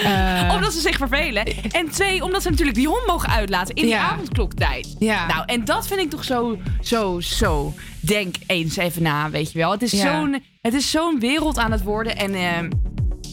Eh. 0.03 0.51
Omdat 0.55 0.73
ze 0.73 0.79
zich 0.79 0.97
vervelen. 0.97 1.45
En 1.71 1.89
twee, 1.89 2.23
omdat 2.23 2.41
ze 2.41 2.49
natuurlijk 2.49 2.77
die 2.77 2.87
hond 2.87 3.05
mogen 3.07 3.29
uitlaten 3.29 3.75
in 3.75 3.87
Ja. 3.87 3.99
avondkloktijd. 4.09 4.95
Ja. 4.99 5.27
Nou, 5.27 5.43
en 5.45 5.65
dat 5.65 5.87
vind 5.87 5.99
ik 5.99 6.09
toch 6.09 6.23
zo, 6.23 6.57
zo, 6.81 7.19
zo. 7.19 7.73
Denk 7.99 8.35
eens 8.47 8.77
even 8.77 9.01
na, 9.03 9.29
weet 9.29 9.51
je 9.51 9.57
wel. 9.57 9.71
Het 9.71 9.81
is 9.81 9.91
Ja. 9.91 10.01
zo'n 10.19 10.43
het 10.61 10.73
is 10.73 10.91
zo'n 10.91 11.19
wereld 11.19 11.57
aan 11.57 11.71
het 11.71 11.83
worden. 11.83 12.17
En 12.17 12.33
ehm, 12.33 12.69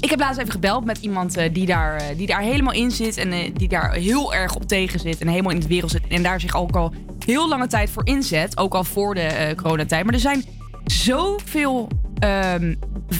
ik 0.00 0.10
heb 0.10 0.18
laatst 0.18 0.40
even 0.40 0.52
gebeld 0.52 0.84
met 0.84 0.98
iemand 0.98 1.36
eh, 1.36 1.52
die, 1.52 1.66
daar, 1.66 1.96
eh, 1.96 2.16
die 2.16 2.26
daar 2.26 2.40
helemaal 2.40 2.74
in 2.74 2.90
zit. 2.90 3.16
En 3.16 3.52
die 3.54 3.68
daar 3.68 3.92
heel 3.92 4.34
erg 4.34 4.54
op 4.54 4.68
tegen 4.68 5.00
zit. 5.00 5.20
En 5.20 5.28
helemaal 5.28 5.50
in 5.52 5.58
het 5.58 5.66
wereld 5.66 5.90
zit. 5.90 6.02
En 6.08 6.22
daar 6.22 6.40
zich 6.40 6.56
ook 6.56 6.76
al 6.76 6.92
heel 7.26 7.48
lange 7.48 7.66
tijd 7.66 7.90
voor 7.90 8.06
inzet. 8.06 8.58
Ook 8.58 8.74
al 8.74 8.84
voor 8.84 9.14
de 9.14 9.52
coronatijd. 9.56 10.04
Maar 10.04 10.14
er 10.14 10.20
zijn 10.20 10.44
zoveel. 10.84 11.88
Ehm, 12.22 12.74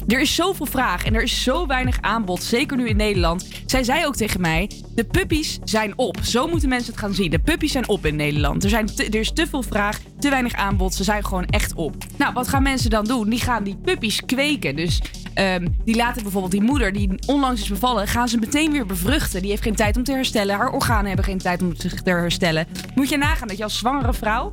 er 0.09 0.21
is 0.21 0.35
zoveel 0.35 0.67
vraag 0.67 1.05
en 1.05 1.15
er 1.15 1.23
is 1.23 1.43
zo 1.43 1.67
weinig 1.67 2.01
aanbod, 2.01 2.43
zeker 2.43 2.77
nu 2.77 2.89
in 2.89 2.97
Nederland. 2.97 3.49
Zij 3.67 3.85
zei 3.85 4.07
ook 4.07 4.17
tegen 4.17 4.41
mij: 4.41 4.71
de 4.95 5.05
puppies 5.05 5.59
zijn 5.65 5.99
op. 5.99 6.19
Zo 6.23 6.47
moeten 6.47 6.69
mensen 6.69 6.93
het 6.93 7.01
gaan 7.01 7.15
zien. 7.15 7.31
De 7.31 7.39
puppies 7.39 7.73
zijn 7.73 7.89
op 7.89 8.07
in 8.07 8.17
Nederland. 8.17 8.65
Er, 8.65 8.71
zijn 8.71 8.89
er 8.97 9.15
is 9.15 9.33
te 9.33 9.47
veel 9.47 9.63
vraag, 9.63 10.01
te 10.19 10.31
weinig 10.31 10.53
aanbod. 10.53 10.95
Ze 10.95 11.05
zijn 11.05 11.25
gewoon 11.25 11.47
echt 11.47 11.75
op. 11.75 11.97
Nou, 12.17 12.33
wat 12.33 12.49
gaan 12.49 12.63
mensen 12.63 12.91
dan 12.91 13.05
doen? 13.05 13.29
Die 13.29 13.41
gaan 13.41 13.65
die 13.65 13.77
puppies 13.77 14.25
kweken. 14.25 14.77
Dus 14.77 15.01
ehm, 15.35 15.67
die 15.85 15.97
laten 15.97 16.23
bijvoorbeeld 16.23 16.53
die 16.53 16.63
moeder 16.63 16.93
die 16.93 17.11
onlangs 17.27 17.63
is 17.63 17.69
bevallen, 17.69 18.09
gaan 18.09 18.29
ze 18.29 18.39
meteen 18.39 18.73
weer 18.73 18.87
bevruchten. 18.87 19.41
Die 19.41 19.51
heeft 19.51 19.63
geen 19.63 19.75
tijd 19.75 19.97
om 19.97 20.05
te 20.05 20.13
herstellen. 20.13 20.57
Haar 20.57 20.73
organen 20.73 21.07
hebben 21.07 21.25
geen 21.25 21.39
tijd 21.39 21.63
om 21.63 21.77
zich 21.77 22.03
te 22.03 22.11
herstellen. 22.11 22.67
Moet 22.95 23.09
je 23.09 23.17
nagaan 23.17 23.49
dat 23.49 23.57
je 23.57 23.65
als 23.65 23.79
zwangere 23.79 24.15
vrouw 24.15 24.51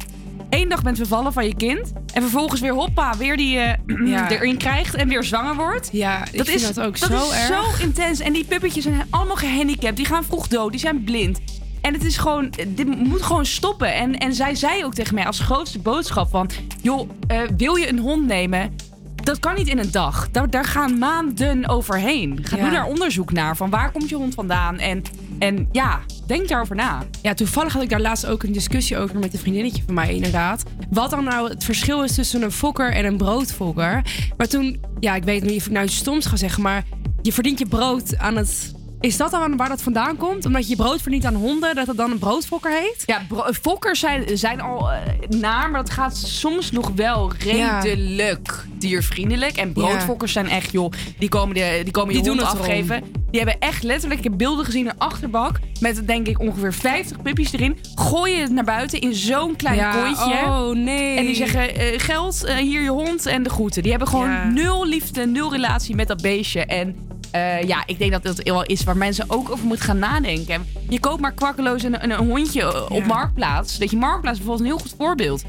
één 0.50 0.70
dag 0.70 0.82
bent 0.84 0.98
bevallen 1.00 1.34
van 1.34 1.46
je 1.46 1.56
kind. 1.56 1.94
En 2.14 2.22
vervolgens 2.22 2.62
weer 2.62 2.74
hoppa, 2.74 3.18
weer 3.18 3.38
die 3.38 3.60
Ja. 4.06 4.30
erin 4.30 4.58
krijgt 4.58 4.96
en 4.96 5.08
weer 5.08 5.24
zwanger 5.24 5.56
wordt. 5.56 5.90
Ja, 5.92 6.26
ik 6.32 6.46
vind 6.46 6.76
dat 6.76 6.86
ook 6.86 6.98
zo 6.98 7.06
is 7.06 7.32
erg. 7.32 7.48
zo 7.78 7.84
intens. 7.84 8.20
En 8.20 8.34
die 8.34 8.46
puppetjes 8.46 8.84
zijn 8.84 9.08
allemaal 9.10 9.36
gehandicapt. 9.36 9.96
Die 9.96 10.06
gaan 10.06 10.24
vroeg 10.24 10.48
dood. 10.48 10.72
Die 10.72 10.80
zijn 10.80 11.04
blind. 11.04 11.40
En 11.82 11.94
het 11.94 12.04
is 12.04 12.18
gewoon, 12.18 12.54
dit 12.68 12.88
moet 13.08 13.22
gewoon 13.22 13.46
stoppen. 13.46 13.94
En, 13.94 14.18
en 14.18 14.34
zij 14.34 14.56
zei 14.56 14.86
ook 14.86 14.94
tegen 14.94 15.16
mij 15.16 15.26
als 15.26 15.40
grootste 15.40 15.80
boodschap 15.80 16.30
van... 16.30 16.50
joh, 16.82 17.10
eh, 17.28 17.40
wil 17.58 17.76
je 17.76 17.90
een 17.90 18.00
hond 18.00 18.26
nemen? 18.26 18.76
Dat 19.24 19.40
kan 19.40 19.56
niet 19.56 19.68
in 19.68 19.78
een 19.80 19.92
dag. 19.92 20.28
Daar, 20.32 20.50
daar 20.50 20.66
gaan 20.66 20.98
maanden 20.98 21.68
overheen. 21.68 22.40
Ga 22.42 22.56
Ja. 22.58 22.62
doe 22.64 22.72
daar 22.72 22.86
onderzoek 22.86 23.32
naar. 23.32 23.58
Van 23.58 23.70
waar 23.70 23.92
komt 23.92 24.10
je 24.10 24.16
hond 24.16 24.34
vandaan? 24.34 24.78
En, 24.78 25.04
en 25.40 25.70
ja, 25.72 26.00
denk 26.28 26.48
daarover 26.48 26.76
na. 26.76 27.04
Ja, 27.22 27.34
toevallig 27.34 27.74
had 27.74 27.82
ik 27.82 27.90
daar 27.90 28.02
laatst 28.02 28.26
ook 28.26 28.44
een 28.44 28.52
discussie 28.52 28.98
over 28.98 29.20
met 29.20 29.34
een 29.34 29.40
vriendinnetje 29.40 29.84
van 29.86 29.94
mij, 29.94 30.16
inderdaad. 30.16 30.64
Wat 30.90 31.10
dan 31.10 31.24
nou 31.24 31.50
het 31.50 31.64
verschil 31.64 32.04
is 32.04 32.16
tussen 32.16 32.42
een 32.42 32.52
fokker 32.52 32.92
en 32.94 33.06
een 33.06 33.18
broodfokker. 33.18 34.04
Maar 34.38 34.48
toen, 34.48 34.80
ja, 35.00 35.16
ik 35.16 35.24
weet 35.24 35.44
niet 35.44 35.60
of 35.60 35.66
ik 35.66 35.72
nou 35.72 35.86
iets 35.86 35.96
stoms 35.96 36.26
ga 36.26 36.36
zeggen, 36.36 36.64
maar 36.64 36.84
je 37.22 37.34
verdient 37.34 37.60
je 37.60 37.66
brood 37.66 38.18
aan 38.18 38.36
het. 38.36 38.78
Is 39.02 39.18
dat 39.18 39.32
dan 39.32 39.58
waar 39.58 39.70
dat 39.70 39.82
vandaan 39.82 40.18
komt? 40.18 40.46
Omdat 40.46 40.68
je 40.70 40.76
brood 40.76 41.02
verdient 41.02 41.26
aan 41.26 41.36
honden, 41.36 41.76
dat 41.76 41.88
het 41.88 41.98
dan 41.98 42.12
een 42.12 42.20
broodfokker 42.20 42.72
heet? 42.72 43.04
Ja, 43.06 43.22
fokkers 43.62 44.00
zijn, 44.00 44.38
zijn 44.38 44.62
al 44.62 44.92
eh, 44.92 44.98
naar, 45.30 45.70
maar 45.72 45.82
dat 45.84 45.90
gaat 45.90 46.18
soms 46.18 46.72
nog 46.72 46.92
wel 46.96 47.32
Ja. 47.46 47.80
redelijk 47.80 48.66
diervriendelijk. 48.78 49.58
En 49.58 49.74
broodfokkers 49.74 50.32
zijn 50.32 50.50
echt, 50.50 50.72
joh, 50.72 50.92
die 51.20 51.30
komen, 51.30 51.56
de, 51.56 51.80
die 51.84 51.92
komen 51.92 52.14
je 52.16 52.22
Die 52.22 52.30
hond 52.32 52.42
erom. 52.42 52.54
afgeven. 52.60 53.04
Die 53.32 53.40
hebben 53.42 53.60
echt 53.60 53.84
letterlijk, 53.84 54.20
ik 54.20 54.26
heb 54.30 54.38
beelden 54.38 54.66
gezien, 54.66 54.88
een 54.88 54.98
achterbak 54.98 55.60
met 55.80 56.08
denk 56.08 56.28
ik 56.28 56.40
ongeveer 56.40 56.74
50 56.74 57.22
puppies 57.22 57.52
erin. 57.54 57.78
Gooien 57.96 58.42
het 58.42 58.52
naar 58.52 58.64
buiten 58.64 59.02
in 59.02 59.14
zo'n 59.16 59.56
klein 59.56 59.76
Ja, 59.76 59.92
kooitje. 59.92 60.46
oh, 60.46 60.76
nee. 60.76 61.18
En 61.18 61.26
die 61.26 61.36
zeggen, 61.36 61.76
eh, 61.76 62.00
geld, 62.00 62.44
eh, 62.44 62.56
hier 62.56 62.82
je 62.82 62.90
hond 62.90 63.26
en 63.26 63.44
de 63.44 63.50
groeten. 63.50 63.82
Die 63.82 63.92
hebben 63.92 64.10
gewoon 64.10 64.54
nul 64.54 64.86
liefde, 64.86 65.26
nul 65.26 65.52
relatie 65.52 65.96
met 65.96 66.08
dat 66.08 66.22
beestje. 66.22 66.66
En 66.66 66.96
eh, 67.32 67.62
ja, 67.64 67.84
ik 67.86 67.98
denk 68.00 68.12
dat 68.12 68.24
dat 68.24 68.44
wel 68.44 68.64
is 68.64 68.84
waar 68.84 68.98
mensen 68.98 69.26
ook 69.28 69.50
over 69.52 69.66
moeten 69.66 69.86
gaan 69.86 70.00
nadenken. 70.00 70.66
Je 70.90 71.00
koopt 71.00 71.22
maar 71.22 71.34
kwakkeloos 71.34 71.84
een, 71.84 72.04
een, 72.04 72.12
een 72.12 72.28
hondje 72.28 72.62
eh, 72.62 72.86
op. 72.90 73.06
Marktplaats. 73.06 73.78
Weet 73.78 73.92
je, 73.92 73.98
Marktplaats 73.98 74.38
bijvoorbeeld 74.38 74.70
een 74.70 74.76
heel 74.76 74.86
goed 74.86 74.96
voorbeeld. 74.98 75.44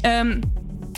Ehm, 0.00 0.40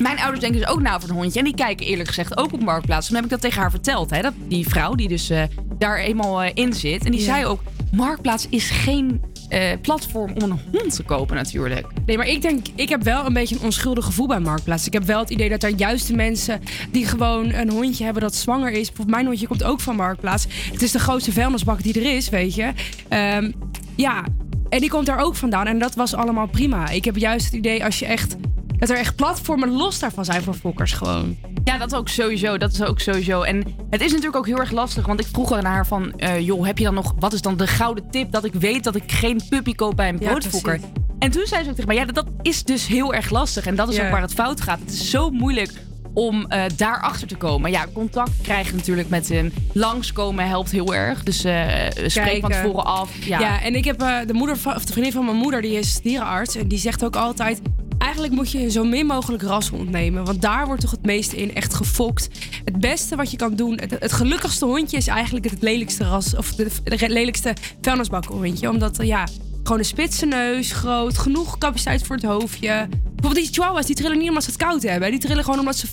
mijn 0.03 0.19
ouders 0.19 0.41
denken 0.41 0.61
dus 0.61 0.69
ook 0.69 0.81
na 0.81 1.01
voor 1.01 1.09
een 1.11 1.15
hondje. 1.17 1.39
En 1.39 1.45
die 1.45 1.55
kijken 1.55 1.87
eerlijk 1.87 2.09
gezegd 2.09 2.37
ook 2.37 2.53
op 2.53 2.63
Marktplaats. 2.63 3.07
Toen 3.07 3.17
heb 3.17 3.25
ik 3.25 3.31
dat 3.31 3.41
tegen 3.41 3.61
haar 3.61 3.71
verteld. 3.71 4.11
Hè? 4.11 4.21
Dat 4.23 4.33
die 4.49 4.69
vrouw 4.69 4.95
die 4.95 5.09
dus 5.09 5.31
eh, 5.31 5.43
daar 5.79 5.99
eenmaal 5.99 6.43
in 6.43 6.73
zit. 6.73 7.05
En 7.05 7.11
die 7.11 7.21
Ja. 7.21 7.27
zei 7.27 7.45
ook, 7.47 7.61
Marktplaats 7.93 8.47
is 8.49 8.71
geen 8.71 9.23
eh, 9.49 9.61
platform 9.83 10.33
om 10.35 10.43
een 10.43 10.59
hond 10.73 10.95
te 10.95 11.03
kopen 11.03 11.37
natuurlijk. 11.37 11.87
Nee, 12.07 12.17
maar 12.17 12.27
ik 12.27 12.43
denk, 12.43 12.67
ik 12.75 12.89
heb 12.89 13.03
wel 13.03 13.27
een 13.27 13.33
beetje 13.33 13.55
een 13.55 13.63
onschuldig 13.63 14.05
gevoel 14.05 14.27
bij 14.27 14.41
Marktplaats. 14.41 14.87
Ik 14.87 14.93
heb 14.93 15.05
wel 15.05 15.19
het 15.19 15.31
idee 15.31 15.49
dat 15.49 15.63
er 15.63 15.75
juist 15.77 16.07
de 16.07 16.15
mensen 16.15 16.61
die 16.91 17.07
gewoon 17.07 17.53
een 17.53 17.71
hondje 17.71 18.05
hebben 18.05 18.23
dat 18.23 18.35
zwanger 18.35 18.71
is. 18.73 18.93
Mijn 19.07 19.27
hondje 19.27 19.47
komt 19.47 19.65
ook 19.65 19.81
van 19.81 19.97
Marktplaats. 19.97 20.47
Het 20.73 20.83
is 20.83 20.93
de 20.93 20.99
grootste 20.99 21.33
vuilnisbak 21.33 21.83
die 21.83 21.95
er 21.95 22.17
is, 22.17 22.29
weet 22.29 22.55
je. 22.55 22.73
Ehm, 23.09 23.51
ja, 23.97 24.25
en 24.69 24.81
die 24.81 24.91
komt 24.91 25.07
daar 25.07 25.25
ook 25.25 25.35
vandaan. 25.35 25.67
En 25.67 25.79
dat 25.79 25.95
was 25.95 26.15
allemaal 26.15 26.47
prima. 26.47 26.89
Ik 26.89 27.05
heb 27.05 27.17
juist 27.17 27.45
het 27.45 27.55
idee 27.55 27.85
als 27.85 27.99
je 27.99 28.07
echt... 28.07 28.37
Dat 28.79 28.91
er 28.91 28.97
echt 28.97 29.17
platformen 29.17 29.71
los 29.71 29.99
daarvan 29.99 30.25
zijn 30.25 30.43
voor 30.43 30.55
fokkers 30.55 30.93
gewoon. 30.93 31.37
Ja, 31.65 31.79
dat 31.79 31.95
ook 31.95 32.09
sowieso. 32.09 32.59
Dat 32.59 32.73
is 32.73 32.83
ook 32.83 33.01
sowieso. 33.01 33.43
En 33.43 33.57
het 33.91 34.01
is 34.01 34.09
natuurlijk 34.11 34.37
ook 34.37 34.47
heel 34.47 34.59
erg 34.59 34.71
lastig. 34.71 35.07
Want 35.07 35.21
ik 35.21 35.27
vroeg 35.33 35.53
aan 35.53 35.65
haar 35.65 35.87
van... 35.87 36.13
eh, 36.19 36.41
joh, 36.41 36.67
heb 36.67 36.79
je 36.79 36.85
dan 36.85 36.95
nog... 36.95 37.15
Wat 37.19 37.33
is 37.33 37.41
dan 37.43 37.57
de 37.57 37.67
gouden 37.67 38.11
tip 38.11 38.33
dat 38.33 38.45
ik 38.45 38.55
weet 38.55 38.85
dat 38.85 38.95
ik 38.95 39.13
geen 39.13 39.41
puppy 39.49 39.75
koop 39.75 39.97
bij 39.97 40.09
een 40.09 40.19
broodfokker? 40.19 40.81
en 41.19 41.31
toen 41.31 41.47
zei 41.47 41.63
ze 41.63 41.69
ook 41.69 41.75
tegen 41.75 41.89
mij... 41.91 41.97
Ja, 41.99 42.05
dat, 42.05 42.15
dat 42.15 42.27
is 42.43 42.65
dus 42.65 42.87
heel 42.87 43.15
erg 43.15 43.31
lastig. 43.31 43.67
En 43.67 43.75
dat 43.77 43.89
is 43.89 44.01
ook 44.01 44.11
waar 44.11 44.21
het 44.21 44.35
fout 44.35 44.61
gaat. 44.61 44.79
Het 44.81 44.91
is 44.91 45.11
zo 45.11 45.31
moeilijk 45.31 45.73
om 46.15 46.47
eh 46.47 46.63
daarachter 46.77 47.29
te 47.29 47.37
komen. 47.37 47.71
Ja, 47.71 47.87
contact 47.93 48.31
krijgen 48.43 48.77
natuurlijk 48.77 49.09
met 49.09 49.31
een 49.31 49.53
langskomen 49.73 50.49
helpt 50.49 50.71
heel 50.71 50.95
erg. 50.95 51.23
Dus 51.23 51.45
eh 51.45 51.67
spreek 52.07 52.41
van 52.41 52.51
tevoren 52.51 52.85
af. 52.85 53.11
Ja, 53.25 53.41
Ja, 53.41 53.63
en 53.63 53.75
ik 53.75 53.85
heb 53.85 53.99
de 53.99 54.33
moeder 54.35 54.57
van, 54.57 54.75
of 54.75 54.85
de 54.85 54.93
vriendin 54.93 55.13
van 55.13 55.25
mijn 55.25 55.37
moeder, 55.37 55.63
die 55.63 55.79
is 55.79 56.01
dierenarts. 56.01 56.57
En 56.57 56.69
die 56.69 56.79
zegt 56.79 57.05
ook 57.05 57.17
altijd. 57.17 57.61
Eigenlijk 57.99 58.33
moet 58.33 58.51
je 58.51 58.71
zo 58.71 58.85
min 58.85 59.07
mogelijk 59.07 59.43
rashond 59.43 59.91
nemen. 59.91 60.25
Want 60.25 60.43
daar 60.43 60.67
wordt 60.67 60.81
toch 60.81 60.91
het 60.91 61.05
meeste 61.05 61.37
in 61.37 61.55
echt 61.55 61.75
gefokt. 61.75 62.29
Het 62.65 62.81
beste 62.81 63.17
wat 63.17 63.31
je 63.31 63.37
kan 63.37 63.55
doen. 63.55 63.79
Het, 63.81 63.97
het 63.99 64.13
gelukkigste 64.13 64.65
hondje 64.65 64.97
is 64.97 65.07
eigenlijk 65.07 65.51
het 65.51 65.63
lelijkste 65.63 66.05
ras. 66.05 66.37
Of 66.37 66.55
de, 66.55 66.67
de 66.85 67.09
lelijkste 67.09 67.55
vuilnisbakkenhondje. 67.81 68.69
Omdat, 68.69 68.99
eh, 68.99 69.07
ja, 69.07 69.27
gewoon 69.63 69.79
een 69.79 69.85
spitse 69.85 70.27
neus, 70.27 70.73
groot, 70.73 71.19
genoeg 71.19 71.59
capaciteit 71.59 72.03
voor 72.03 72.17
het 72.17 72.25
hoofdje. 72.25 72.89
Bijvoorbeeld 72.91 73.35
die 73.35 73.47
chihuahuas, 73.47 73.87
die 73.87 73.97
trillen 73.97 74.19
niet 74.19 74.29
omdat 74.29 74.45
ze 74.45 74.51
het 74.51 74.59
koud 74.59 74.83
hebben. 74.83 75.11
Die 75.11 75.21
trillen 75.21 75.45
gewoon 75.45 75.59
omdat 75.59 75.77
ze 75.77 75.87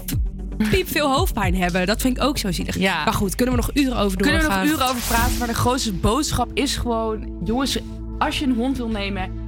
piep 0.69 0.89
veel 0.89 1.11
hoofdpijn 1.11 1.55
hebben. 1.55 1.85
Dat 1.85 2.01
vind 2.01 2.17
ik 2.17 2.23
ook 2.23 2.37
zo 2.37 2.51
zielig. 2.51 2.77
Ja. 2.77 3.03
Maar 3.03 3.13
goed, 3.13 3.35
kunnen 3.35 3.55
we 3.55 3.61
nog 3.61 3.71
uren 3.73 3.97
over 3.97 4.17
doorgaan. 4.17 4.39
Kunnen 4.39 4.59
we 4.59 4.65
nog 4.65 4.75
uren 4.75 4.89
over 4.89 5.07
praten. 5.07 5.37
Maar 5.37 5.47
de 5.47 5.53
grootste 5.53 5.93
boodschap 5.93 6.51
is 6.53 6.75
gewoon... 6.75 7.39
Jongens, 7.43 7.79
als 8.17 8.39
je 8.39 8.45
een 8.45 8.55
hond 8.55 8.77
wil 8.77 8.89
nemen... 8.89 9.44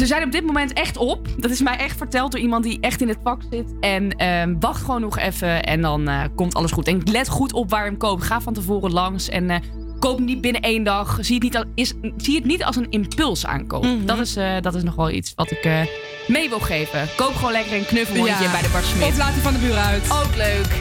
Ze 0.00 0.06
zijn 0.06 0.24
op 0.24 0.32
dit 0.32 0.46
moment 0.46 0.72
echt 0.72 0.96
op. 0.96 1.28
Dat 1.36 1.50
is 1.50 1.60
mij 1.60 1.76
echt 1.76 1.96
verteld 1.96 2.32
door 2.32 2.40
iemand 2.40 2.64
die 2.64 2.78
echt 2.80 3.00
in 3.00 3.08
het 3.08 3.18
vak 3.22 3.42
zit. 3.50 3.74
En 3.80 4.16
ehm, 4.16 4.54
wacht 4.60 4.80
gewoon 4.80 5.00
nog 5.00 5.18
even 5.18 5.62
en 5.62 5.80
dan 5.80 6.08
eh, 6.08 6.24
komt 6.34 6.54
alles 6.54 6.70
goed. 6.70 6.86
En 6.86 7.00
let 7.04 7.28
goed 7.28 7.52
op 7.52 7.70
waar 7.70 7.84
je 7.84 7.88
hem 7.90 7.98
koopt. 7.98 8.22
Ga 8.22 8.40
van 8.40 8.52
tevoren 8.52 8.92
langs 8.92 9.28
en 9.28 9.50
eh, 9.50 9.56
koop 9.98 10.16
hem 10.16 10.24
niet 10.24 10.40
binnen 10.40 10.60
één 10.60 10.82
dag. 10.82 11.18
Zie 11.20 11.34
het 11.34 11.42
niet 11.42 11.56
als, 11.56 11.64
is, 11.74 11.92
zie 12.16 12.34
het 12.34 12.44
niet 12.44 12.64
als 12.64 12.76
een 12.76 12.90
impuls 12.90 13.46
aankoop. 13.46 13.82
Mhm. 13.84 14.04
dat, 14.04 14.18
is, 14.18 14.36
eh, 14.36 14.60
dat 14.60 14.74
is 14.74 14.82
nog 14.82 14.94
wel 14.94 15.10
iets 15.10 15.32
wat 15.34 15.50
ik 15.50 15.88
mee 16.26 16.48
wil 16.48 16.60
geven. 16.60 17.08
Koop 17.16 17.34
gewoon 17.34 17.52
lekker 17.52 17.76
een 17.76 17.86
knuffelhondje 17.86 18.44
Ja. 18.44 18.50
bij 18.50 18.62
de 18.62 18.68
Bart 18.72 18.84
Smit. 18.84 19.02
Of 19.02 19.16
laat 19.16 19.32
van 19.32 19.52
de 19.52 19.58
buren 19.58 19.82
uit. 19.82 20.02
Ook 20.10 20.36
leuk. 20.36 20.80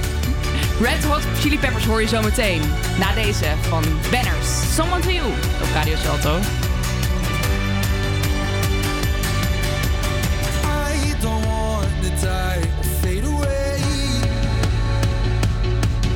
Red 0.81 1.03
Hot 1.05 1.39
Chili 1.39 1.59
Peppers 1.59 1.85
hoor 1.85 2.01
je 2.01 2.07
zo 2.07 2.21
meteen. 2.21 2.61
Na 2.99 3.13
deze 3.13 3.45
van 3.61 3.83
Banners. 4.11 4.75
Someone 4.75 5.01
to 5.01 5.09
You 5.09 5.27
op 5.61 5.69
Radio 5.73 5.95
Salto. 5.95 6.39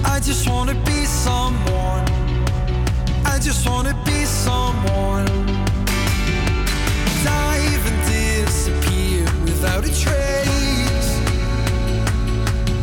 I 0.06 0.20
just 0.20 0.50
want 0.50 0.70
to 0.70 0.76
be 0.86 1.06
someone. 1.06 2.06
I 3.26 3.40
just 3.42 3.68
want 3.68 3.88
to 3.88 3.96
be 4.06 4.26
someone. 4.26 5.26
Dive 7.24 7.86
and 7.88 8.00
disappear 8.06 9.24
without 9.44 9.86
a 9.86 9.90
trace. 9.90 11.20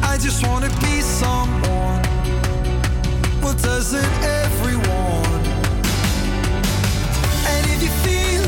I 0.03 0.19
just 0.21 0.47
want 0.47 0.65
to 0.65 0.71
be 0.81 1.01
someone. 1.01 2.03
Well, 3.43 3.55
doesn't 3.55 4.13
everyone? 4.23 5.43
And 7.47 7.67
if 7.67 7.83
you 7.83 7.91
feel 8.05 8.40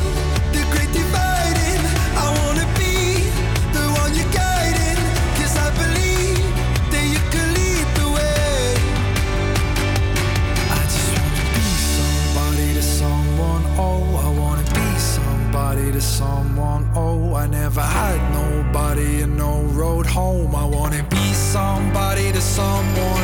someone. 16.02 16.90
Oh, 16.94 17.34
I 17.34 17.46
never 17.46 17.80
had 17.80 18.20
nobody 18.32 19.22
and 19.22 19.36
no 19.36 19.62
road 19.80 20.06
home. 20.06 20.54
I 20.54 20.64
wanna 20.64 21.04
be 21.04 21.32
somebody 21.32 22.32
to 22.32 22.40
someone. 22.40 23.21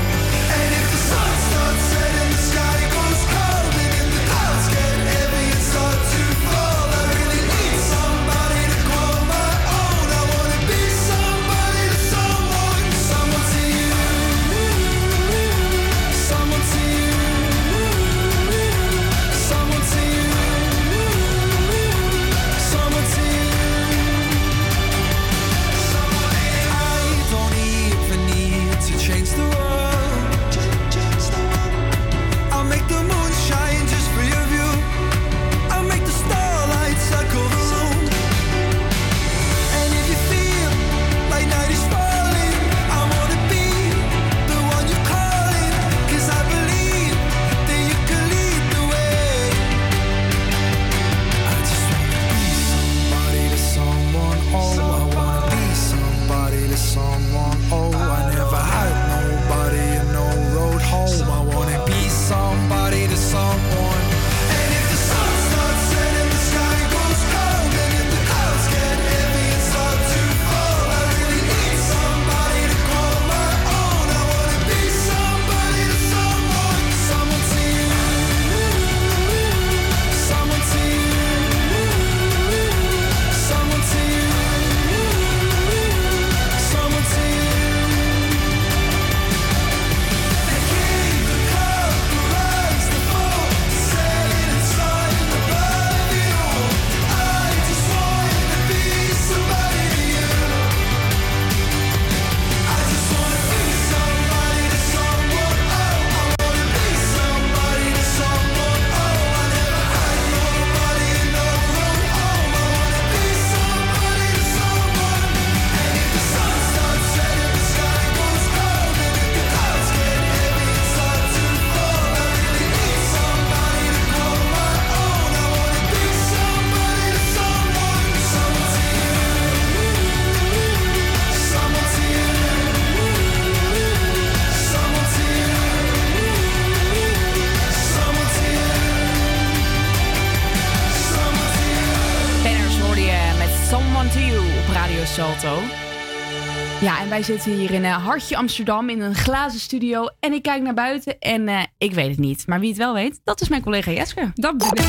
Wij 147.19 147.27
zitten 147.27 147.53
hier 147.53 147.71
in 147.71 147.85
eh, 147.85 148.05
Hartje 148.05 148.37
Amsterdam 148.37 148.89
in 148.89 149.01
een 149.01 149.15
glazen 149.15 149.61
studio. 149.61 150.09
En 150.21 150.33
ik 150.33 150.43
kijk 150.43 150.63
naar 150.63 150.75
buiten 150.75 151.19
en 151.19 151.49
eh, 151.49 151.63
ik 151.79 151.93
weet 151.93 152.11
het 152.11 152.19
niet. 152.19 152.47
Maar 152.47 152.61
wie 152.61 152.69
het 152.69 152.79
wel 152.79 152.95
weet, 152.95 153.21
dat 153.25 153.41
is 153.41 153.49
mijn 153.49 153.63
collega 153.63 153.91
Jeske. 153.91 154.31
Dat 154.35 154.59
ben 154.59 154.69
ik. 154.69 154.81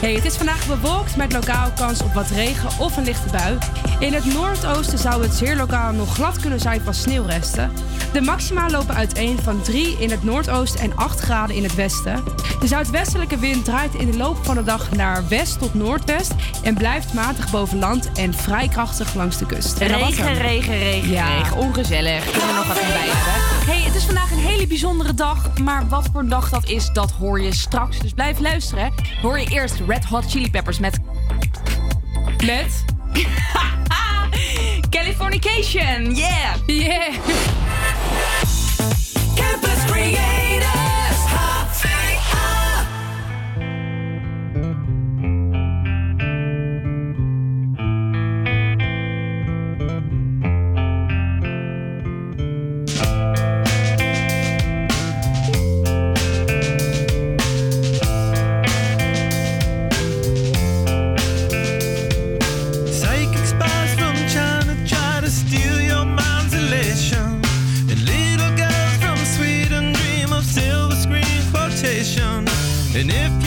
Hey, 0.00 0.14
het 0.14 0.24
is 0.24 0.36
vandaag 0.36 0.66
bewolkt 0.66 1.16
met 1.16 1.32
lokaal 1.32 1.70
kans 1.76 2.02
op 2.02 2.12
wat 2.12 2.30
regen 2.30 2.84
of 2.84 2.96
een 2.96 3.04
lichte 3.04 3.30
bui. 3.30 3.58
In 3.98 4.12
het 4.12 4.24
noordoosten 4.24 4.98
zou 4.98 5.22
het 5.22 5.34
zeer 5.34 5.56
lokaal 5.56 5.92
nog 5.92 6.14
glad 6.14 6.40
kunnen 6.40 6.60
zijn 6.60 6.80
van 6.80 6.94
sneeuwresten. 6.94 7.72
De 8.12 8.20
maxima 8.20 8.68
lopen 8.70 8.94
uiteen 8.94 9.38
van 9.42 9.62
3 9.62 9.96
in 9.98 10.10
het 10.10 10.22
noordoosten 10.24 10.80
en 10.80 10.96
8 10.96 11.20
graden 11.20 11.56
in 11.56 11.62
het 11.62 11.74
westen. 11.74 12.24
De 12.60 12.66
zuidwestelijke 12.66 13.38
wind 13.38 13.64
draait 13.64 13.94
in 13.94 14.10
de 14.10 14.16
loop 14.16 14.44
van 14.44 14.54
de 14.54 14.62
dag 14.62 14.90
naar 14.90 15.28
west 15.28 15.58
tot 15.58 15.74
noordwest 15.74 16.34
en 16.62 16.74
blijft 16.74 17.12
matig 17.14 17.50
boven 17.50 17.78
land 17.78 18.12
en 18.12 18.34
vrij 18.34 18.68
krachtig 18.68 19.14
langs 19.14 19.38
de 19.38 19.46
kust. 19.46 19.78
En 19.78 19.88
Regen, 19.88 20.34
regen, 20.34 20.78
regen, 20.78 21.10
Ja. 21.10 21.36
regen. 21.38 21.56
Ongezellig. 21.56 22.24
Kunnen 22.30 22.48
we 22.48 22.54
nog 22.54 22.66
wat 22.66 22.76
bij 22.76 22.84
hebben? 22.86 23.74
Hey, 23.74 23.82
het 23.82 23.94
is 23.94 24.04
vandaag 24.04 24.30
een 24.30 24.38
hele 24.38 24.66
bijzondere 24.66 25.14
dag. 25.14 25.58
Maar 25.58 25.88
wat 25.88 26.08
voor 26.12 26.26
dag 26.26 26.50
dat 26.50 26.68
is, 26.68 26.90
dat 26.92 27.10
hoor 27.10 27.40
je 27.40 27.54
straks. 27.54 27.98
Dus 27.98 28.12
blijf 28.12 28.38
luisteren. 28.38 28.92
Hoor 29.22 29.38
je 29.38 29.46
eerst 29.50 29.74
Red 29.86 30.04
Hot 30.04 30.24
Chili 30.30 30.50
Peppers 30.50 30.78
met... 30.78 30.98
Met? 32.44 32.84
Californication. 35.16 36.14
Yeah. 36.14 36.58
Yeah. 36.68 37.12
Campus 39.34 39.90
And 73.08 73.14
if 73.14 73.45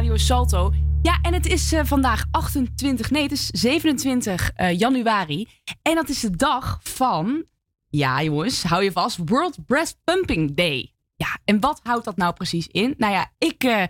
Radio 0.00 0.16
Salto. 0.16 0.72
Ja, 1.02 1.18
en 1.22 1.34
het 1.34 1.46
is 1.46 1.72
eh, 1.72 1.84
vandaag 1.84 2.24
28, 2.30 3.10
nee, 3.10 3.22
het 3.22 3.32
is 3.32 3.46
27 3.46 4.50
eh, 4.54 4.78
januari. 4.78 5.48
En 5.82 5.94
dat 5.94 6.08
is 6.08 6.20
de 6.20 6.36
dag 6.36 6.78
van, 6.82 7.44
ja 7.88 8.22
jongens, 8.22 8.62
hou 8.62 8.82
je 8.84 8.92
vast, 8.92 9.18
World 9.24 9.66
Breast 9.66 9.98
Pumping 10.04 10.54
Day. 10.56 10.92
Ja, 11.16 11.38
en 11.44 11.60
wat 11.60 11.80
houdt 11.82 12.04
dat 12.04 12.16
nou 12.16 12.32
precies 12.32 12.66
in? 12.66 12.94
Nou 12.96 13.12
ja, 13.12 13.30
ik 13.38 13.64
eh, 13.64 13.82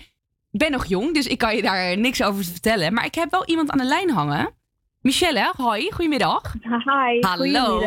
ben 0.51 0.71
nog 0.71 0.87
jong, 0.87 1.15
dus 1.15 1.27
ik 1.27 1.39
kan 1.39 1.57
je 1.57 1.63
daar 1.63 1.99
niks 1.99 2.23
over 2.23 2.45
vertellen. 2.45 2.93
Maar 2.93 3.05
ik 3.05 3.15
heb 3.15 3.31
wel 3.31 3.45
iemand 3.45 3.71
aan 3.71 3.79
de 3.79 3.85
lijn 3.85 4.11
hangen. 4.11 4.55
Michelle, 5.01 5.53
hoi, 5.57 5.91
goedemiddag. 5.93 6.55
Hi, 6.63 7.21
Hallo. 7.21 7.81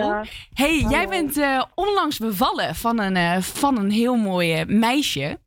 Hey, 0.53 0.85
jij 0.89 1.07
bent 1.07 1.39
onlangs 1.75 2.17
bevallen 2.17 2.75
van 2.75 2.99
een, 2.99 3.43
van 3.43 3.77
een 3.77 3.91
heel 3.91 4.15
mooi 4.15 4.65
meisje. 4.65 5.41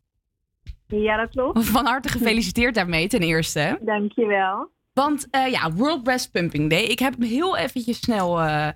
Ja, 0.86 1.16
dat 1.16 1.30
klopt. 1.30 1.64
Van 1.68 1.86
harte 1.86 2.08
gefeliciteerd 2.08 2.74
daarmee 2.74 3.08
ten 3.08 3.20
eerste. 3.20 3.78
Dankjewel. 3.82 4.70
Want 4.92 5.26
eh, 5.30 5.50
ja, 5.50 5.72
World 5.72 6.02
Breast 6.02 6.30
Pumping 6.30 6.70
Day. 6.70 6.82
Ik 6.82 6.98
heb 6.98 7.12
hem 7.18 7.28
heel 7.28 7.56
eventjes 7.56 7.98
snel 7.98 8.40
eh, 8.40 8.68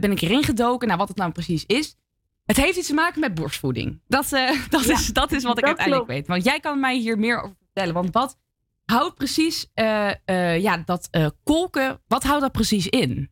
ben 0.00 0.10
ik 0.10 0.20
erin 0.20 0.44
gedoken 0.44 0.88
naar 0.88 0.96
wat 0.96 1.08
het 1.08 1.16
nou 1.16 1.32
precies 1.32 1.64
is. 1.66 1.96
Het 2.44 2.56
heeft 2.56 2.76
iets 2.76 2.86
te 2.86 2.94
maken 2.94 3.20
met 3.20 3.34
borstvoeding. 3.34 4.00
Dat, 4.06 4.28
dat, 4.70 4.84
is, 4.84 5.06
dat 5.06 5.32
is 5.32 5.42
wat 5.42 5.58
ik 5.58 5.64
uiteindelijk 5.64 6.06
klopt. 6.06 6.18
weet. 6.18 6.26
Want 6.26 6.44
jij 6.44 6.60
kan 6.60 6.80
mij 6.80 6.96
hier 6.96 7.18
meer 7.18 7.42
over 7.42 7.56
vertellen. 7.64 7.94
Want 7.94 8.10
wat 8.12 8.38
houdt 8.84 9.14
precies 9.14 9.70
ja, 9.74 10.82
dat 10.84 11.10
kolken, 11.42 12.00
wat 12.06 12.22
houdt 12.22 12.42
dat 12.42 12.52
precies 12.52 12.86
in? 12.86 13.30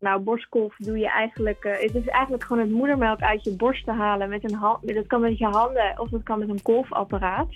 Nou, 0.00 0.20
borstkolf 0.20 0.76
doe 0.76 0.98
je 0.98 1.08
eigenlijk... 1.08 1.64
eh, 1.64 1.72
het 1.72 1.94
is 1.94 2.06
eigenlijk 2.06 2.44
gewoon 2.44 2.62
het 2.62 2.72
moedermelk 2.72 3.20
uit 3.20 3.44
je 3.44 3.56
borst 3.56 3.84
te 3.84 3.92
halen. 3.92 4.28
Met 4.28 4.50
een 4.50 4.58
hand, 4.58 4.94
dat 4.94 5.06
kan 5.06 5.20
met 5.20 5.38
je 5.38 5.46
handen 5.46 6.00
of 6.00 6.08
dat 6.08 6.22
kan 6.22 6.38
met 6.38 6.48
een 6.48 6.62
kolfapparaat. 6.62 7.48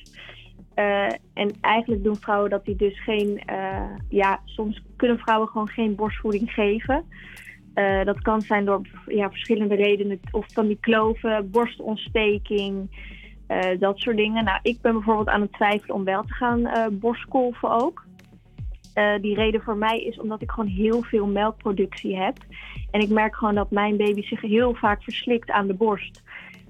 Eh, 0.75 1.13
en 1.35 1.51
eigenlijk 1.61 2.05
doen 2.05 2.17
vrouwen 2.17 2.51
dat 2.51 2.65
die 2.65 2.77
dus 2.77 3.03
geen... 3.03 3.43
eh, 3.47 3.91
ja, 4.09 4.41
soms 4.45 4.83
kunnen 4.97 5.19
vrouwen 5.19 5.49
gewoon 5.49 5.69
geen 5.69 5.95
borstvoeding 5.95 6.51
geven. 6.53 7.05
Dat 8.05 8.23
kan 8.23 8.41
zijn 8.41 8.65
door 8.65 8.81
ja, 9.07 9.31
verschillende 9.31 9.75
redenen. 9.75 10.21
Of 10.31 10.47
van 10.53 10.67
die 10.67 10.79
kloven, 10.81 11.51
borstontsteking, 11.51 12.89
dat 13.79 13.99
soort 13.99 14.17
dingen. 14.17 14.45
Nou, 14.45 14.59
ik 14.63 14.81
ben 14.81 14.93
bijvoorbeeld 14.93 15.29
aan 15.29 15.41
het 15.41 15.53
twijfelen 15.53 15.97
om 15.97 16.05
wel 16.05 16.23
te 16.23 16.33
gaan 16.33 16.67
eh 16.67 16.87
borstkolven 16.91 17.71
ook. 17.71 18.04
Eh, 18.95 19.13
die 19.21 19.35
reden 19.35 19.63
voor 19.63 19.77
mij 19.77 20.01
is 20.01 20.21
omdat 20.21 20.43
ik 20.43 20.51
gewoon 20.51 20.71
heel 20.71 21.03
veel 21.03 21.27
melkproductie 21.27 22.17
heb. 22.17 22.37
En 22.91 23.01
ik 23.01 23.09
merk 23.09 23.37
gewoon 23.37 23.55
dat 23.55 23.71
mijn 23.71 23.97
baby 23.97 24.23
zich 24.23 24.41
heel 24.41 24.75
vaak 24.75 25.03
verslikt 25.03 25.51
aan 25.51 25.67
de 25.67 25.75
borst. 25.75 26.23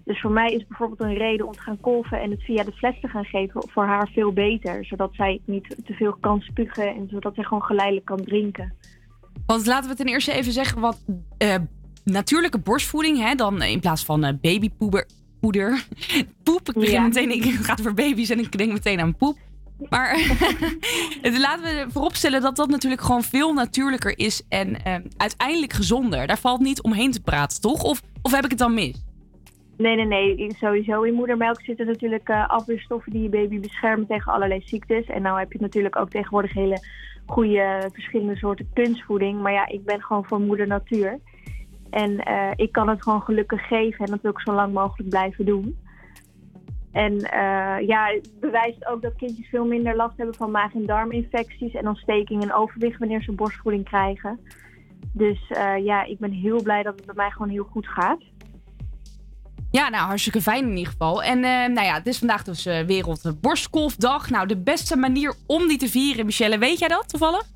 Dus 0.05 0.21
voor 0.21 0.31
mij 0.31 0.53
is 0.53 0.67
bijvoorbeeld 0.67 1.01
een 1.01 1.17
reden 1.17 1.47
om 1.47 1.53
te 1.53 1.61
gaan 1.61 1.81
kolven 1.81 2.21
en 2.21 2.31
het 2.31 2.43
via 2.43 2.65
de 2.65 2.73
fles 2.73 3.01
te 3.01 3.09
gaan 3.09 3.25
geven 3.25 3.69
voor 3.71 3.85
haar 3.85 4.09
veel 4.13 4.33
beter. 4.33 4.85
Zodat 4.85 5.15
zij 5.15 5.41
niet 5.45 5.77
te 5.85 5.93
veel 5.93 6.17
kan 6.21 6.41
spugen 6.41 6.95
en 6.95 7.09
zodat 7.11 7.35
zij 7.35 7.45
gewoon 7.45 7.63
geleidelijk 7.63 8.07
kan 8.07 8.25
drinken. 8.25 8.73
Want 9.47 9.67
laten 9.67 9.91
we 9.91 9.97
ten 9.97 10.07
eerste 10.07 10.33
even 10.33 10.53
zeggen 10.53 10.81
wat 10.81 11.05
eh, 11.39 11.55
natuurlijke 12.05 12.59
borstvoeding, 12.59 13.19
hè, 13.19 13.35
dan 13.35 13.63
in 13.63 13.81
plaats 13.81 14.05
van 14.05 14.25
eh, 14.25 14.33
babypoeder. 14.41 15.07
Poeder. 15.41 15.87
Poep, 16.45 16.69
ik 16.69 16.75
begin 16.75 16.93
Ja. 16.93 17.03
meteen, 17.03 17.31
ik 17.31 17.45
het 17.57 17.65
gaat 17.65 17.81
over 17.81 17.95
baby's 17.95 18.31
en 18.31 18.39
ik 18.39 18.59
denk 18.59 18.73
meteen 18.73 19.01
aan 19.01 19.17
poep. 19.17 19.37
Maar 19.89 20.19
laten 21.47 21.65
we 21.65 21.87
vooropstellen 21.89 22.41
dat 22.41 22.57
dat 22.57 22.69
natuurlijk 22.69 23.03
gewoon 23.03 23.23
veel 23.23 23.53
natuurlijker 23.53 24.19
is 24.19 24.47
en 24.49 24.85
eh, 24.85 24.95
uiteindelijk 25.17 25.73
gezonder. 25.73 26.27
Daar 26.27 26.39
valt 26.39 26.61
niet 26.61 26.83
omheen 26.83 27.11
te 27.11 27.23
praten, 27.23 27.61
toch? 27.61 27.83
Of, 27.83 28.03
of 28.23 28.33
heb 28.33 28.45
ik 28.45 28.51
het 28.51 28.59
dan 28.59 28.75
mis? 28.75 29.05
Nee, 29.77 29.97
nee, 29.97 30.07
nee. 30.07 30.55
Sowieso 30.59 31.03
in 31.03 31.15
moedermelk 31.15 31.61
zitten 31.63 31.87
natuurlijk 31.87 32.29
eh, 32.29 32.49
afweerstoffen 32.49 33.13
die 33.13 33.23
je 33.23 33.29
baby 33.29 33.61
beschermen 33.61 34.07
tegen 34.07 34.33
allerlei 34.33 34.63
ziektes. 34.65 35.07
En 35.07 35.23
nou 35.23 35.39
heb 35.39 35.53
je 35.53 35.59
natuurlijk 35.61 35.97
ook 35.97 36.11
tegenwoordig 36.11 36.53
hele 36.53 36.79
goede 37.27 37.91
verschillende 37.93 38.37
soorten 38.37 38.71
kunstvoeding. 38.75 39.41
Maar 39.41 39.53
ja, 39.53 39.69
ik 39.69 39.85
ben 39.85 40.03
gewoon 40.03 40.25
voor 40.25 40.41
moeder 40.41 40.67
natuur. 40.67 41.19
En 41.91 42.19
eh, 42.19 42.51
ik 42.57 42.73
kan 42.73 42.89
het 42.89 43.03
gewoon 43.03 43.23
gelukkig 43.23 43.67
geven 43.67 44.07
en 44.07 44.19
ik 44.23 44.41
zo 44.41 44.53
lang 44.53 44.73
mogelijk 44.73 45.09
blijven 45.09 45.45
doen. 45.45 45.77
En 46.95 47.19
eh, 47.19 47.87
ja, 47.87 48.07
het 48.07 48.31
bewijst 48.41 48.87
ook 48.87 49.03
dat 49.03 49.17
kindjes 49.17 49.49
veel 49.49 49.65
minder 49.65 49.97
last 49.97 50.17
hebben 50.17 50.35
van 50.35 50.51
maag- 50.51 50.75
en 50.75 50.87
darminfecties 50.87 51.75
en 51.75 51.89
ontsteking 51.89 52.43
en 52.43 52.55
overwicht 52.55 52.99
wanneer 52.99 53.23
ze 53.23 53.33
borstvoeding 53.33 53.85
krijgen. 53.85 54.41
Dus 55.13 55.39
eh, 55.49 55.85
ja, 55.85 56.05
ik 56.05 56.19
ben 56.19 56.33
heel 56.33 56.63
blij 56.63 56.83
dat 56.83 56.97
het 56.97 57.07
bij 57.07 57.15
mij 57.15 57.31
gewoon 57.31 57.49
heel 57.49 57.69
goed 57.71 57.87
gaat. 57.87 58.23
Ja, 59.71 59.89
nou, 59.89 60.07
hartstikke 60.07 60.41
fijn 60.41 60.65
in 60.65 60.77
ieder 60.77 60.93
geval. 60.93 61.23
En 61.23 61.45
eh, 61.45 61.51
nou 61.51 61.87
ja, 61.87 61.95
het 61.95 62.07
is 62.07 62.19
vandaag 62.19 62.45
dus 62.45 62.67
eh, 62.67 62.81
Wereld 62.81 63.41
Borstkolfdag. 63.41 64.31
Nou, 64.31 64.47
de 64.47 64.57
beste 64.57 64.97
manier 64.97 65.35
om 65.47 65.69
die 65.69 65.79
te 65.79 65.89
vieren, 65.89 66.25
Michelle, 66.25 66.59
weet 66.59 66.79
jij 66.79 66.89
dat 66.89 67.09
toevallig? 67.09 67.54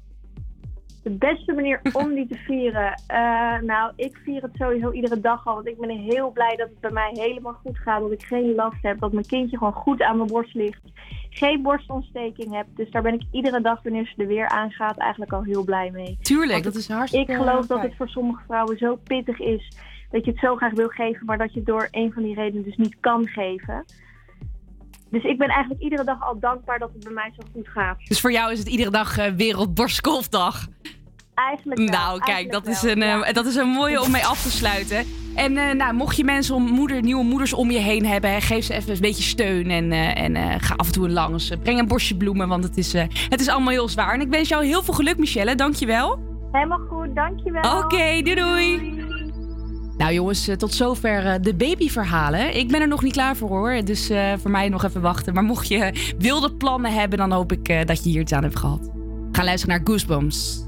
De 1.09 1.15
beste 1.15 1.53
manier 1.53 1.81
om 2.03 2.15
die 2.15 2.27
te 2.27 2.37
vieren? 2.37 3.03
Eh, 3.07 3.61
nou, 3.61 3.93
ik 3.97 4.21
vier 4.25 4.43
het 4.43 4.51
sowieso 4.59 4.91
iedere 4.91 5.21
dag 5.21 5.47
al. 5.47 5.55
Want 5.55 5.67
ik 5.67 5.79
ben 5.79 5.91
heel 5.91 6.31
blij 6.31 6.57
dat 6.57 6.69
het 6.69 6.81
bij 6.81 6.91
mij 6.91 7.11
helemaal 7.13 7.53
goed 7.53 7.79
gaat. 7.79 8.01
Dat 8.01 8.13
ik 8.13 8.23
geen 8.23 8.55
last 8.55 8.83
heb. 8.83 8.99
Dat 8.99 9.13
mijn 9.13 9.27
kindje 9.27 9.59
gewoon 9.59 9.73
goed 9.73 10.03
aan 10.03 10.17
mijn 10.17 10.29
borst 10.29 10.55
ligt. 10.55 10.81
Geen 11.31 11.63
borstontsteking 11.63 12.55
heb. 12.55 12.67
Dus 12.75 12.91
daar 12.91 13.03
ben 13.03 13.15
ik 13.15 13.23
iedere 13.31 13.61
dag 13.61 13.83
wanneer 13.83 14.07
ze 14.07 14.23
er 14.23 14.29
weer 14.29 14.49
aangaat 14.49 14.97
eigenlijk 14.97 15.33
al 15.33 15.43
heel 15.43 15.65
blij 15.65 15.91
mee. 15.91 16.19
Tuurlijk, 16.23 16.53
Want 16.53 16.65
dat 16.65 16.75
is 16.75 16.89
hartstikke 16.89 17.33
Ik 17.33 17.39
geloof 17.39 17.67
dat 17.67 17.83
het 17.83 17.97
voor 17.97 18.09
sommige 18.09 18.43
vrouwen 18.47 18.79
zo 18.79 18.97
pittig 18.97 19.41
is. 19.41 19.77
Dat 20.11 20.25
je 20.25 20.31
het 20.31 20.41
zo 20.41 20.57
graag 20.57 20.73
wil 20.73 20.89
geven. 20.89 21.27
Maar 21.27 21.39
dat 21.39 21.53
je 21.53 21.59
het 21.59 21.69
door 21.69 21.89
een 21.91 22.13
van 22.13 22.23
die 22.23 22.35
redenen 22.35 22.65
dus 22.65 22.77
niet 22.77 22.97
kan 23.01 23.27
geven. 23.27 23.85
Dus 25.11 25.25
ik 25.25 25.39
ben 25.39 25.49
eigenlijk 25.49 25.83
iedere 25.83 26.05
dag 26.05 26.23
al 26.23 26.39
dankbaar 26.39 26.79
dat 26.79 26.91
het 26.93 27.05
bij 27.05 27.13
mij 27.13 27.33
zo 27.39 27.47
goed 27.53 27.69
gaat. 27.69 27.99
Dus 28.09 28.21
voor 28.21 28.33
jou 28.33 28.53
is 28.53 28.59
het 28.59 28.69
iedere 28.69 28.91
dag 28.91 29.19
eh, 29.19 29.33
Wereld 29.33 29.75
Borstkolfdag. 29.75 30.69
Eigenlijk 31.47 31.81
wel, 31.81 31.89
Nou, 31.89 32.19
kijk, 32.19 32.31
eigenlijk 32.31 32.65
dat 32.65 32.75
is, 32.75 32.83
een, 32.83 33.03
eh, 33.03 33.09
ja. 33.09 33.33
dat 33.33 33.47
is 33.47 33.55
een 33.55 33.69
mooie 33.69 34.03
om 34.03 34.11
mee 34.11 34.27
af 34.27 34.43
te 34.43 34.51
sluiten. 34.51 35.05
En 35.35 35.57
eh, 35.57 35.75
nou, 35.75 35.95
mocht 35.95 36.17
je 36.17 36.25
mensen 36.25 36.55
om 36.55 36.63
moeder, 36.63 37.03
nieuwe 37.03 37.25
moeders 37.25 37.53
om 37.53 37.71
je 37.71 37.79
heen 37.79 38.07
hebben, 38.07 38.31
hè, 38.31 38.41
geef 38.41 38.65
ze 38.65 38.75
even 38.75 38.93
een 38.93 39.01
beetje 39.01 39.23
steun 39.23 39.71
en, 39.71 39.93
eh, 39.93 40.23
en 40.23 40.61
ga 40.61 40.75
af 40.77 40.87
en 40.87 40.93
toe 40.93 41.09
langs. 41.09 41.53
Breng 41.63 41.79
een 41.79 41.87
bosje 41.89 42.17
bloemen, 42.17 42.49
want 42.49 42.65
het 42.65 42.77
is, 42.77 42.93
het 43.29 43.41
is 43.41 43.49
allemaal 43.49 43.73
heel 43.73 43.89
zwaar. 43.89 44.15
En 44.15 44.21
ik 44.21 44.29
wens 44.29 44.49
jou 44.49 44.65
heel 44.65 44.83
veel 44.83 44.95
geluk, 44.95 45.19
Michelle. 45.19 45.55
Dankjewel. 45.55 46.19
Helemaal 46.53 46.79
goed, 46.79 47.15
dankjewel. 47.15 47.79
Oké, 47.79 48.23
doei 48.23 48.35
doei. 48.35 48.97
Nou 49.97 50.13
jongens, 50.13 50.51
tot 50.57 50.75
zover 50.75 51.43
de 51.43 51.55
babyverhalen. 51.55 52.57
Ik 52.57 52.69
ben 52.69 52.81
er 52.81 52.89
nog 52.89 53.03
niet 53.03 53.13
klaar 53.13 53.37
voor 53.37 53.49
hoor, 53.49 53.85
dus 53.85 54.11
voor 54.37 54.51
mij 54.51 54.69
nog 54.69 54.85
even 54.85 55.01
wachten. 55.01 55.35
Maar 55.35 55.43
mocht 55.43 55.69
je 55.69 56.13
wilde 56.19 56.53
plannen 56.53 56.93
hebben, 56.93 57.19
dan 57.19 57.33
hoop 57.33 57.53
ik 57.53 57.87
dat 57.87 58.05
je 58.05 58.11
hier 58.11 58.21
iets 58.21 58.33
aan 58.33 58.43
hebt 58.43 58.59
gehad. 58.59 58.91
Ga 59.33 59.45
luisteren 59.45 59.77
naar 59.77 59.87
Goosebumps. 59.87 60.68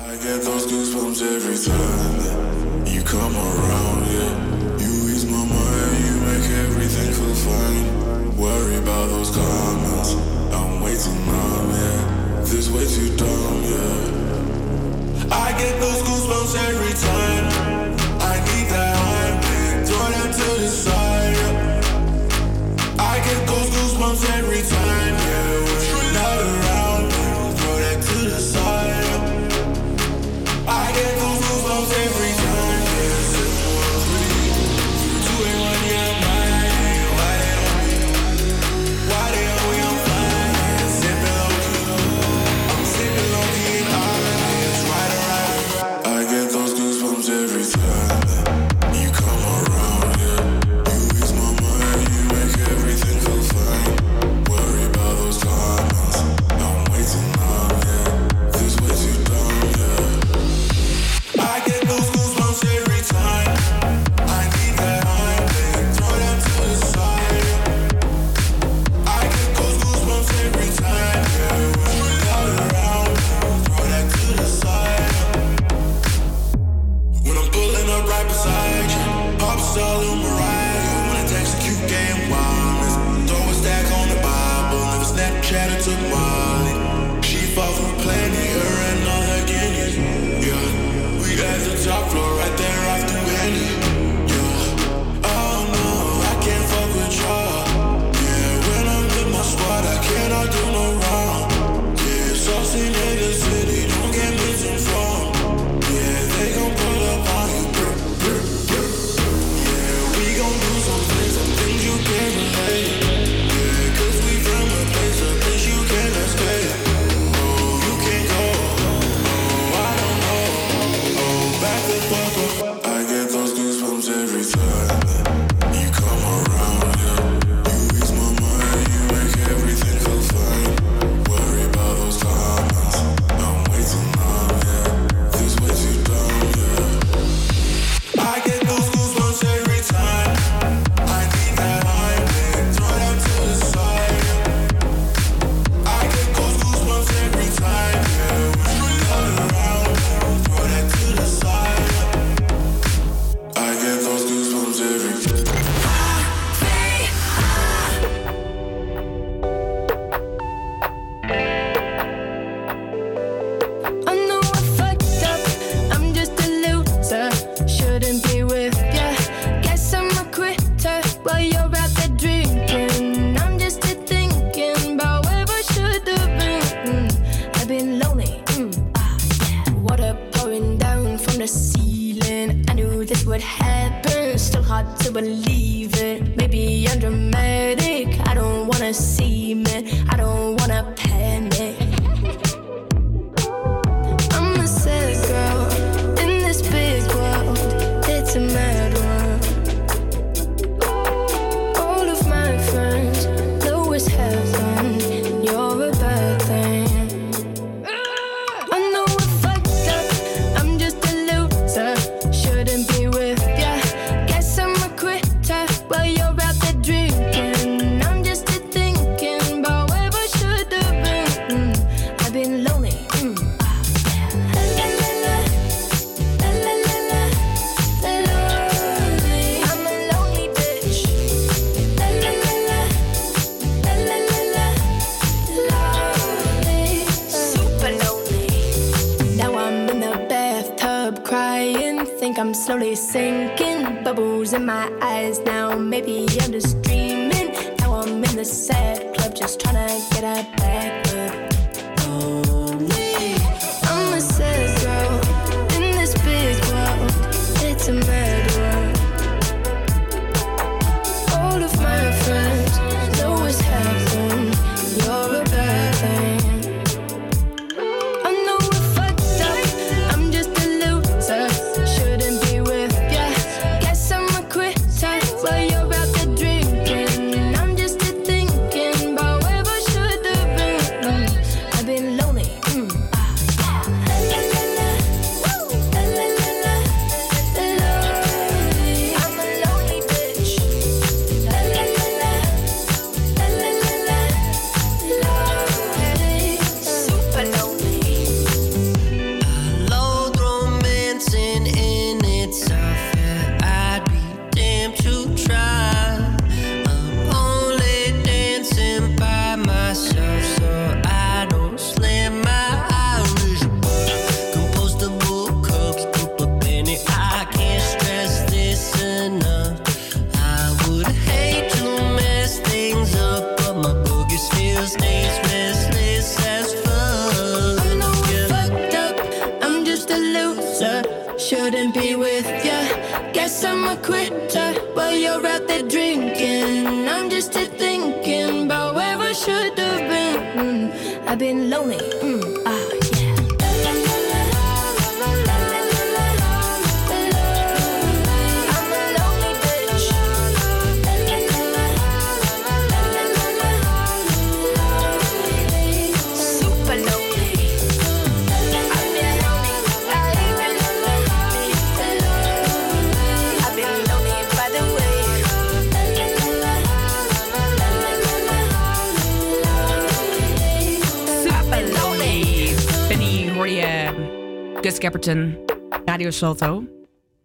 I 0.00 0.16
get 0.16 0.42
those 0.42 0.66
goosebumps 0.66 1.22
every 1.22 1.58
time 1.58 2.86
you 2.86 3.02
come 3.02 3.34
around, 3.34 4.06
yeah. 4.06 4.78
You 4.78 4.90
ease 5.10 5.26
my 5.26 5.44
mind, 5.44 6.04
you 6.06 6.16
make 6.20 6.50
everything 6.64 7.12
feel 7.12 7.34
fine. 7.34 8.36
Worry 8.36 8.76
about 8.76 9.08
those 9.08 9.30
comments, 9.34 10.14
I'm 10.54 10.80
way 10.80 10.96
too 10.96 11.10
numb, 11.26 11.70
yeah. 11.70 12.40
This 12.42 12.70
way 12.70 12.86
too 12.86 13.16
dumb, 13.16 13.62
yeah. 13.64 15.34
I 15.34 15.52
get 15.58 15.80
those 15.80 16.02
goosebumps 16.02 16.54
every 16.68 16.94
time. 16.94 17.77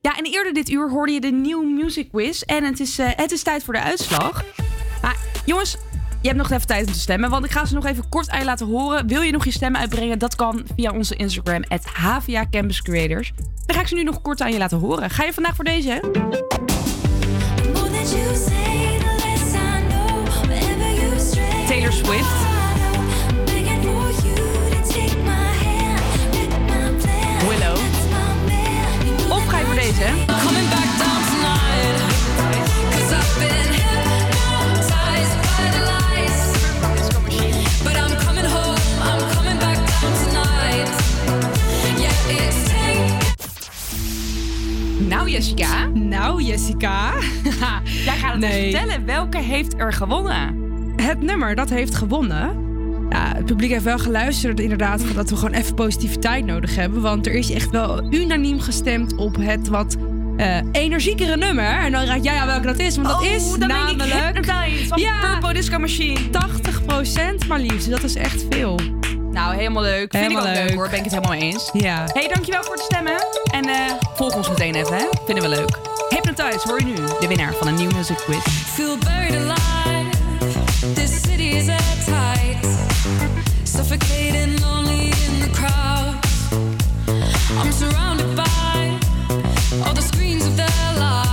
Ja, 0.01 0.17
en 0.17 0.25
eerder 0.25 0.53
dit 0.53 0.69
uur 0.69 0.89
hoorde 0.89 1.11
je 1.11 1.21
de 1.21 1.31
nieuwe 1.31 1.65
Music 1.65 2.09
Quiz. 2.09 2.41
En 2.41 2.63
het 2.63 2.79
is, 2.79 2.99
eh, 2.99 3.09
het 3.15 3.31
is 3.31 3.43
tijd 3.43 3.63
voor 3.63 3.73
de 3.73 3.81
uitslag. 3.81 4.43
Maar 5.01 5.17
jongens, 5.45 5.77
je 6.21 6.27
hebt 6.27 6.41
nog 6.41 6.51
even 6.51 6.67
tijd 6.67 6.87
om 6.87 6.93
te 6.93 6.99
stemmen. 6.99 7.29
Want 7.29 7.45
ik 7.45 7.51
ga 7.51 7.65
ze 7.65 7.73
nog 7.73 7.85
even 7.85 8.09
kort 8.09 8.29
aan 8.29 8.39
je 8.39 8.45
laten 8.45 8.67
horen. 8.67 9.07
Wil 9.07 9.21
je 9.21 9.31
nog 9.31 9.45
je 9.45 9.51
stemmen 9.51 9.81
uitbrengen? 9.81 10.19
Dat 10.19 10.35
kan 10.35 10.63
via 10.75 10.91
onze 10.91 11.15
Instagram, 11.15 11.63
@haviacampuscreators. 11.93 11.93
HVA 11.93 12.47
Campus 12.49 12.81
Creators. 12.81 13.33
Dan 13.65 13.75
ga 13.75 13.81
ik 13.81 13.87
ze 13.87 13.95
nu 13.95 14.03
nog 14.03 14.21
kort 14.21 14.41
aan 14.41 14.51
je 14.51 14.57
laten 14.57 14.77
horen. 14.77 15.09
Ga 15.09 15.23
je 15.23 15.33
vandaag 15.33 15.55
voor 15.55 15.65
deze? 15.65 15.99
Taylor 21.67 21.91
Swift. 21.91 22.52
Jessica. 45.33 45.87
Nou, 45.93 46.43
Jessica. 46.43 47.13
Jij 48.05 48.15
gaat 48.15 48.33
het 48.33 48.45
vertellen. 48.45 49.05
Welke 49.05 49.37
heeft 49.37 49.73
er 49.77 49.93
gewonnen? 49.93 50.55
Het 50.95 51.21
nummer 51.21 51.55
dat 51.55 51.69
heeft 51.69 51.95
gewonnen. 51.95 52.61
Ja, 53.09 53.33
het 53.35 53.45
publiek 53.45 53.71
heeft 53.71 53.83
wel 53.83 53.97
geluisterd 53.97 54.59
inderdaad 54.59 55.13
dat 55.15 55.29
we 55.29 55.35
gewoon 55.35 55.53
even 55.53 55.75
positiviteit 55.75 56.45
nodig 56.45 56.75
hebben. 56.75 57.01
Want 57.01 57.27
er 57.27 57.33
is 57.33 57.51
echt 57.51 57.69
wel 57.69 58.13
unaniem 58.13 58.59
gestemd 58.59 59.15
op 59.15 59.35
het 59.35 59.67
wat 59.67 59.97
uh, 60.37 60.57
energiekere 60.71 61.37
nummer. 61.37 61.65
En 61.65 61.91
dan 61.91 62.05
raad 62.05 62.23
jij 62.23 62.37
aan 62.37 62.47
welke 62.47 62.67
dat 62.67 62.79
is. 62.79 62.95
Want 62.95 63.07
dat 63.07 63.19
oh, 63.19 63.25
is 63.25 63.57
namelijk... 63.57 64.45
Van 64.87 64.99
ja, 64.99 65.51
Disco 65.53 65.79
Machine. 65.79 66.19
80% 67.43 67.47
maar 67.47 67.59
liefst. 67.59 67.89
Dat 67.89 68.03
is 68.03 68.15
echt 68.15 68.45
veel. 68.49 68.79
Nou, 69.33 69.55
helemaal 69.55 69.83
leuk. 69.83 70.11
Vind 70.11 70.23
helemaal 70.23 70.43
ik 70.43 70.49
ook 70.49 70.55
leuk. 70.55 70.67
leuk. 70.67 70.75
hoor. 70.75 70.89
Ben 70.89 70.97
ik 70.97 71.03
het 71.03 71.13
helemaal 71.13 71.37
eens. 71.37 71.69
Ja. 71.73 72.05
hey, 72.13 72.27
dankjewel 72.27 72.63
voor 72.63 72.73
het 72.73 72.83
stemmen. 72.83 73.25
En 73.51 73.67
uh, 73.67 73.75
volg 74.15 74.35
ons 74.35 74.49
meteen 74.49 74.75
even, 74.75 74.95
hè. 74.97 75.05
Vinden 75.25 75.43
we 75.43 75.49
leuk. 75.49 75.77
Hypnotize 76.09 76.67
hoor 76.67 76.79
je 76.79 76.85
nu. 76.85 76.95
De 76.95 77.27
winnaar 77.27 77.53
van 77.53 77.67
een 77.67 77.75
New 77.75 77.91
Music 77.91 78.17
Quiz. 78.17 78.43
Feel 78.47 78.97
buried 78.97 79.35
alive. 79.35 80.09
This 80.93 81.21
city 81.21 81.43
is 81.43 81.67
at 81.67 82.05
tight. 82.05 82.67
Suffocating 83.63 84.59
lonely 84.61 85.03
in 85.03 85.39
the 85.41 85.49
crowd. 85.51 86.15
I'm 87.63 87.71
surrounded 87.71 88.35
by 88.35 88.97
all 89.85 89.93
the 89.93 90.01
screens 90.01 90.45
of 90.45 90.55
their 90.55 90.99
lives. 90.99 91.32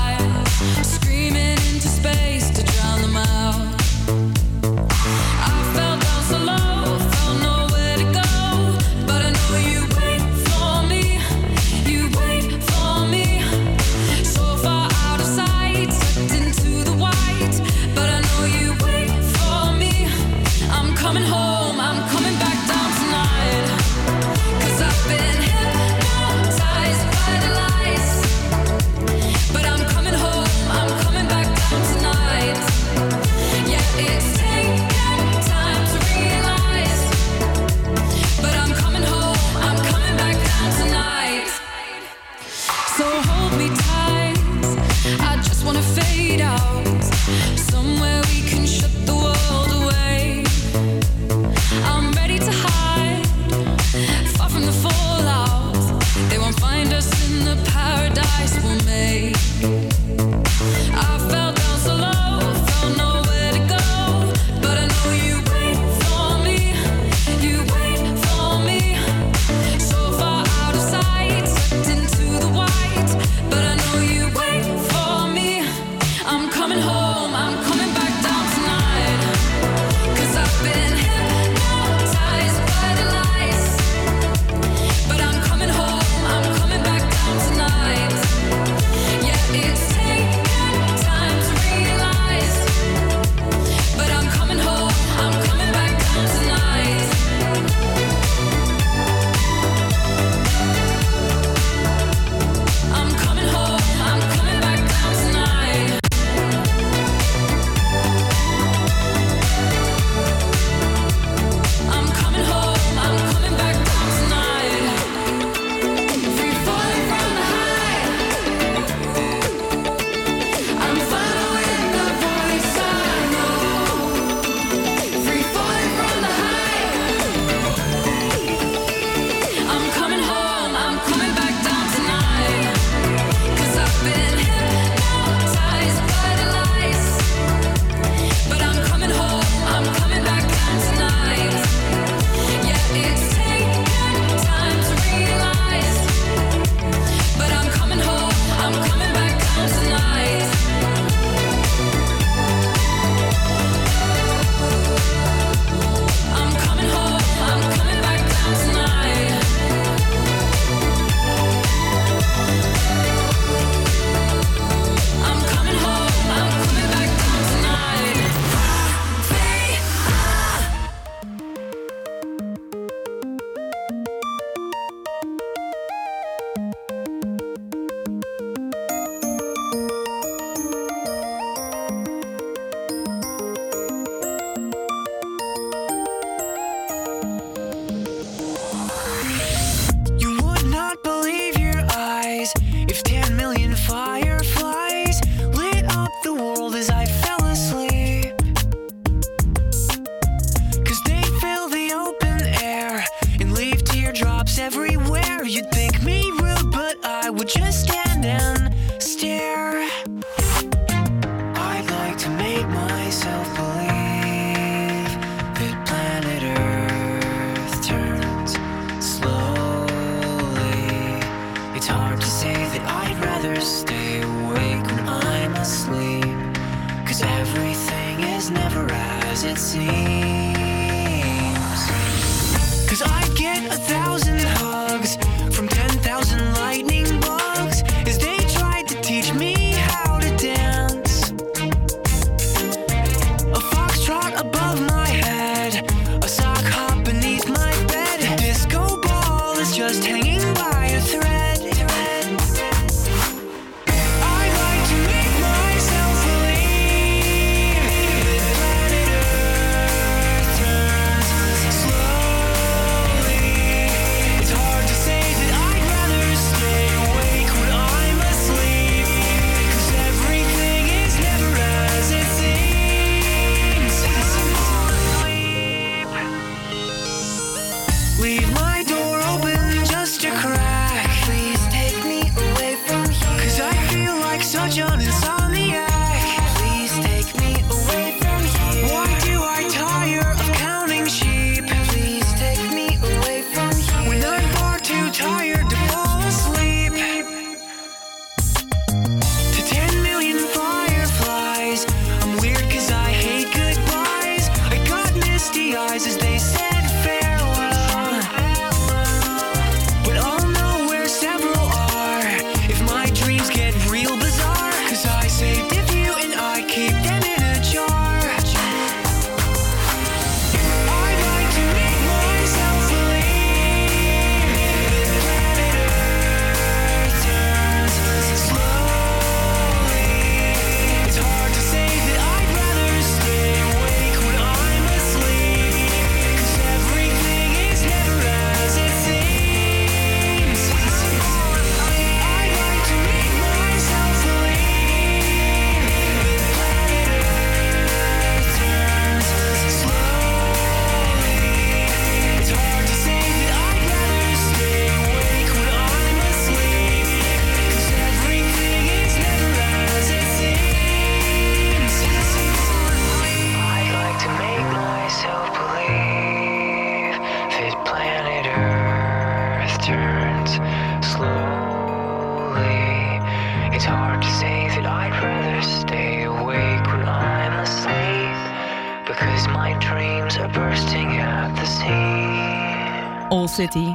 City, 383.49 383.95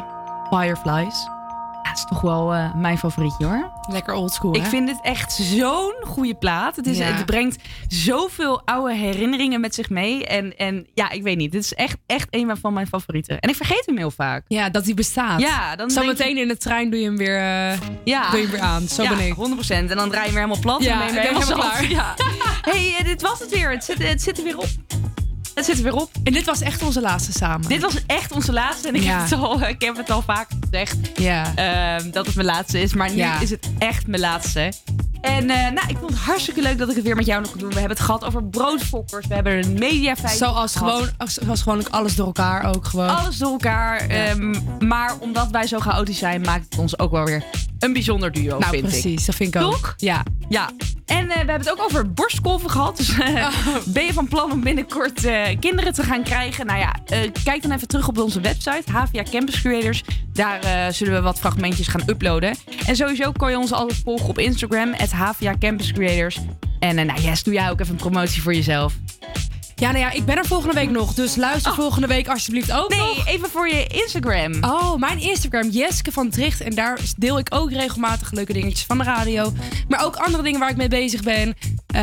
Fireflies. 0.50 1.28
Het 1.82 1.98
is 1.98 2.06
toch 2.10 2.22
wel 2.22 2.54
eh, 2.54 2.74
mijn 2.74 2.98
favorietje 2.98 3.46
hoor. 3.46 3.72
Lekker 3.90 4.14
oldschool, 4.14 4.56
Ik 4.56 4.64
vind 4.66 4.90
het 4.90 5.00
echt 5.02 5.32
zo'n 5.34 5.94
goede 6.06 6.34
plaat. 6.36 6.76
Het, 6.76 6.88
is, 6.88 6.98
Ja. 6.98 7.06
het 7.06 7.26
brengt 7.26 7.64
zoveel 7.88 8.62
oude 8.66 8.94
herinneringen 8.96 9.62
met 9.62 9.76
zich 9.76 9.90
mee. 9.90 10.26
En, 10.26 10.58
en 10.58 10.88
ja, 10.94 11.10
ik 11.10 11.24
weet 11.24 11.38
niet. 11.38 11.54
Het 11.54 11.64
is 11.64 11.74
echt, 11.74 11.98
echt 12.06 12.28
een 12.30 12.58
van 12.62 12.74
mijn 12.74 12.88
favorieten. 12.88 13.40
En 13.40 13.50
ik 13.50 13.56
vergeet 13.56 13.84
hem 13.86 13.98
heel 13.98 14.12
vaak. 14.12 14.44
Ja, 14.48 14.70
dat 14.70 14.86
hij 14.86 14.94
bestaat. 14.94 15.40
Ja, 15.40 15.76
dan 15.76 15.90
Zometeen 15.90 16.38
in 16.38 16.48
de 16.48 16.58
trein 16.58 16.90
doe 16.90 17.00
je 17.00 17.06
hem 17.06 17.18
weer, 17.18 17.38
eh, 17.40 17.78
Ja. 18.04 18.30
doe 18.30 18.40
je 18.40 18.44
hem 18.46 18.52
weer 18.52 18.62
aan. 18.62 18.82
Zo 18.88 19.04
ja, 19.04 19.10
ben 19.10 19.26
ik. 19.26 19.34
100%. 19.34 19.90
En 19.92 19.98
dan 19.98 20.10
draai 20.10 20.30
je 20.30 20.38
hem 20.38 20.48
weer 20.48 20.58
helemaal 20.58 20.60
plat. 20.60 20.84
Ja, 20.84 21.02
en 21.02 21.08
je 21.08 21.14
ben 21.14 21.24
je 21.24 21.28
helemaal 21.28 21.48
helemaal 21.48 21.70
klaar. 21.70 21.90
Ja. 21.90 22.14
hey, 22.72 22.96
eh, 23.00 23.06
dit 23.06 23.22
was 23.22 23.40
het 23.40 23.50
weer. 23.50 23.72
Het 23.72 23.84
zit, 23.84 24.08
het 24.08 24.22
zit 24.22 24.38
er 24.38 24.44
weer 24.44 24.58
op. 24.58 24.68
Het 25.56 25.65
zit 25.65 25.77
er 25.77 25.84
weer 25.84 25.95
op. 25.95 26.11
En 26.23 26.34
dit 26.34 26.45
was 26.45 26.61
echt 26.61 26.84
onze 26.84 27.02
laatste 27.02 27.32
samen. 27.32 27.68
Dit 27.69 27.82
was 27.82 27.94
echt 28.07 28.32
onze 28.32 28.53
laatste. 28.53 28.88
En 28.88 28.95
ik, 28.95 29.02
Ja. 29.03 29.19
heb, 29.19 29.30
het 29.30 29.40
al, 29.40 29.61
ik 29.68 29.82
heb 29.82 29.98
het 29.98 30.10
al 30.11 30.22
vaak 30.22 30.48
gezegd. 30.61 30.98
Ja. 31.19 31.52
ehm, 31.56 32.11
dat 32.11 32.26
het 32.26 32.36
mijn 32.36 32.48
laatste 32.48 32.82
is. 32.82 32.94
Maar 32.94 33.10
nu 33.10 33.15
Ja. 33.15 33.40
is 33.40 33.49
het 33.49 33.69
echt 33.77 34.07
mijn 34.07 34.22
laatste. 34.22 34.72
En 35.26 35.50
eh, 35.50 35.72
nou, 35.72 35.88
ik 35.88 35.98
vond 35.98 36.12
het 36.12 36.20
hartstikke 36.20 36.62
leuk 36.62 36.78
dat 36.78 36.90
ik 36.90 36.96
het 36.96 37.06
weer 37.06 37.16
met 37.16 37.26
jou 37.26 37.42
nog 37.42 37.52
kon 37.52 37.60
doen. 37.60 37.70
We 37.70 37.80
hebben 37.80 37.98
het 37.98 38.06
gehad 38.06 38.24
over 38.24 38.44
broodfokkers. 38.44 39.28
We 39.28 39.34
hebben 39.34 39.64
een 39.64 39.74
mediafeit. 39.74 40.38
Zoals 40.38 40.76
gewoon, 40.76 41.10
zoals 41.26 41.62
gewoon 41.62 41.80
ook 41.80 41.88
alles 41.90 42.16
door 42.16 42.26
elkaar 42.26 42.76
ook 42.76 42.86
gewoon. 42.86 43.18
Alles 43.18 43.38
door 43.38 43.52
elkaar. 43.52 43.98
ehm, 43.98 44.56
maar 44.88 45.14
omdat 45.20 45.50
wij 45.52 45.68
zo 45.68 45.80
chaotisch 45.80 46.18
zijn, 46.18 46.42
maakt 46.42 46.66
het 46.70 46.80
ons 46.80 47.00
ook 47.00 47.12
wel 47.12 47.26
weer 47.26 47.44
een 47.80 47.94
bijzonder 47.94 48.32
duo, 48.32 48.58
nou, 48.58 48.72
vind 48.72 48.84
ik. 48.84 48.90
precies. 48.90 49.26
Dat 49.26 49.36
vind 49.36 49.56
ik 49.56 49.62
ook. 49.62 49.72
Toch? 49.72 49.94
Ja. 49.98 50.24
Ja. 50.50 50.70
En 51.06 51.22
eh, 51.22 51.28
we 51.28 51.36
hebben 51.36 51.60
het 51.60 51.72
ook 51.72 51.82
over 51.82 52.14
borstkolven 52.14 52.70
gehad. 52.70 52.98
Dus 52.98 53.20
eh, 53.20 53.48
ben 53.86 54.04
je 54.04 54.14
van 54.14 54.28
plan 54.28 54.52
om 54.52 54.62
binnenkort 54.62 55.22
kinderen 55.60 55.94
te 55.94 56.04
gaan 56.04 56.24
krijgen? 56.24 56.66
Nou 56.66 56.80
ja, 56.80 56.96
kijk 57.44 57.62
dan 57.62 57.72
even 57.72 57.88
terug 57.88 58.08
op 58.08 58.18
onze 58.18 58.42
website, 58.42 58.92
HVA 58.92 59.24
Campus 59.32 59.62
Creators. 59.62 60.04
Daar 60.34 60.94
zullen 60.94 61.14
we 61.14 61.22
wat 61.22 61.40
fragmentjes 61.40 61.88
gaan 61.88 62.04
uploaden. 62.06 62.56
En 62.86 62.96
sowieso 62.96 63.32
kan 63.32 63.52
je 63.52 63.58
ons 63.58 63.72
altijd 63.72 64.02
volgen 64.04 64.30
op 64.30 64.40
Instagram, 64.40 64.94
het 64.94 65.12
HVA 65.16 65.54
Campus 65.60 65.92
Creators. 65.92 66.40
En 66.80 66.98
eh, 66.98 67.06
nou 67.06 67.22
yes, 67.22 67.44
doe 67.44 67.54
jij 67.54 67.70
ook 67.70 67.80
even 67.80 67.92
een 67.94 68.00
promotie 68.00 68.42
voor 68.42 68.54
jezelf. 68.54 68.94
Ja, 69.78 69.88
nou 69.88 70.00
ja, 70.00 70.12
ik 70.12 70.26
ben 70.26 70.38
er 70.38 70.46
volgende 70.46 70.74
week 70.76 70.90
nog. 70.90 71.14
Dus 71.14 71.36
luister 71.36 71.74
volgende 71.74 72.08
week 72.08 72.28
alsjeblieft 72.28 72.72
ook 72.72 72.90
Nee, 72.90 73.00
nog. 73.00 73.28
even 73.28 73.50
voor 73.50 73.68
je 73.68 73.88
Instagram. 73.88 74.54
Oh, 74.64 74.96
mijn 74.96 75.20
Instagram, 75.20 75.70
Jeske 75.70 76.12
van 76.12 76.30
Tricht. 76.30 76.62
En 76.62 76.76
daar 76.76 77.00
deel 77.18 77.38
ik 77.40 77.48
ook 77.50 77.72
regelmatig 77.72 78.32
leuke 78.32 78.54
dingetjes 78.54 78.84
van 78.86 78.98
de 78.98 79.04
radio. 79.04 79.54
Maar 79.88 80.06
ook 80.06 80.16
andere 80.16 80.44
dingen 80.44 80.60
waar 80.60 80.70
ik 80.70 80.76
mee 80.78 80.88
bezig 80.88 81.22
ben. 81.24 81.54
Eh, 81.88 82.02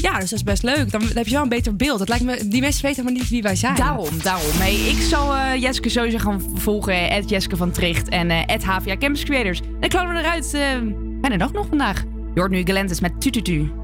ja, 0.00 0.18
dus 0.18 0.30
dat 0.30 0.32
is 0.38 0.42
best 0.42 0.62
leuk. 0.62 0.90
Dan 0.90 1.02
heb 1.14 1.26
je 1.26 1.32
wel 1.32 1.42
een 1.42 1.48
beter 1.48 1.76
beeld. 1.76 1.98
Dat 1.98 2.08
lijkt 2.08 2.24
me, 2.24 2.48
die 2.48 2.60
mensen 2.60 2.82
weten 2.82 3.02
helemaal 3.02 3.20
niet 3.22 3.30
wie 3.30 3.42
wij 3.42 3.56
zijn. 3.56 3.74
Daarom, 3.76 4.22
daarom. 4.22 4.50
Hey, 4.52 4.74
ik 4.74 5.00
zal 5.02 5.34
eh 5.34 5.60
Jeske 5.60 5.88
sowieso 5.88 6.18
gaan 6.18 6.42
volgen. 6.54 7.06
Het 7.12 7.28
Jeske 7.28 7.56
van 7.56 7.70
Tricht 7.70 8.08
en 8.08 8.30
het 8.30 8.64
HVA 8.64 8.96
Campus 8.96 9.24
Creators. 9.24 9.60
En 9.60 9.76
ik 9.80 9.90
klauw 9.90 10.08
er 10.08 10.16
eruit. 10.16 10.54
eh 10.54 10.60
bijna 11.20 11.36
dag 11.36 11.52
nog 11.52 11.66
vandaag. 11.68 12.02
Je 12.34 12.40
hoort 12.40 12.52
nu 12.52 12.62
Galantis 12.64 13.00
met 13.00 13.20
Tututu. 13.20 13.83